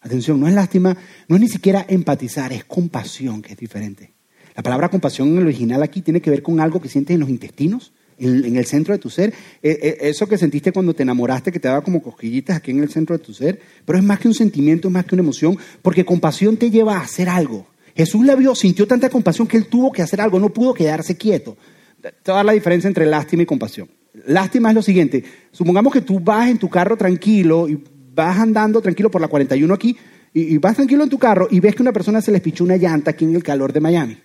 Atención, 0.00 0.38
no 0.38 0.46
es 0.46 0.54
lástima, 0.54 0.96
no 1.26 1.36
es 1.36 1.42
ni 1.42 1.48
siquiera 1.48 1.84
empatizar, 1.88 2.52
es 2.52 2.64
compasión, 2.64 3.42
que 3.42 3.52
es 3.52 3.58
diferente. 3.58 4.12
La 4.54 4.62
palabra 4.62 4.88
compasión 4.88 5.28
en 5.28 5.38
el 5.38 5.44
original 5.44 5.82
aquí 5.82 6.02
tiene 6.02 6.20
que 6.20 6.30
ver 6.30 6.42
con 6.42 6.60
algo 6.60 6.80
que 6.80 6.88
sientes 6.88 7.14
en 7.14 7.20
los 7.20 7.28
intestinos, 7.28 7.92
en, 8.18 8.56
el 8.56 8.66
centro 8.66 8.92
de 8.92 8.98
tu 8.98 9.10
ser. 9.10 9.32
Eh, 9.62 9.78
eh, 9.82 9.98
eso 10.02 10.26
que 10.26 10.38
sentiste 10.38 10.72
cuando 10.72 10.94
te 10.94 11.02
enamoraste, 11.02 11.52
que 11.52 11.60
te 11.60 11.68
daba 11.68 11.82
como 11.82 12.02
cosquillitas 12.02 12.56
aquí 12.56 12.70
en 12.70 12.82
el 12.82 12.90
centro 12.90 13.16
de 13.16 13.24
tu 13.24 13.34
ser. 13.34 13.60
Pero 13.84 13.98
es 13.98 14.04
más 14.04 14.18
que 14.18 14.28
un 14.28 14.34
sentimiento, 14.34 14.88
es 14.88 14.94
más 14.94 15.04
que 15.04 15.14
una 15.14 15.22
emoción, 15.22 15.58
porque 15.82 16.04
compasión 16.04 16.56
te 16.56 16.70
lleva 16.70 16.96
a 16.96 17.02
hacer 17.02 17.28
algo. 17.28 17.66
Jesús 17.96 18.24
la 18.24 18.36
vio, 18.36 18.54
sintió 18.54 18.86
tanta 18.86 19.10
compasión 19.10 19.48
que 19.48 19.56
él 19.56 19.66
tuvo 19.66 19.90
que 19.90 20.02
hacer 20.02 20.20
algo, 20.20 20.38
no 20.38 20.50
pudo 20.50 20.74
quedarse 20.74 21.16
quieto. 21.16 21.56
Te 22.00 22.32
dar 22.32 22.44
la 22.44 22.52
diferencia 22.52 22.88
entre 22.88 23.06
lástima 23.06 23.42
y 23.42 23.46
compasión. 23.46 23.88
Lástima 24.26 24.70
es 24.70 24.74
lo 24.74 24.82
siguiente, 24.82 25.24
supongamos 25.52 25.92
que 25.92 26.00
tú 26.00 26.18
vas 26.18 26.48
en 26.48 26.58
tu 26.58 26.68
carro 26.68 26.96
tranquilo 26.96 27.68
y 27.68 27.82
vas 28.14 28.38
andando 28.38 28.80
tranquilo 28.80 29.10
por 29.10 29.20
la 29.20 29.28
41 29.28 29.72
aquí 29.72 29.96
y, 30.32 30.54
y 30.54 30.58
vas 30.58 30.74
tranquilo 30.74 31.04
en 31.04 31.10
tu 31.10 31.18
carro 31.18 31.46
y 31.50 31.60
ves 31.60 31.74
que 31.74 31.82
una 31.82 31.92
persona 31.92 32.20
se 32.20 32.32
les 32.32 32.40
pichó 32.40 32.64
una 32.64 32.76
llanta 32.76 33.12
aquí 33.12 33.24
en 33.24 33.36
el 33.36 33.42
calor 33.42 33.72
de 33.72 33.80
Miami. 33.80 34.18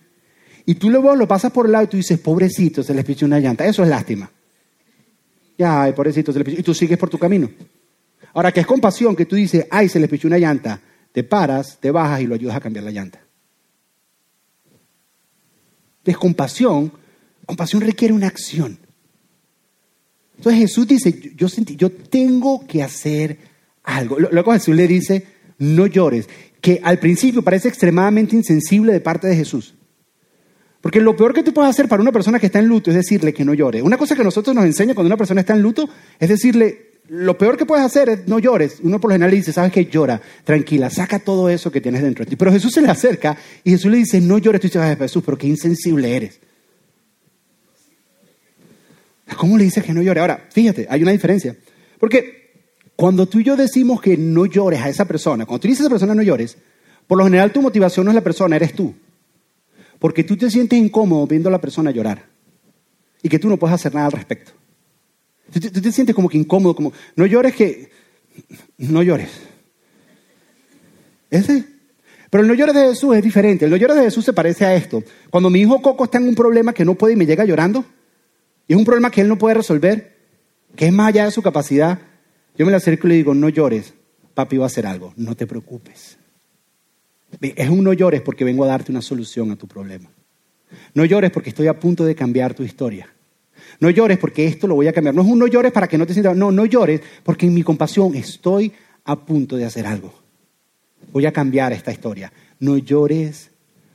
Y 0.66 0.74
tú 0.76 0.90
luego 0.90 1.14
lo 1.14 1.28
pasas 1.28 1.52
por 1.52 1.66
el 1.66 1.72
lado 1.72 1.84
y 1.84 1.88
tú 1.88 1.96
dices, 1.96 2.18
pobrecito, 2.18 2.82
se 2.82 2.94
les 2.94 3.04
pichó 3.04 3.26
una 3.26 3.38
llanta. 3.38 3.66
Eso 3.66 3.82
es 3.82 3.88
lástima. 3.88 4.30
Ya, 5.58 5.82
ay, 5.82 5.92
pobrecito, 5.92 6.32
se 6.32 6.38
les 6.38 6.46
pichó. 6.46 6.60
Y 6.60 6.62
tú 6.62 6.74
sigues 6.74 6.98
por 6.98 7.10
tu 7.10 7.18
camino. 7.18 7.50
Ahora, 8.32 8.50
que 8.50 8.60
es 8.60 8.66
compasión, 8.66 9.14
que 9.14 9.26
tú 9.26 9.36
dices, 9.36 9.66
ay, 9.70 9.88
se 9.88 10.00
les 10.00 10.08
pichó 10.08 10.26
una 10.26 10.38
llanta. 10.38 10.80
Te 11.12 11.22
paras, 11.22 11.78
te 11.80 11.90
bajas 11.90 12.22
y 12.22 12.26
lo 12.26 12.34
ayudas 12.34 12.56
a 12.56 12.60
cambiar 12.60 12.84
la 12.84 12.90
llanta. 12.90 13.20
Es 16.04 16.16
compasión. 16.16 16.92
Compasión 17.46 17.82
requiere 17.82 18.14
una 18.14 18.26
acción. 18.26 18.78
Entonces 20.36 20.60
Jesús 20.60 20.86
dice, 20.86 21.32
yo, 21.36 21.48
sentí, 21.48 21.76
yo 21.76 21.90
tengo 21.90 22.66
que 22.66 22.82
hacer 22.82 23.38
algo. 23.82 24.18
Luego 24.18 24.52
Jesús 24.52 24.74
le 24.74 24.88
dice, 24.88 25.26
no 25.58 25.86
llores, 25.86 26.28
que 26.60 26.80
al 26.82 26.98
principio 26.98 27.42
parece 27.42 27.68
extremadamente 27.68 28.34
insensible 28.34 28.92
de 28.92 29.00
parte 29.00 29.28
de 29.28 29.36
Jesús. 29.36 29.74
Porque 30.80 31.00
lo 31.00 31.16
peor 31.16 31.32
que 31.32 31.42
tú 31.42 31.54
puedes 31.54 31.70
hacer 31.70 31.88
para 31.88 32.02
una 32.02 32.12
persona 32.12 32.38
que 32.38 32.46
está 32.46 32.58
en 32.58 32.66
luto 32.66 32.90
es 32.90 32.96
decirle 32.96 33.32
que 33.32 33.44
no 33.44 33.54
llore. 33.54 33.80
Una 33.80 33.96
cosa 33.96 34.14
que 34.14 34.24
nosotros 34.24 34.54
nos 34.54 34.66
enseña 34.66 34.94
cuando 34.94 35.08
una 35.08 35.16
persona 35.16 35.40
está 35.40 35.54
en 35.54 35.62
luto 35.62 35.88
es 36.18 36.28
decirle, 36.28 36.94
lo 37.08 37.38
peor 37.38 37.56
que 37.56 37.64
puedes 37.64 37.84
hacer 37.84 38.08
es 38.08 38.28
no 38.28 38.38
llores. 38.38 38.80
Uno 38.82 39.00
por 39.00 39.10
lo 39.10 39.14
general 39.14 39.30
le 39.30 39.38
dice, 39.38 39.52
¿sabes 39.52 39.72
qué? 39.72 39.86
Llora, 39.86 40.20
tranquila, 40.44 40.90
saca 40.90 41.18
todo 41.18 41.48
eso 41.48 41.70
que 41.70 41.80
tienes 41.80 42.02
dentro 42.02 42.24
de 42.24 42.30
ti. 42.30 42.36
Pero 42.36 42.52
Jesús 42.52 42.72
se 42.72 42.82
le 42.82 42.88
acerca 42.88 43.36
y 43.62 43.70
Jesús 43.70 43.90
le 43.90 43.98
dice, 43.98 44.20
no 44.20 44.36
llores. 44.38 44.60
Tú 44.60 44.66
dices, 44.66 44.98
Jesús, 44.98 45.22
pero 45.24 45.38
qué 45.38 45.46
insensible 45.46 46.14
eres. 46.16 46.40
¿Cómo 49.36 49.56
le 49.56 49.64
dices 49.64 49.84
que 49.84 49.92
no 49.92 50.02
llore? 50.02 50.20
Ahora, 50.20 50.48
fíjate, 50.50 50.86
hay 50.88 51.02
una 51.02 51.12
diferencia. 51.12 51.56
Porque 51.98 52.44
cuando 52.96 53.26
tú 53.26 53.40
y 53.40 53.44
yo 53.44 53.56
decimos 53.56 54.00
que 54.00 54.16
no 54.16 54.46
llores 54.46 54.80
a 54.80 54.88
esa 54.88 55.04
persona, 55.04 55.46
cuando 55.46 55.60
tú 55.60 55.68
dices 55.68 55.80
a 55.80 55.84
esa 55.84 55.90
persona 55.90 56.14
no 56.14 56.22
llores, 56.22 56.56
por 57.06 57.18
lo 57.18 57.24
general 57.24 57.52
tu 57.52 57.62
motivación 57.62 58.04
no 58.04 58.10
es 58.10 58.14
la 58.14 58.22
persona, 58.22 58.56
eres 58.56 58.74
tú. 58.74 58.94
Porque 59.98 60.24
tú 60.24 60.36
te 60.36 60.50
sientes 60.50 60.78
incómodo 60.78 61.26
viendo 61.26 61.48
a 61.48 61.52
la 61.52 61.60
persona 61.60 61.90
llorar 61.90 62.26
y 63.22 63.28
que 63.28 63.38
tú 63.38 63.48
no 63.48 63.56
puedes 63.56 63.74
hacer 63.74 63.94
nada 63.94 64.06
al 64.06 64.12
respecto. 64.12 64.52
Tú 65.52 65.60
te, 65.60 65.70
tú 65.70 65.80
te 65.80 65.92
sientes 65.92 66.14
como 66.14 66.28
que 66.28 66.38
incómodo, 66.38 66.74
como, 66.74 66.92
no 67.16 67.26
llores 67.26 67.54
que, 67.54 67.90
no 68.78 69.02
llores. 69.02 69.30
Ese. 71.30 71.64
Pero 72.30 72.42
el 72.42 72.48
no 72.48 72.54
llores 72.54 72.74
de 72.74 72.88
Jesús 72.88 73.16
es 73.16 73.22
diferente. 73.22 73.64
El 73.64 73.70
no 73.70 73.76
llores 73.76 73.96
de 73.96 74.04
Jesús 74.04 74.24
se 74.24 74.32
parece 74.32 74.64
a 74.64 74.74
esto. 74.74 75.02
Cuando 75.30 75.50
mi 75.50 75.60
hijo 75.60 75.80
Coco 75.80 76.04
está 76.04 76.18
en 76.18 76.28
un 76.28 76.34
problema 76.34 76.72
que 76.72 76.84
no 76.84 76.94
puede 76.94 77.14
y 77.14 77.16
me 77.16 77.26
llega 77.26 77.44
llorando, 77.44 77.84
y 78.66 78.72
es 78.72 78.78
un 78.78 78.84
problema 78.84 79.10
que 79.10 79.20
él 79.20 79.28
no 79.28 79.38
puede 79.38 79.54
resolver, 79.54 80.16
que 80.76 80.86
es 80.86 80.92
más 80.92 81.08
allá 81.08 81.24
de 81.24 81.30
su 81.30 81.42
capacidad, 81.42 81.98
yo 82.56 82.64
me 82.64 82.70
le 82.70 82.76
acerco 82.76 83.06
y 83.06 83.10
le 83.10 83.16
digo, 83.16 83.34
no 83.34 83.48
llores, 83.48 83.94
papi 84.34 84.56
va 84.56 84.64
a 84.64 84.66
hacer 84.66 84.86
algo, 84.86 85.12
no 85.16 85.34
te 85.34 85.46
preocupes. 85.46 86.18
Es 87.40 87.68
un 87.68 87.82
no 87.82 87.92
llores 87.92 88.22
porque 88.22 88.44
vengo 88.44 88.64
a 88.64 88.68
darte 88.68 88.92
una 88.92 89.02
solución 89.02 89.50
a 89.50 89.56
tu 89.56 89.66
problema. 89.66 90.10
No 90.94 91.04
llores 91.04 91.30
porque 91.30 91.50
estoy 91.50 91.66
a 91.66 91.78
punto 91.78 92.04
de 92.04 92.14
cambiar 92.14 92.54
tu 92.54 92.62
historia. 92.62 93.08
No 93.80 93.90
llores 93.90 94.18
porque 94.18 94.46
esto 94.46 94.66
lo 94.66 94.74
voy 94.76 94.88
a 94.88 94.92
cambiar. 94.92 95.14
No 95.14 95.22
es 95.22 95.28
un 95.28 95.38
no 95.38 95.46
llores 95.46 95.72
para 95.72 95.88
que 95.88 95.98
no 95.98 96.06
te 96.06 96.12
sientas. 96.12 96.36
No, 96.36 96.52
no 96.52 96.64
llores 96.64 97.00
porque 97.22 97.46
en 97.46 97.54
mi 97.54 97.62
compasión 97.62 98.14
estoy 98.14 98.72
a 99.04 99.16
punto 99.16 99.56
de 99.56 99.64
hacer 99.64 99.86
algo. 99.86 100.14
Voy 101.12 101.26
a 101.26 101.32
cambiar 101.32 101.72
esta 101.72 101.92
historia. 101.92 102.32
No 102.60 102.76
llores 102.78 103.50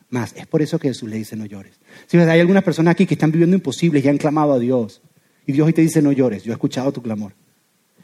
más. 0.09 0.33
Es 0.35 0.47
por 0.47 0.61
eso 0.61 0.79
que 0.79 0.89
Jesús 0.89 1.09
le 1.09 1.17
dice 1.17 1.35
no 1.35 1.45
llores. 1.45 1.78
Si 2.07 2.17
hay 2.17 2.39
algunas 2.39 2.63
personas 2.63 2.93
aquí 2.93 3.05
que 3.05 3.15
están 3.15 3.31
viviendo 3.31 3.55
imposibles 3.55 4.03
y 4.03 4.09
han 4.09 4.17
clamado 4.17 4.53
a 4.53 4.59
Dios. 4.59 5.01
Y 5.45 5.51
Dios 5.51 5.65
hoy 5.65 5.73
te 5.73 5.81
dice 5.81 6.01
no 6.01 6.11
llores. 6.11 6.43
Yo 6.43 6.51
he 6.51 6.53
escuchado 6.53 6.91
tu 6.91 7.01
clamor. 7.01 7.33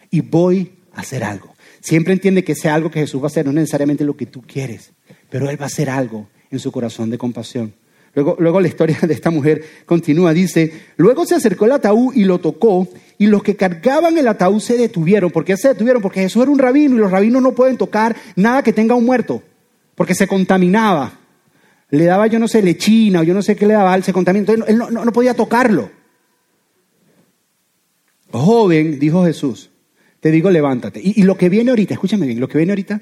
Y 0.09 0.21
voy 0.21 0.73
a 0.93 1.01
hacer 1.01 1.23
algo. 1.23 1.55
Siempre 1.81 2.13
entiende 2.13 2.43
que 2.43 2.55
sea 2.55 2.73
algo 2.73 2.89
que 2.89 3.01
Jesús 3.01 3.21
va 3.21 3.25
a 3.25 3.27
hacer, 3.27 3.45
no 3.45 3.51
necesariamente 3.51 4.03
lo 4.03 4.17
que 4.17 4.25
tú 4.25 4.41
quieres, 4.41 4.91
pero 5.29 5.49
Él 5.49 5.59
va 5.59 5.65
a 5.65 5.67
hacer 5.67 5.89
algo 5.89 6.27
en 6.49 6.57
su 6.57 6.71
corazón 6.71 7.11
de 7.11 7.17
compasión. 7.17 7.73
Luego, 8.15 8.37
luego 8.39 8.61
la 8.61 8.67
historia 8.67 8.97
de 9.01 9.13
esta 9.13 9.29
mujer 9.29 9.63
continúa, 9.85 10.33
dice, 10.33 10.71
luego 10.97 11.25
se 11.25 11.35
acercó 11.35 11.65
el 11.65 11.73
ataúd 11.73 12.15
y 12.15 12.23
lo 12.23 12.39
tocó, 12.39 12.87
y 13.17 13.27
los 13.27 13.43
que 13.43 13.55
cargaban 13.55 14.17
el 14.17 14.27
ataúd 14.27 14.59
se 14.61 14.77
detuvieron. 14.77 15.29
¿Por 15.29 15.45
qué 15.45 15.57
se 15.57 15.67
detuvieron? 15.67 16.01
Porque 16.01 16.21
Jesús 16.21 16.41
era 16.41 16.51
un 16.51 16.57
rabino 16.57 16.95
y 16.95 16.99
los 16.99 17.11
rabinos 17.11 17.41
no 17.41 17.53
pueden 17.53 17.77
tocar 17.77 18.15
nada 18.35 18.63
que 18.63 18.73
tenga 18.73 18.95
un 18.95 19.05
muerto, 19.05 19.43
porque 19.93 20.15
se 20.15 20.27
contaminaba. 20.27 21.19
Le 21.95 22.05
daba, 22.05 22.27
yo 22.27 22.39
no 22.39 22.47
sé, 22.47 22.61
lechina 22.61 23.21
o 23.21 23.23
yo 23.23 23.33
no 23.33 23.41
sé 23.41 23.55
qué 23.55 23.65
le 23.65 23.73
daba, 23.73 24.01
se 24.01 24.13
contaminó. 24.13 24.41
Entonces, 24.41 24.65
él 24.67 24.77
no, 24.77 24.89
no, 24.89 25.05
no 25.05 25.13
podía 25.13 25.33
tocarlo. 25.33 25.91
Joven, 28.31 28.99
dijo 28.99 29.23
Jesús, 29.25 29.69
te 30.19 30.31
digo 30.31 30.49
levántate. 30.49 30.99
Y, 31.01 31.21
y 31.21 31.23
lo 31.23 31.37
que 31.37 31.49
viene 31.49 31.69
ahorita, 31.69 31.93
escúchame 31.93 32.25
bien, 32.25 32.39
lo 32.39 32.47
que 32.47 32.57
viene 32.57 32.73
ahorita, 32.73 33.01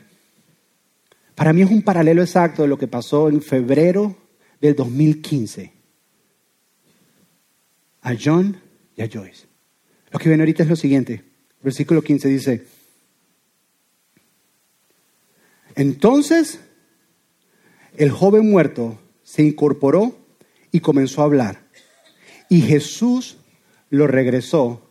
para 1.35 1.53
mí 1.53 1.61
es 1.61 1.71
un 1.71 1.81
paralelo 1.81 2.21
exacto 2.21 2.61
de 2.61 2.67
lo 2.67 2.77
que 2.77 2.87
pasó 2.87 3.29
en 3.29 3.41
febrero 3.41 4.15
del 4.61 4.75
2015 4.75 5.73
a 8.03 8.13
John 8.21 8.57
y 8.95 9.01
a 9.01 9.09
Joyce. 9.11 9.47
Lo 10.11 10.19
que 10.19 10.29
viene 10.29 10.43
ahorita 10.43 10.63
es 10.63 10.69
lo 10.69 10.75
siguiente. 10.75 11.23
Versículo 11.63 12.01
15 12.01 12.27
dice, 12.27 12.63
entonces 15.75 16.59
el 17.97 18.11
joven 18.11 18.49
muerto 18.49 18.97
se 19.23 19.43
incorporó 19.43 20.15
y 20.71 20.79
comenzó 20.79 21.21
a 21.21 21.25
hablar. 21.25 21.59
Y 22.49 22.61
Jesús 22.61 23.37
lo 23.89 24.07
regresó 24.07 24.81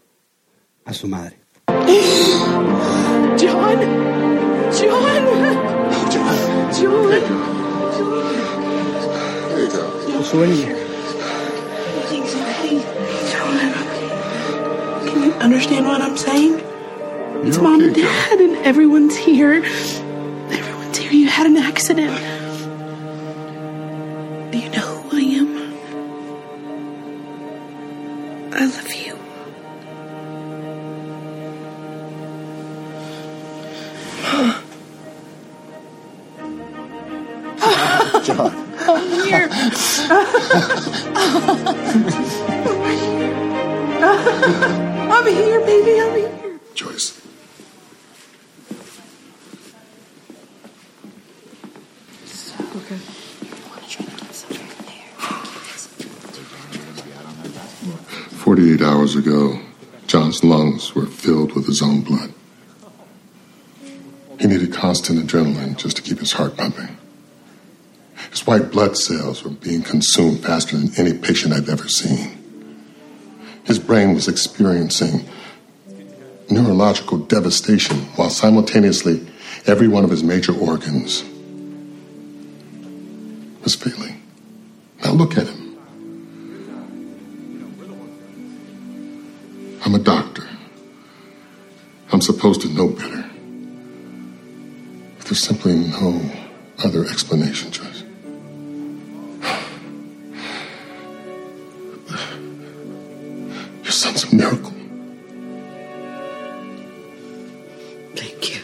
a 0.85 0.93
su 0.93 1.09
madre. 1.09 1.39
John! 3.39 3.79
John! 4.71 5.19
John! 6.11 6.53
Sueño. 10.23 10.69
Can 15.05 15.23
you 15.25 15.33
understand 15.41 15.87
what 15.87 16.01
I'm 16.01 16.17
saying? 16.17 16.63
It's 17.45 17.59
mom 17.59 17.83
and 17.83 17.95
dad, 17.95 18.41
and 18.41 18.57
everyone's 18.65 19.17
here. 19.17 19.63
Everyone's 20.51 20.97
here. 20.97 21.13
You 21.13 21.27
had 21.29 21.47
an 21.47 21.57
accident. 21.59 22.42
I'm 45.15 45.27
here, 45.27 45.61
baby. 45.61 46.01
I'm 46.01 46.15
here. 46.17 46.61
Joyce. 46.75 47.19
Forty-eight 58.43 58.83
hours 58.83 59.17
ago, 59.17 59.59
John's 60.07 60.45
lungs 60.45 60.95
were 60.95 61.07
filled 61.07 61.53
with 61.55 61.67
his 61.67 61.81
own 61.81 62.03
blood. 62.03 62.35
He 64.39 64.47
needed 64.47 64.73
constant 64.75 65.21
adrenaline 65.21 65.77
just 65.77 65.97
to 65.97 66.03
keep 66.03 66.19
his 66.19 66.33
heart 66.33 66.57
pumping. 66.57 66.99
His 68.33 68.47
white 68.47 68.71
blood 68.71 68.97
cells 68.97 69.45
were 69.45 69.51
being 69.51 69.83
consumed 69.83 70.43
faster 70.43 70.79
than 70.79 70.91
any 70.97 71.13
patient 71.17 71.53
I've 71.53 71.69
ever 71.69 71.87
seen. 71.87 72.39
His 73.65 73.79
brain 73.79 74.15
was 74.15 74.27
experiencing 74.27 75.29
neurological 76.49 77.19
devastation 77.19 77.99
while 78.17 78.31
simultaneously 78.31 79.27
every 79.67 79.87
one 79.87 80.03
of 80.03 80.11
his 80.11 80.25
major 80.25 80.59
organs 80.59 81.23
was 83.63 83.75
failing. 83.75 84.23
Now 85.05 85.13
look 85.13 85.37
at 85.37 85.47
him. 85.47 85.79
I'm 89.85 89.95
a 89.95 89.99
doctor. 89.99 90.49
I'm 92.11 92.23
supposed 92.23 92.63
to 92.63 92.69
know 92.69 92.89
better. 92.89 93.31
But 95.19 95.27
there's 95.27 95.43
simply 95.43 95.75
no 95.75 96.19
other 96.83 97.05
explanation, 97.05 97.71
Joyce. 97.71 97.92
Son's 104.03 104.25
a 104.25 104.35
miracle. 104.35 104.73
Thank 108.17 108.43
you. 108.51 108.61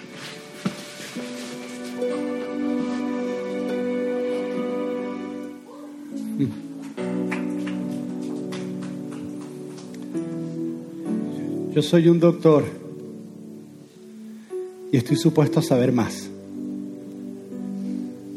Yo 11.73 11.83
soy 11.83 12.09
un 12.09 12.19
doctor 12.19 12.65
y 14.91 14.97
estoy 14.97 15.17
supuesto 15.17 15.61
a 15.61 15.63
saber 15.63 15.93
más. 15.93 16.29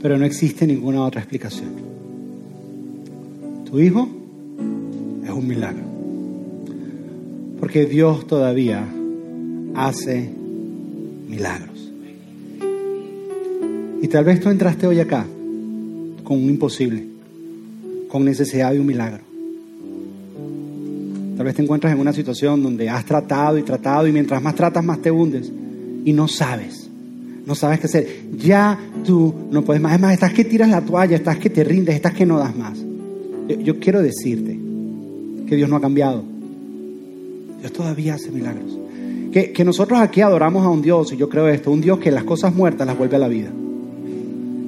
Pero 0.03 0.19
no 0.19 0.25
existe 0.25 0.67
ninguna 0.67 1.03
otra 1.03 1.21
explicación. 1.21 1.71
Tu 3.65 3.79
hijo 3.79 4.07
es 5.23 5.29
un 5.31 5.47
milagro. 5.47 5.90
Porque 7.61 7.85
Dios 7.85 8.25
todavía 8.25 8.83
hace 9.75 10.29
milagros. 11.29 11.91
Y 14.01 14.07
tal 14.07 14.25
vez 14.25 14.39
tú 14.39 14.49
entraste 14.49 14.87
hoy 14.87 14.99
acá 14.99 15.27
con 16.23 16.43
un 16.43 16.49
imposible, 16.49 17.05
con 18.07 18.25
necesidad 18.25 18.71
de 18.71 18.79
un 18.79 18.87
milagro. 18.87 19.21
Tal 21.37 21.45
vez 21.45 21.55
te 21.55 21.61
encuentras 21.61 21.93
en 21.93 21.99
una 21.99 22.13
situación 22.13 22.63
donde 22.63 22.89
has 22.89 23.05
tratado 23.05 23.59
y 23.59 23.61
tratado 23.61 24.07
y 24.07 24.11
mientras 24.11 24.41
más 24.41 24.55
tratas 24.55 24.83
más 24.83 24.99
te 24.99 25.11
hundes 25.11 25.51
y 26.03 26.13
no 26.13 26.27
sabes, 26.27 26.89
no 27.45 27.53
sabes 27.53 27.79
qué 27.79 27.85
hacer. 27.85 28.07
Ya 28.37 28.79
tú 29.05 29.35
no 29.51 29.61
puedes 29.61 29.81
más. 29.83 29.93
Es 29.93 30.01
más, 30.01 30.13
estás 30.13 30.33
que 30.33 30.45
tiras 30.45 30.69
la 30.69 30.81
toalla, 30.81 31.15
estás 31.15 31.37
que 31.37 31.51
te 31.51 31.63
rindes, 31.63 31.93
estás 31.93 32.15
que 32.15 32.25
no 32.25 32.39
das 32.39 32.55
más. 32.55 32.79
Yo, 33.47 33.59
yo 33.59 33.79
quiero 33.79 34.01
decirte 34.01 34.57
que 35.47 35.55
Dios 35.55 35.69
no 35.69 35.75
ha 35.75 35.81
cambiado. 35.81 36.40
Dios 37.61 37.71
todavía 37.71 38.15
hace 38.15 38.31
milagros. 38.31 38.77
Que, 39.31 39.53
que 39.53 39.63
nosotros 39.63 40.01
aquí 40.01 40.19
adoramos 40.21 40.65
a 40.65 40.69
un 40.69 40.81
Dios, 40.81 41.13
y 41.13 41.17
yo 41.17 41.29
creo 41.29 41.47
esto, 41.47 41.71
un 41.71 41.79
Dios 41.79 41.99
que 41.99 42.11
las 42.11 42.25
cosas 42.25 42.53
muertas 42.53 42.85
las 42.85 42.97
vuelve 42.97 43.15
a 43.15 43.19
la 43.19 43.29
vida. 43.29 43.49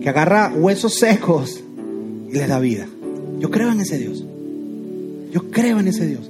Que 0.01 0.07
agarra 0.07 0.53
huesos 0.55 0.93
secos 0.93 1.61
y 2.29 2.33
les 2.33 2.47
da 2.47 2.59
vida. 2.59 2.87
Yo 3.39 3.51
creo 3.51 3.71
en 3.71 3.81
ese 3.81 3.97
Dios. 3.97 4.23
Yo 5.33 5.49
creo 5.49 5.79
en 5.79 5.87
ese 5.87 6.07
Dios. 6.07 6.29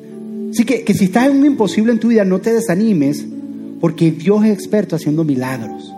Así 0.49 0.64
que, 0.64 0.84
que 0.84 0.93
si 0.93 1.05
estás 1.05 1.28
en 1.28 1.38
un 1.38 1.45
imposible 1.45 1.91
en 1.91 1.99
tu 1.99 2.07
vida, 2.07 2.24
no 2.24 2.39
te 2.39 2.53
desanimes, 2.53 3.26
porque 3.82 4.11
Dios 4.11 4.45
es 4.45 4.51
experto 4.51 4.95
haciendo 4.95 5.24
milagros. 5.24 5.93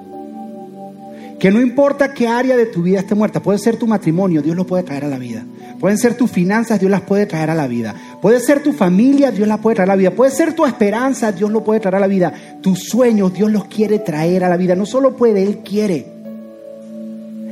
Que 1.39 1.51
no 1.51 1.61
importa 1.61 2.13
qué 2.13 2.27
área 2.27 2.57
de 2.57 2.65
tu 2.65 2.81
vida 2.81 2.99
esté 2.99 3.13
muerta, 3.13 3.43
puede 3.43 3.59
ser 3.59 3.77
tu 3.77 3.85
matrimonio, 3.85 4.41
Dios 4.41 4.55
lo 4.55 4.65
puede 4.65 4.83
traer 4.83 5.05
a 5.05 5.07
la 5.07 5.19
vida. 5.19 5.45
Pueden 5.79 5.97
ser 5.97 6.15
tus 6.15 6.31
finanzas, 6.31 6.79
Dios 6.79 6.89
las 6.89 7.01
puede 7.01 7.25
traer 7.25 7.49
a 7.49 7.55
la 7.55 7.67
vida. 7.67 7.93
Puede 8.25 8.39
ser 8.39 8.63
tu 8.63 8.73
familia, 8.73 9.29
Dios 9.29 9.47
la 9.47 9.57
puede 9.57 9.75
traer 9.75 9.91
a 9.91 9.93
la 9.93 9.97
vida. 9.97 10.09
Puede 10.09 10.31
ser 10.31 10.53
tu 10.53 10.65
esperanza, 10.65 11.31
Dios 11.31 11.51
lo 11.51 11.63
puede 11.63 11.79
traer 11.79 11.97
a 11.97 11.99
la 11.99 12.07
vida. 12.07 12.33
Tus 12.59 12.85
sueños, 12.85 13.31
Dios 13.31 13.51
los 13.51 13.65
quiere 13.65 13.99
traer 13.99 14.43
a 14.43 14.49
la 14.49 14.57
vida. 14.57 14.75
No 14.75 14.87
solo 14.87 15.15
puede, 15.15 15.43
Él 15.43 15.59
quiere. 15.59 16.07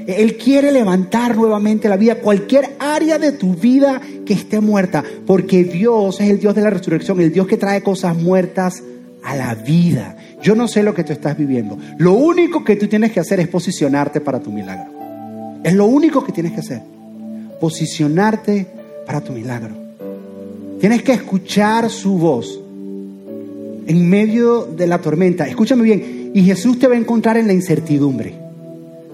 Él 0.07 0.35
quiere 0.35 0.71
levantar 0.71 1.35
nuevamente 1.35 1.87
la 1.87 1.95
vida, 1.95 2.15
cualquier 2.15 2.71
área 2.79 3.19
de 3.19 3.33
tu 3.33 3.53
vida 3.53 4.01
que 4.25 4.33
esté 4.33 4.61
muerta, 4.61 5.03
porque 5.27 5.63
Dios 5.63 6.19
es 6.19 6.31
el 6.31 6.39
Dios 6.39 6.55
de 6.55 6.63
la 6.63 6.71
resurrección, 6.71 7.21
el 7.21 7.31
Dios 7.31 7.45
que 7.45 7.57
trae 7.57 7.83
cosas 7.83 8.17
muertas 8.17 8.81
a 9.23 9.35
la 9.35 9.53
vida. 9.53 10.17
Yo 10.41 10.55
no 10.55 10.67
sé 10.67 10.81
lo 10.81 10.95
que 10.95 11.03
tú 11.03 11.13
estás 11.13 11.37
viviendo. 11.37 11.77
Lo 11.99 12.13
único 12.13 12.63
que 12.63 12.77
tú 12.77 12.87
tienes 12.87 13.11
que 13.11 13.19
hacer 13.19 13.39
es 13.39 13.47
posicionarte 13.47 14.21
para 14.21 14.39
tu 14.39 14.51
milagro. 14.51 14.89
Es 15.63 15.75
lo 15.75 15.85
único 15.85 16.23
que 16.23 16.31
tienes 16.31 16.53
que 16.53 16.61
hacer. 16.61 16.81
Posicionarte 17.61 18.65
para 19.05 19.21
tu 19.21 19.33
milagro. 19.33 19.82
Tienes 20.83 21.01
que 21.01 21.13
escuchar 21.13 21.89
su 21.89 22.17
voz 22.17 22.59
en 23.87 24.09
medio 24.09 24.65
de 24.65 24.85
la 24.85 24.99
tormenta. 24.99 25.47
Escúchame 25.47 25.81
bien. 25.81 26.31
Y 26.33 26.43
Jesús 26.43 26.77
te 26.77 26.89
va 26.89 26.95
a 26.95 26.97
encontrar 26.97 27.37
en 27.37 27.47
la 27.47 27.53
incertidumbre. 27.53 28.33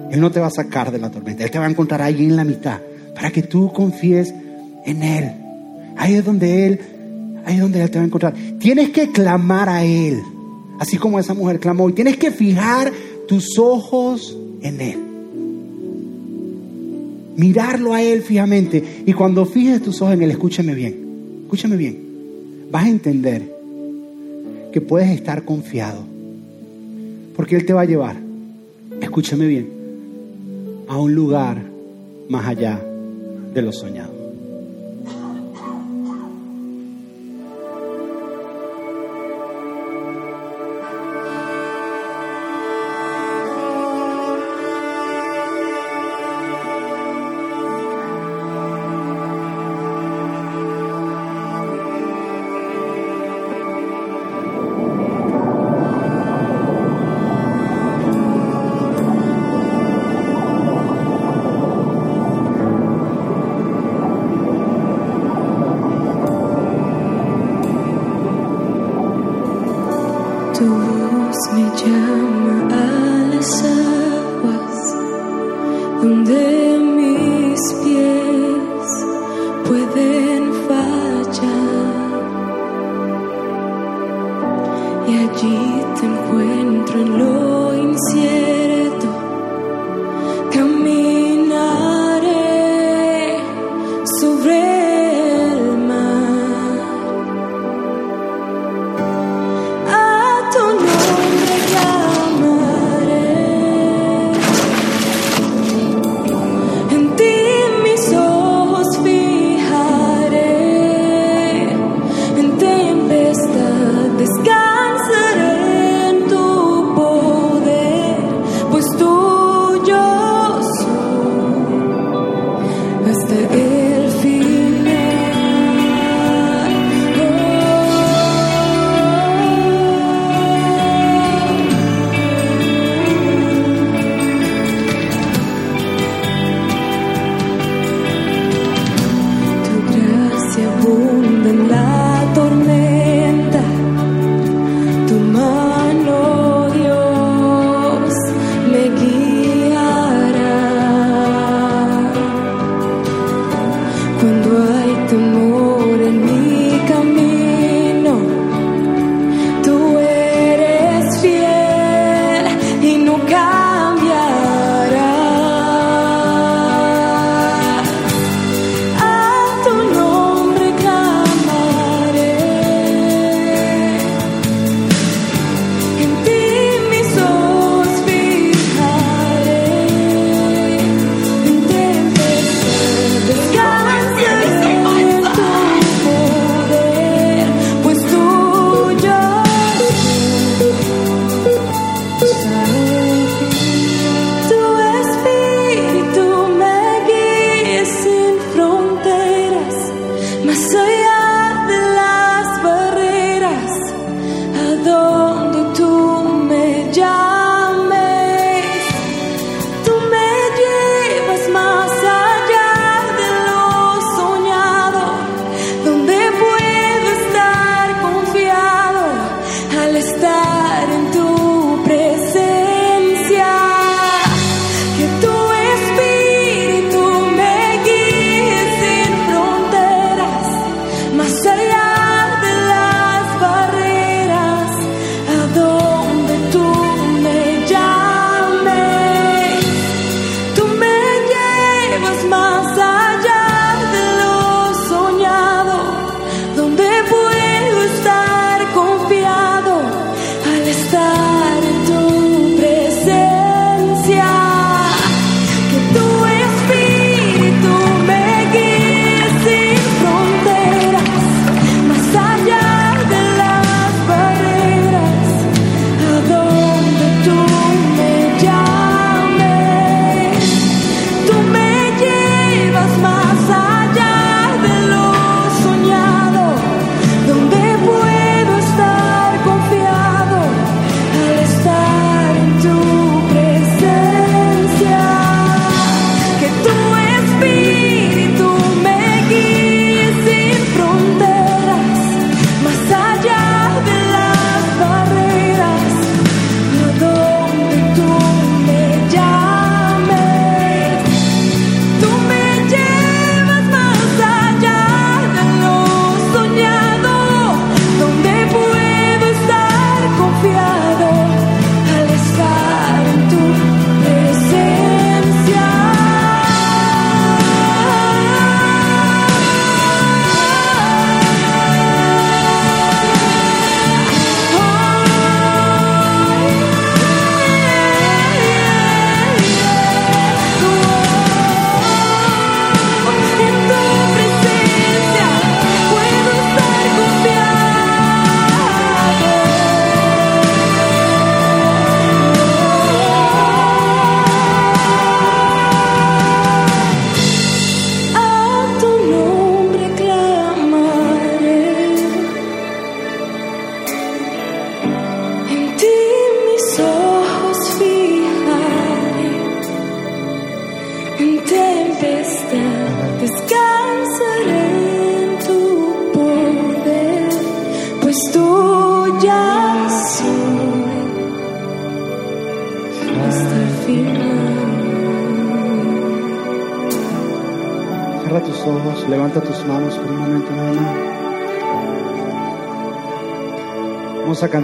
Él 0.09 0.20
no 0.20 0.32
te 0.32 0.39
va 0.39 0.47
a 0.47 0.49
sacar 0.49 0.91
de 0.91 0.97
la 0.97 1.11
tormenta. 1.11 1.43
Él 1.43 1.51
te 1.51 1.59
va 1.59 1.67
a 1.67 1.70
encontrar 1.70 2.01
ahí 2.01 2.26
en 2.26 2.36
la 2.36 2.43
mitad 2.43 2.80
para 3.13 3.30
que 3.30 3.43
tú 3.43 3.72
confíes 3.72 4.34
en 4.84 5.03
Él. 5.03 5.32
Ahí 5.95 6.15
es 6.15 6.26
donde 6.26 6.65
Él, 6.65 6.80
ahí 7.45 7.57
es 7.57 7.61
donde 7.61 7.84
Él 7.84 7.91
te 7.91 7.99
va 7.99 8.03
a 8.03 8.07
encontrar. 8.07 8.34
Tienes 8.57 8.89
que 8.89 9.11
clamar 9.11 9.70
a 9.70 9.86
Él, 9.86 10.24
así 10.80 10.97
como 10.97 11.20
esa 11.20 11.36
mujer 11.36 11.59
clamó. 11.59 11.88
Y 11.88 11.93
tienes 11.93 12.17
que 12.17 12.32
fijar 12.32 12.91
tus 13.28 13.59
ojos 13.59 14.36
en 14.63 14.82
Él. 14.82 14.97
Mirarlo 17.38 17.93
a 17.93 18.01
Él 18.01 18.24
fijamente. 18.24 19.03
Y 19.05 19.13
cuando 19.13 19.45
fijes 19.45 19.84
tus 19.84 20.01
ojos 20.01 20.15
en 20.15 20.24
Él, 20.24 20.32
escúchame 20.32 20.74
bien, 20.74 21.09
escúchame 21.50 21.78
bien. 21.78 21.97
Vas 22.70 22.86
a 22.86 22.89
entender 22.89 23.41
que 24.72 24.82
puedes 24.82 25.10
estar 25.10 25.45
confiado. 25.45 26.04
Porque 27.36 27.56
Él 27.56 27.66
te 27.66 27.74
va 27.74 27.82
a 27.82 27.86
llevar. 27.86 28.18
Escúchame 29.02 29.47
bien 29.47 29.68
a 30.88 31.00
un 31.00 31.16
lugar 31.16 31.58
más 32.30 32.45
allá 32.45 32.80
de 33.52 33.62
lo 33.64 33.72
soñado. 33.72 34.18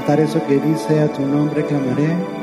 Cantar 0.06 0.20
eso 0.20 0.40
que 0.46 0.60
dice, 0.60 1.00
a 1.00 1.12
tu 1.12 1.26
nombre 1.26 1.66
clamaré. 1.66 2.35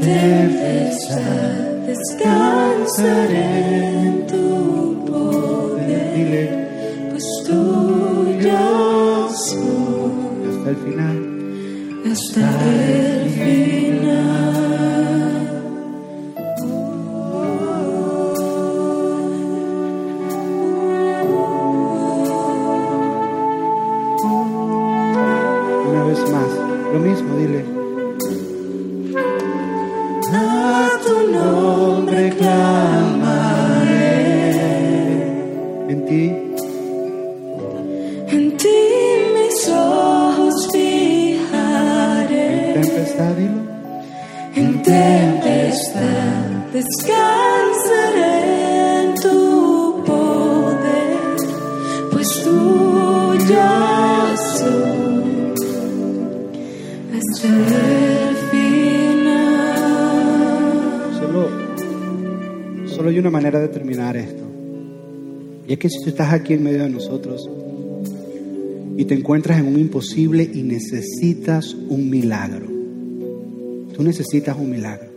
Tempestad 0.00 1.52
descansaré 1.86 3.48
en 4.06 4.26
tu 4.26 4.46
poder, 5.06 6.14
Dile 6.14 6.44
pues 7.10 7.26
tuyo 7.46 8.62
soy 9.46 10.48
hasta 10.50 10.68
el 10.70 10.76
final. 10.76 11.18
hasta 12.12 12.46
el 12.76 13.30
final. 13.30 14.09
Que 65.80 65.88
si 65.88 65.98
tú 66.02 66.10
estás 66.10 66.32
aquí 66.34 66.52
en 66.52 66.62
medio 66.62 66.82
de 66.82 66.90
nosotros 66.90 67.48
y 68.98 69.04
te 69.06 69.14
encuentras 69.14 69.58
en 69.58 69.66
un 69.66 69.80
imposible 69.80 70.48
y 70.52 70.62
necesitas 70.62 71.74
un 71.74 72.10
milagro, 72.10 72.66
tú 73.96 74.02
necesitas 74.02 74.58
un 74.58 74.70
milagro 74.70 75.08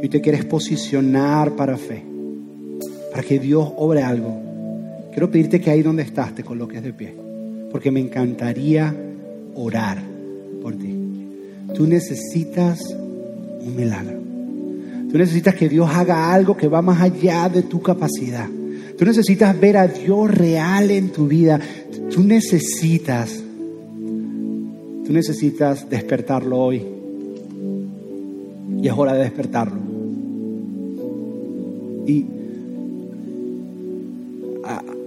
y 0.00 0.08
te 0.08 0.20
quieres 0.20 0.44
posicionar 0.44 1.56
para 1.56 1.76
fe, 1.76 2.04
para 3.10 3.24
que 3.24 3.40
Dios 3.40 3.68
obre 3.76 4.02
algo, 4.02 4.40
quiero 5.10 5.28
pedirte 5.28 5.60
que 5.60 5.70
ahí 5.70 5.82
donde 5.82 6.04
estás 6.04 6.36
te 6.36 6.44
coloques 6.44 6.84
de 6.84 6.92
pie, 6.92 7.12
porque 7.72 7.90
me 7.90 7.98
encantaría 7.98 8.94
orar 9.56 10.00
por 10.62 10.76
ti. 10.76 10.96
Tú 11.74 11.88
necesitas 11.88 12.80
un 13.60 13.74
milagro. 13.74 14.20
Tú 15.10 15.18
necesitas 15.18 15.56
que 15.56 15.68
Dios 15.68 15.90
haga 15.92 16.32
algo 16.32 16.56
que 16.56 16.68
va 16.68 16.80
más 16.80 17.00
allá 17.00 17.48
de 17.48 17.62
tu 17.62 17.82
capacidad. 17.82 18.48
Tú 19.00 19.06
necesitas 19.06 19.58
ver 19.58 19.78
a 19.78 19.88
Dios 19.88 20.30
real 20.30 20.90
en 20.90 21.08
tu 21.08 21.26
vida. 21.26 21.58
Tú 22.12 22.22
necesitas, 22.22 23.42
tú 25.06 25.10
necesitas 25.10 25.88
despertarlo 25.88 26.58
hoy. 26.58 26.84
Y 28.82 28.86
es 28.86 28.92
hora 28.94 29.14
de 29.14 29.20
despertarlo. 29.20 29.80
Y 32.06 32.26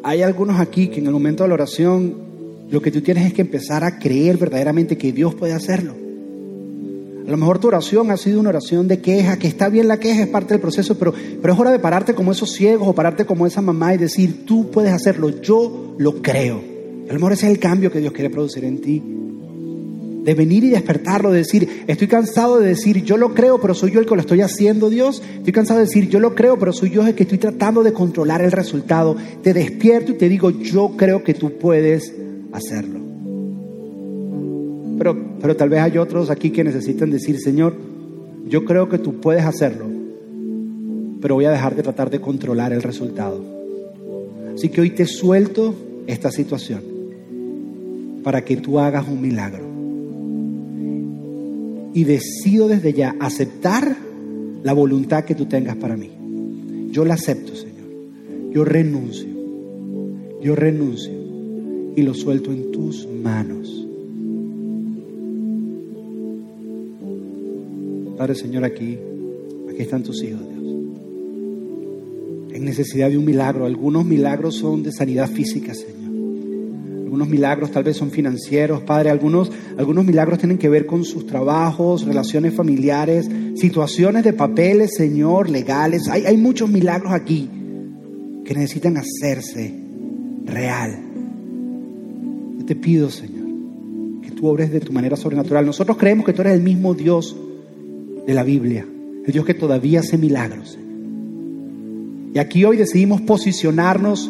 hay 0.02 0.24
algunos 0.24 0.60
aquí 0.60 0.88
que 0.88 1.00
en 1.00 1.06
el 1.06 1.12
momento 1.12 1.44
de 1.44 1.50
la 1.50 1.54
oración 1.54 2.16
lo 2.72 2.82
que 2.82 2.90
tú 2.90 3.02
tienes 3.02 3.28
es 3.28 3.34
que 3.36 3.44
empezar 3.44 3.84
a 3.84 4.00
creer 4.00 4.38
verdaderamente 4.38 4.98
que 4.98 5.12
Dios 5.12 5.36
puede 5.36 5.54
hacerlo. 5.54 6.03
A 7.26 7.32
lo 7.32 7.38
mejor 7.38 7.58
tu 7.58 7.70
oración 7.70 8.12
ha 8.12 8.18
sido 8.18 8.42
una 8.42 8.50
oración 8.50 8.90
de 8.90 9.00
queja, 9.00 9.38
que 9.38 9.48
está 9.48 9.70
bien 9.70 9.88
la 9.88 9.98
queja, 9.98 10.24
es 10.24 10.28
parte 10.28 10.54
del 10.54 10.60
proceso, 10.60 10.98
pero, 10.98 11.14
pero 11.42 11.54
es 11.54 11.60
hora 11.60 11.72
de 11.72 11.80
pararte 11.80 12.14
como 12.14 12.34
esos 12.34 12.52
ciegos 12.52 12.86
o 12.88 12.94
pararte 12.94 13.26
como 13.26 13.48
esa 13.48 13.62
mamá 13.62 13.94
y 13.94 13.98
decir, 13.98 14.46
tú 14.46 14.70
puedes 14.72 14.92
hacerlo, 14.92 15.30
yo 15.42 15.96
lo 15.98 16.22
creo. 16.22 16.74
A 17.10 17.14
lo 17.14 17.20
mejor 17.20 17.32
ese 17.34 17.46
es 17.46 17.54
el 17.54 17.60
cambio 17.60 17.92
que 17.92 18.00
Dios 18.00 18.12
quiere 18.12 18.30
producir 18.30 18.66
en 18.66 18.82
ti. 18.82 19.02
De 20.24 20.34
venir 20.36 20.66
y 20.66 20.70
despertarlo, 20.70 21.32
de 21.32 21.40
decir, 21.40 21.84
estoy 21.88 22.08
cansado 22.08 22.60
de 22.60 22.68
decir, 22.68 23.04
yo 23.04 23.16
lo 23.18 23.34
creo, 23.34 23.60
pero 23.60 23.74
soy 23.74 23.92
yo 23.92 24.00
el 24.02 24.06
que 24.06 24.16
lo 24.16 24.22
estoy 24.22 24.42
haciendo, 24.42 24.90
Dios. 24.90 25.22
Estoy 25.38 25.54
cansado 25.54 25.80
de 25.80 25.86
decir, 25.86 26.10
yo 26.10 26.20
lo 26.20 26.34
creo, 26.34 26.58
pero 26.60 26.74
soy 26.74 26.92
yo 26.92 27.06
el 27.06 27.14
que 27.14 27.24
estoy 27.24 27.38
tratando 27.38 27.84
de 27.84 27.94
controlar 27.94 28.42
el 28.42 28.52
resultado. 28.52 29.18
Te 29.42 29.54
despierto 29.54 30.12
y 30.12 30.16
te 30.16 30.30
digo, 30.30 30.50
yo 30.50 30.94
creo 30.98 31.24
que 31.24 31.34
tú 31.34 31.58
puedes 31.58 32.14
hacerlo. 32.54 33.03
Pero, 34.98 35.38
pero 35.42 35.56
tal 35.56 35.70
vez 35.70 35.82
hay 35.82 35.98
otros 35.98 36.30
aquí 36.30 36.52
que 36.52 36.64
necesitan 36.64 37.10
decir, 37.10 37.40
Señor, 37.40 37.76
yo 38.48 38.66
creo 38.66 38.90
que 38.90 38.98
tú 38.98 39.20
puedes 39.20 39.44
hacerlo, 39.44 39.86
pero 41.22 41.36
voy 41.36 41.46
a 41.46 41.52
dejar 41.52 41.76
de 41.76 41.84
tratar 41.84 42.10
de 42.10 42.20
controlar 42.20 42.74
el 42.74 42.82
resultado. 42.82 43.42
Así 44.54 44.70
que 44.70 44.82
hoy 44.82 44.92
te 44.92 45.06
suelto 45.06 45.74
esta 46.08 46.32
situación 46.32 46.82
para 48.24 48.44
que 48.44 48.58
tú 48.58 48.80
hagas 48.80 49.08
un 49.08 49.22
milagro. 49.22 49.66
Y 51.94 52.04
decido 52.06 52.68
desde 52.68 52.94
ya 52.94 53.16
aceptar 53.20 53.96
la 54.64 54.74
voluntad 54.74 55.26
que 55.26 55.36
tú 55.36 55.46
tengas 55.46 55.76
para 55.76 55.96
mí. 55.96 56.10
Yo 56.92 57.06
la 57.06 57.16
acepto, 57.16 57.56
Señor. 57.56 58.52
Yo 58.52 58.66
renuncio. 58.66 59.28
Yo 60.42 60.56
renuncio. 60.56 61.14
Y 61.96 62.02
lo 62.02 62.14
suelto 62.14 62.52
en 62.52 62.72
tus 62.72 63.08
manos. 63.08 63.83
Padre 68.24 68.36
Señor, 68.36 68.64
aquí, 68.64 68.98
aquí 69.70 69.82
están 69.82 70.02
tus 70.02 70.24
hijos, 70.24 70.40
Dios. 70.40 70.64
En 72.54 72.64
necesidad 72.64 73.10
de 73.10 73.18
un 73.18 73.26
milagro. 73.26 73.66
Algunos 73.66 74.06
milagros 74.06 74.56
son 74.56 74.82
de 74.82 74.94
sanidad 74.94 75.30
física, 75.30 75.74
Señor. 75.74 76.10
Algunos 77.04 77.28
milagros 77.28 77.72
tal 77.72 77.84
vez 77.84 77.98
son 77.98 78.12
financieros, 78.12 78.82
Padre. 78.84 79.10
Algunos, 79.10 79.52
algunos 79.76 80.06
milagros 80.06 80.40
tienen 80.40 80.58
que 80.58 80.70
ver 80.70 80.86
con 80.86 81.04
sus 81.04 81.28
trabajos, 81.28 82.06
relaciones 82.06 82.54
familiares, 82.54 83.30
situaciones 83.56 84.24
de 84.24 84.32
papeles, 84.32 84.92
Señor, 84.96 85.50
legales. 85.50 86.08
Hay, 86.08 86.26
hay 86.26 86.38
muchos 86.38 86.70
milagros 86.70 87.12
aquí 87.12 87.50
que 88.46 88.54
necesitan 88.54 88.96
hacerse 88.96 89.74
real. 90.46 90.98
Yo 92.58 92.66
te 92.66 92.78
pido, 92.78 93.10
Señor, 93.10 93.50
que 94.22 94.32
tú 94.32 94.48
obres 94.48 94.72
de 94.72 94.80
tu 94.80 94.94
manera 94.94 95.18
sobrenatural. 95.18 95.66
Nosotros 95.66 95.98
creemos 95.98 96.26
que 96.26 96.32
tú 96.32 96.42
eres 96.42 96.54
el 96.54 96.64
mismo 96.64 96.94
Dios 96.94 97.36
de 98.26 98.34
la 98.34 98.44
Biblia, 98.44 98.86
el 99.26 99.32
Dios 99.34 99.46
que 99.46 99.54
todavía 99.54 100.00
hace 100.02 100.18
milagros. 100.18 100.78
Y 102.34 102.40
aquí 102.40 102.66
hoy 102.66 102.78
decidimos 102.78 103.22
posicionarnos, 103.22 104.30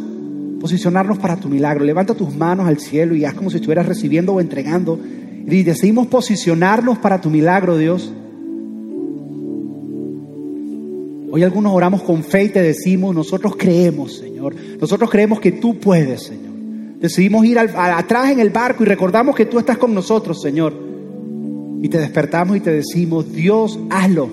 posicionarnos 0.59 1.17
para 1.19 1.37
tu 1.37 1.47
milagro. 1.49 1.85
Levanta 1.85 2.13
tus 2.13 2.35
manos 2.35 2.67
al 2.67 2.79
cielo 2.79 3.15
y 3.15 3.23
haz 3.25 3.33
como 3.33 3.49
si 3.49 3.57
estuvieras 3.57 3.85
recibiendo 3.85 4.33
o 4.33 4.41
entregando. 4.41 4.99
Y 5.47 5.63
decidimos 5.63 6.07
posicionarnos 6.07 6.97
para 6.97 7.21
tu 7.21 7.29
milagro, 7.29 7.77
Dios. 7.77 8.11
Hoy 11.31 11.41
algunos 11.43 11.73
oramos 11.73 12.03
con 12.03 12.23
fe 12.23 12.43
y 12.45 12.49
te 12.49 12.61
decimos, 12.61 13.15
nosotros 13.15 13.55
creemos, 13.57 14.17
Señor. 14.17 14.53
Nosotros 14.79 15.09
creemos 15.09 15.39
que 15.39 15.51
tú 15.53 15.79
puedes, 15.79 16.23
Señor. 16.23 16.53
Decidimos 16.99 17.43
ir 17.45 17.57
al- 17.57 17.71
atrás 17.75 18.31
en 18.31 18.39
el 18.39 18.49
barco 18.51 18.83
y 18.83 18.85
recordamos 18.85 19.35
que 19.35 19.45
tú 19.45 19.57
estás 19.59 19.77
con 19.77 19.93
nosotros, 19.93 20.41
Señor. 20.41 20.73
Y 21.84 21.89
te 21.89 21.99
despertamos 21.99 22.55
y 22.55 22.61
te 22.61 22.71
decimos, 22.71 23.29
Dios, 23.34 23.77
hazlo, 23.89 24.29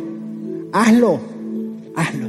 hazlo, 0.73 1.19
hazlo. 1.97 2.29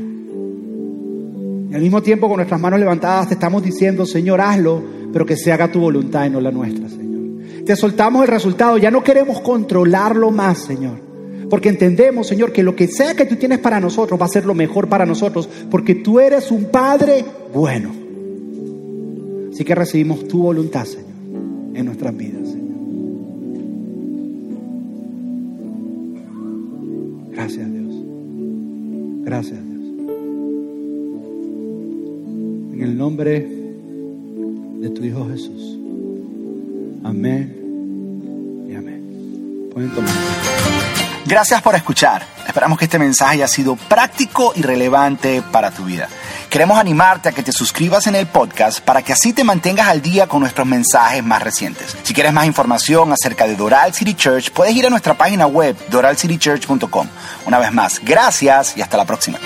Y 1.69 1.75
al 1.75 1.79
mismo 1.79 2.01
tiempo 2.01 2.27
con 2.27 2.37
nuestras 2.37 2.59
manos 2.59 2.79
levantadas 2.79 3.27
te 3.27 3.35
estamos 3.35 3.61
diciendo, 3.61 4.07
Señor, 4.07 4.41
hazlo, 4.41 4.81
pero 5.13 5.23
que 5.23 5.37
se 5.37 5.51
haga 5.51 5.71
tu 5.71 5.79
voluntad 5.79 6.25
y 6.25 6.31
no 6.31 6.41
la 6.41 6.49
nuestra, 6.49 6.89
Señor. 6.89 7.21
Te 7.63 7.75
soltamos 7.75 8.23
el 8.23 8.29
resultado, 8.29 8.79
ya 8.79 8.89
no 8.89 9.03
queremos 9.03 9.41
controlarlo 9.41 10.31
más, 10.31 10.57
Señor. 10.57 10.97
Porque 11.51 11.69
entendemos, 11.69 12.25
Señor, 12.25 12.51
que 12.51 12.63
lo 12.63 12.75
que 12.75 12.87
sea 12.87 13.13
que 13.13 13.25
tú 13.25 13.35
tienes 13.35 13.59
para 13.59 13.79
nosotros 13.79 14.19
va 14.19 14.25
a 14.25 14.29
ser 14.29 14.47
lo 14.47 14.55
mejor 14.55 14.89
para 14.89 15.05
nosotros, 15.05 15.47
porque 15.69 15.93
tú 15.93 16.19
eres 16.19 16.49
un 16.49 16.71
Padre 16.71 17.23
bueno. 17.53 17.91
Así 19.53 19.63
que 19.63 19.75
recibimos 19.75 20.27
tu 20.27 20.41
voluntad, 20.41 20.85
Señor, 20.85 21.05
en 21.75 21.85
nuestras 21.85 22.17
vidas, 22.17 22.55
Gracias, 29.31 29.65
Dios. 29.65 29.81
En 32.73 32.81
el 32.81 32.97
nombre 32.97 33.47
de 34.81 34.89
tu 34.89 35.05
Hijo 35.05 35.25
Jesús. 35.29 35.79
Amén 37.01 38.65
y 38.69 38.75
amén. 38.75 39.69
Pueden 39.71 39.89
tomar. 39.91 40.80
Gracias 41.25 41.61
por 41.61 41.75
escuchar. 41.75 42.25
Esperamos 42.47 42.77
que 42.77 42.85
este 42.85 42.99
mensaje 42.99 43.33
haya 43.35 43.47
sido 43.47 43.75
práctico 43.75 44.53
y 44.55 44.61
relevante 44.61 45.41
para 45.51 45.71
tu 45.71 45.85
vida. 45.85 46.09
Queremos 46.49 46.77
animarte 46.77 47.29
a 47.29 47.31
que 47.31 47.43
te 47.43 47.51
suscribas 47.51 48.07
en 48.07 48.15
el 48.15 48.27
podcast 48.27 48.81
para 48.81 49.01
que 49.01 49.13
así 49.13 49.31
te 49.31 49.43
mantengas 49.43 49.87
al 49.87 50.01
día 50.01 50.27
con 50.27 50.41
nuestros 50.41 50.67
mensajes 50.67 51.23
más 51.23 51.41
recientes. 51.41 51.95
Si 52.03 52.13
quieres 52.13 52.33
más 52.33 52.45
información 52.45 53.13
acerca 53.13 53.47
de 53.47 53.55
Doral 53.55 53.93
City 53.93 54.15
Church, 54.15 54.51
puedes 54.51 54.75
ir 54.75 54.85
a 54.85 54.89
nuestra 54.89 55.13
página 55.13 55.47
web 55.47 55.77
doralcitychurch.com. 55.89 57.07
Una 57.45 57.59
vez 57.59 57.71
más, 57.71 58.01
gracias 58.03 58.75
y 58.75 58.81
hasta 58.81 58.97
la 58.97 59.05
próxima. 59.05 59.39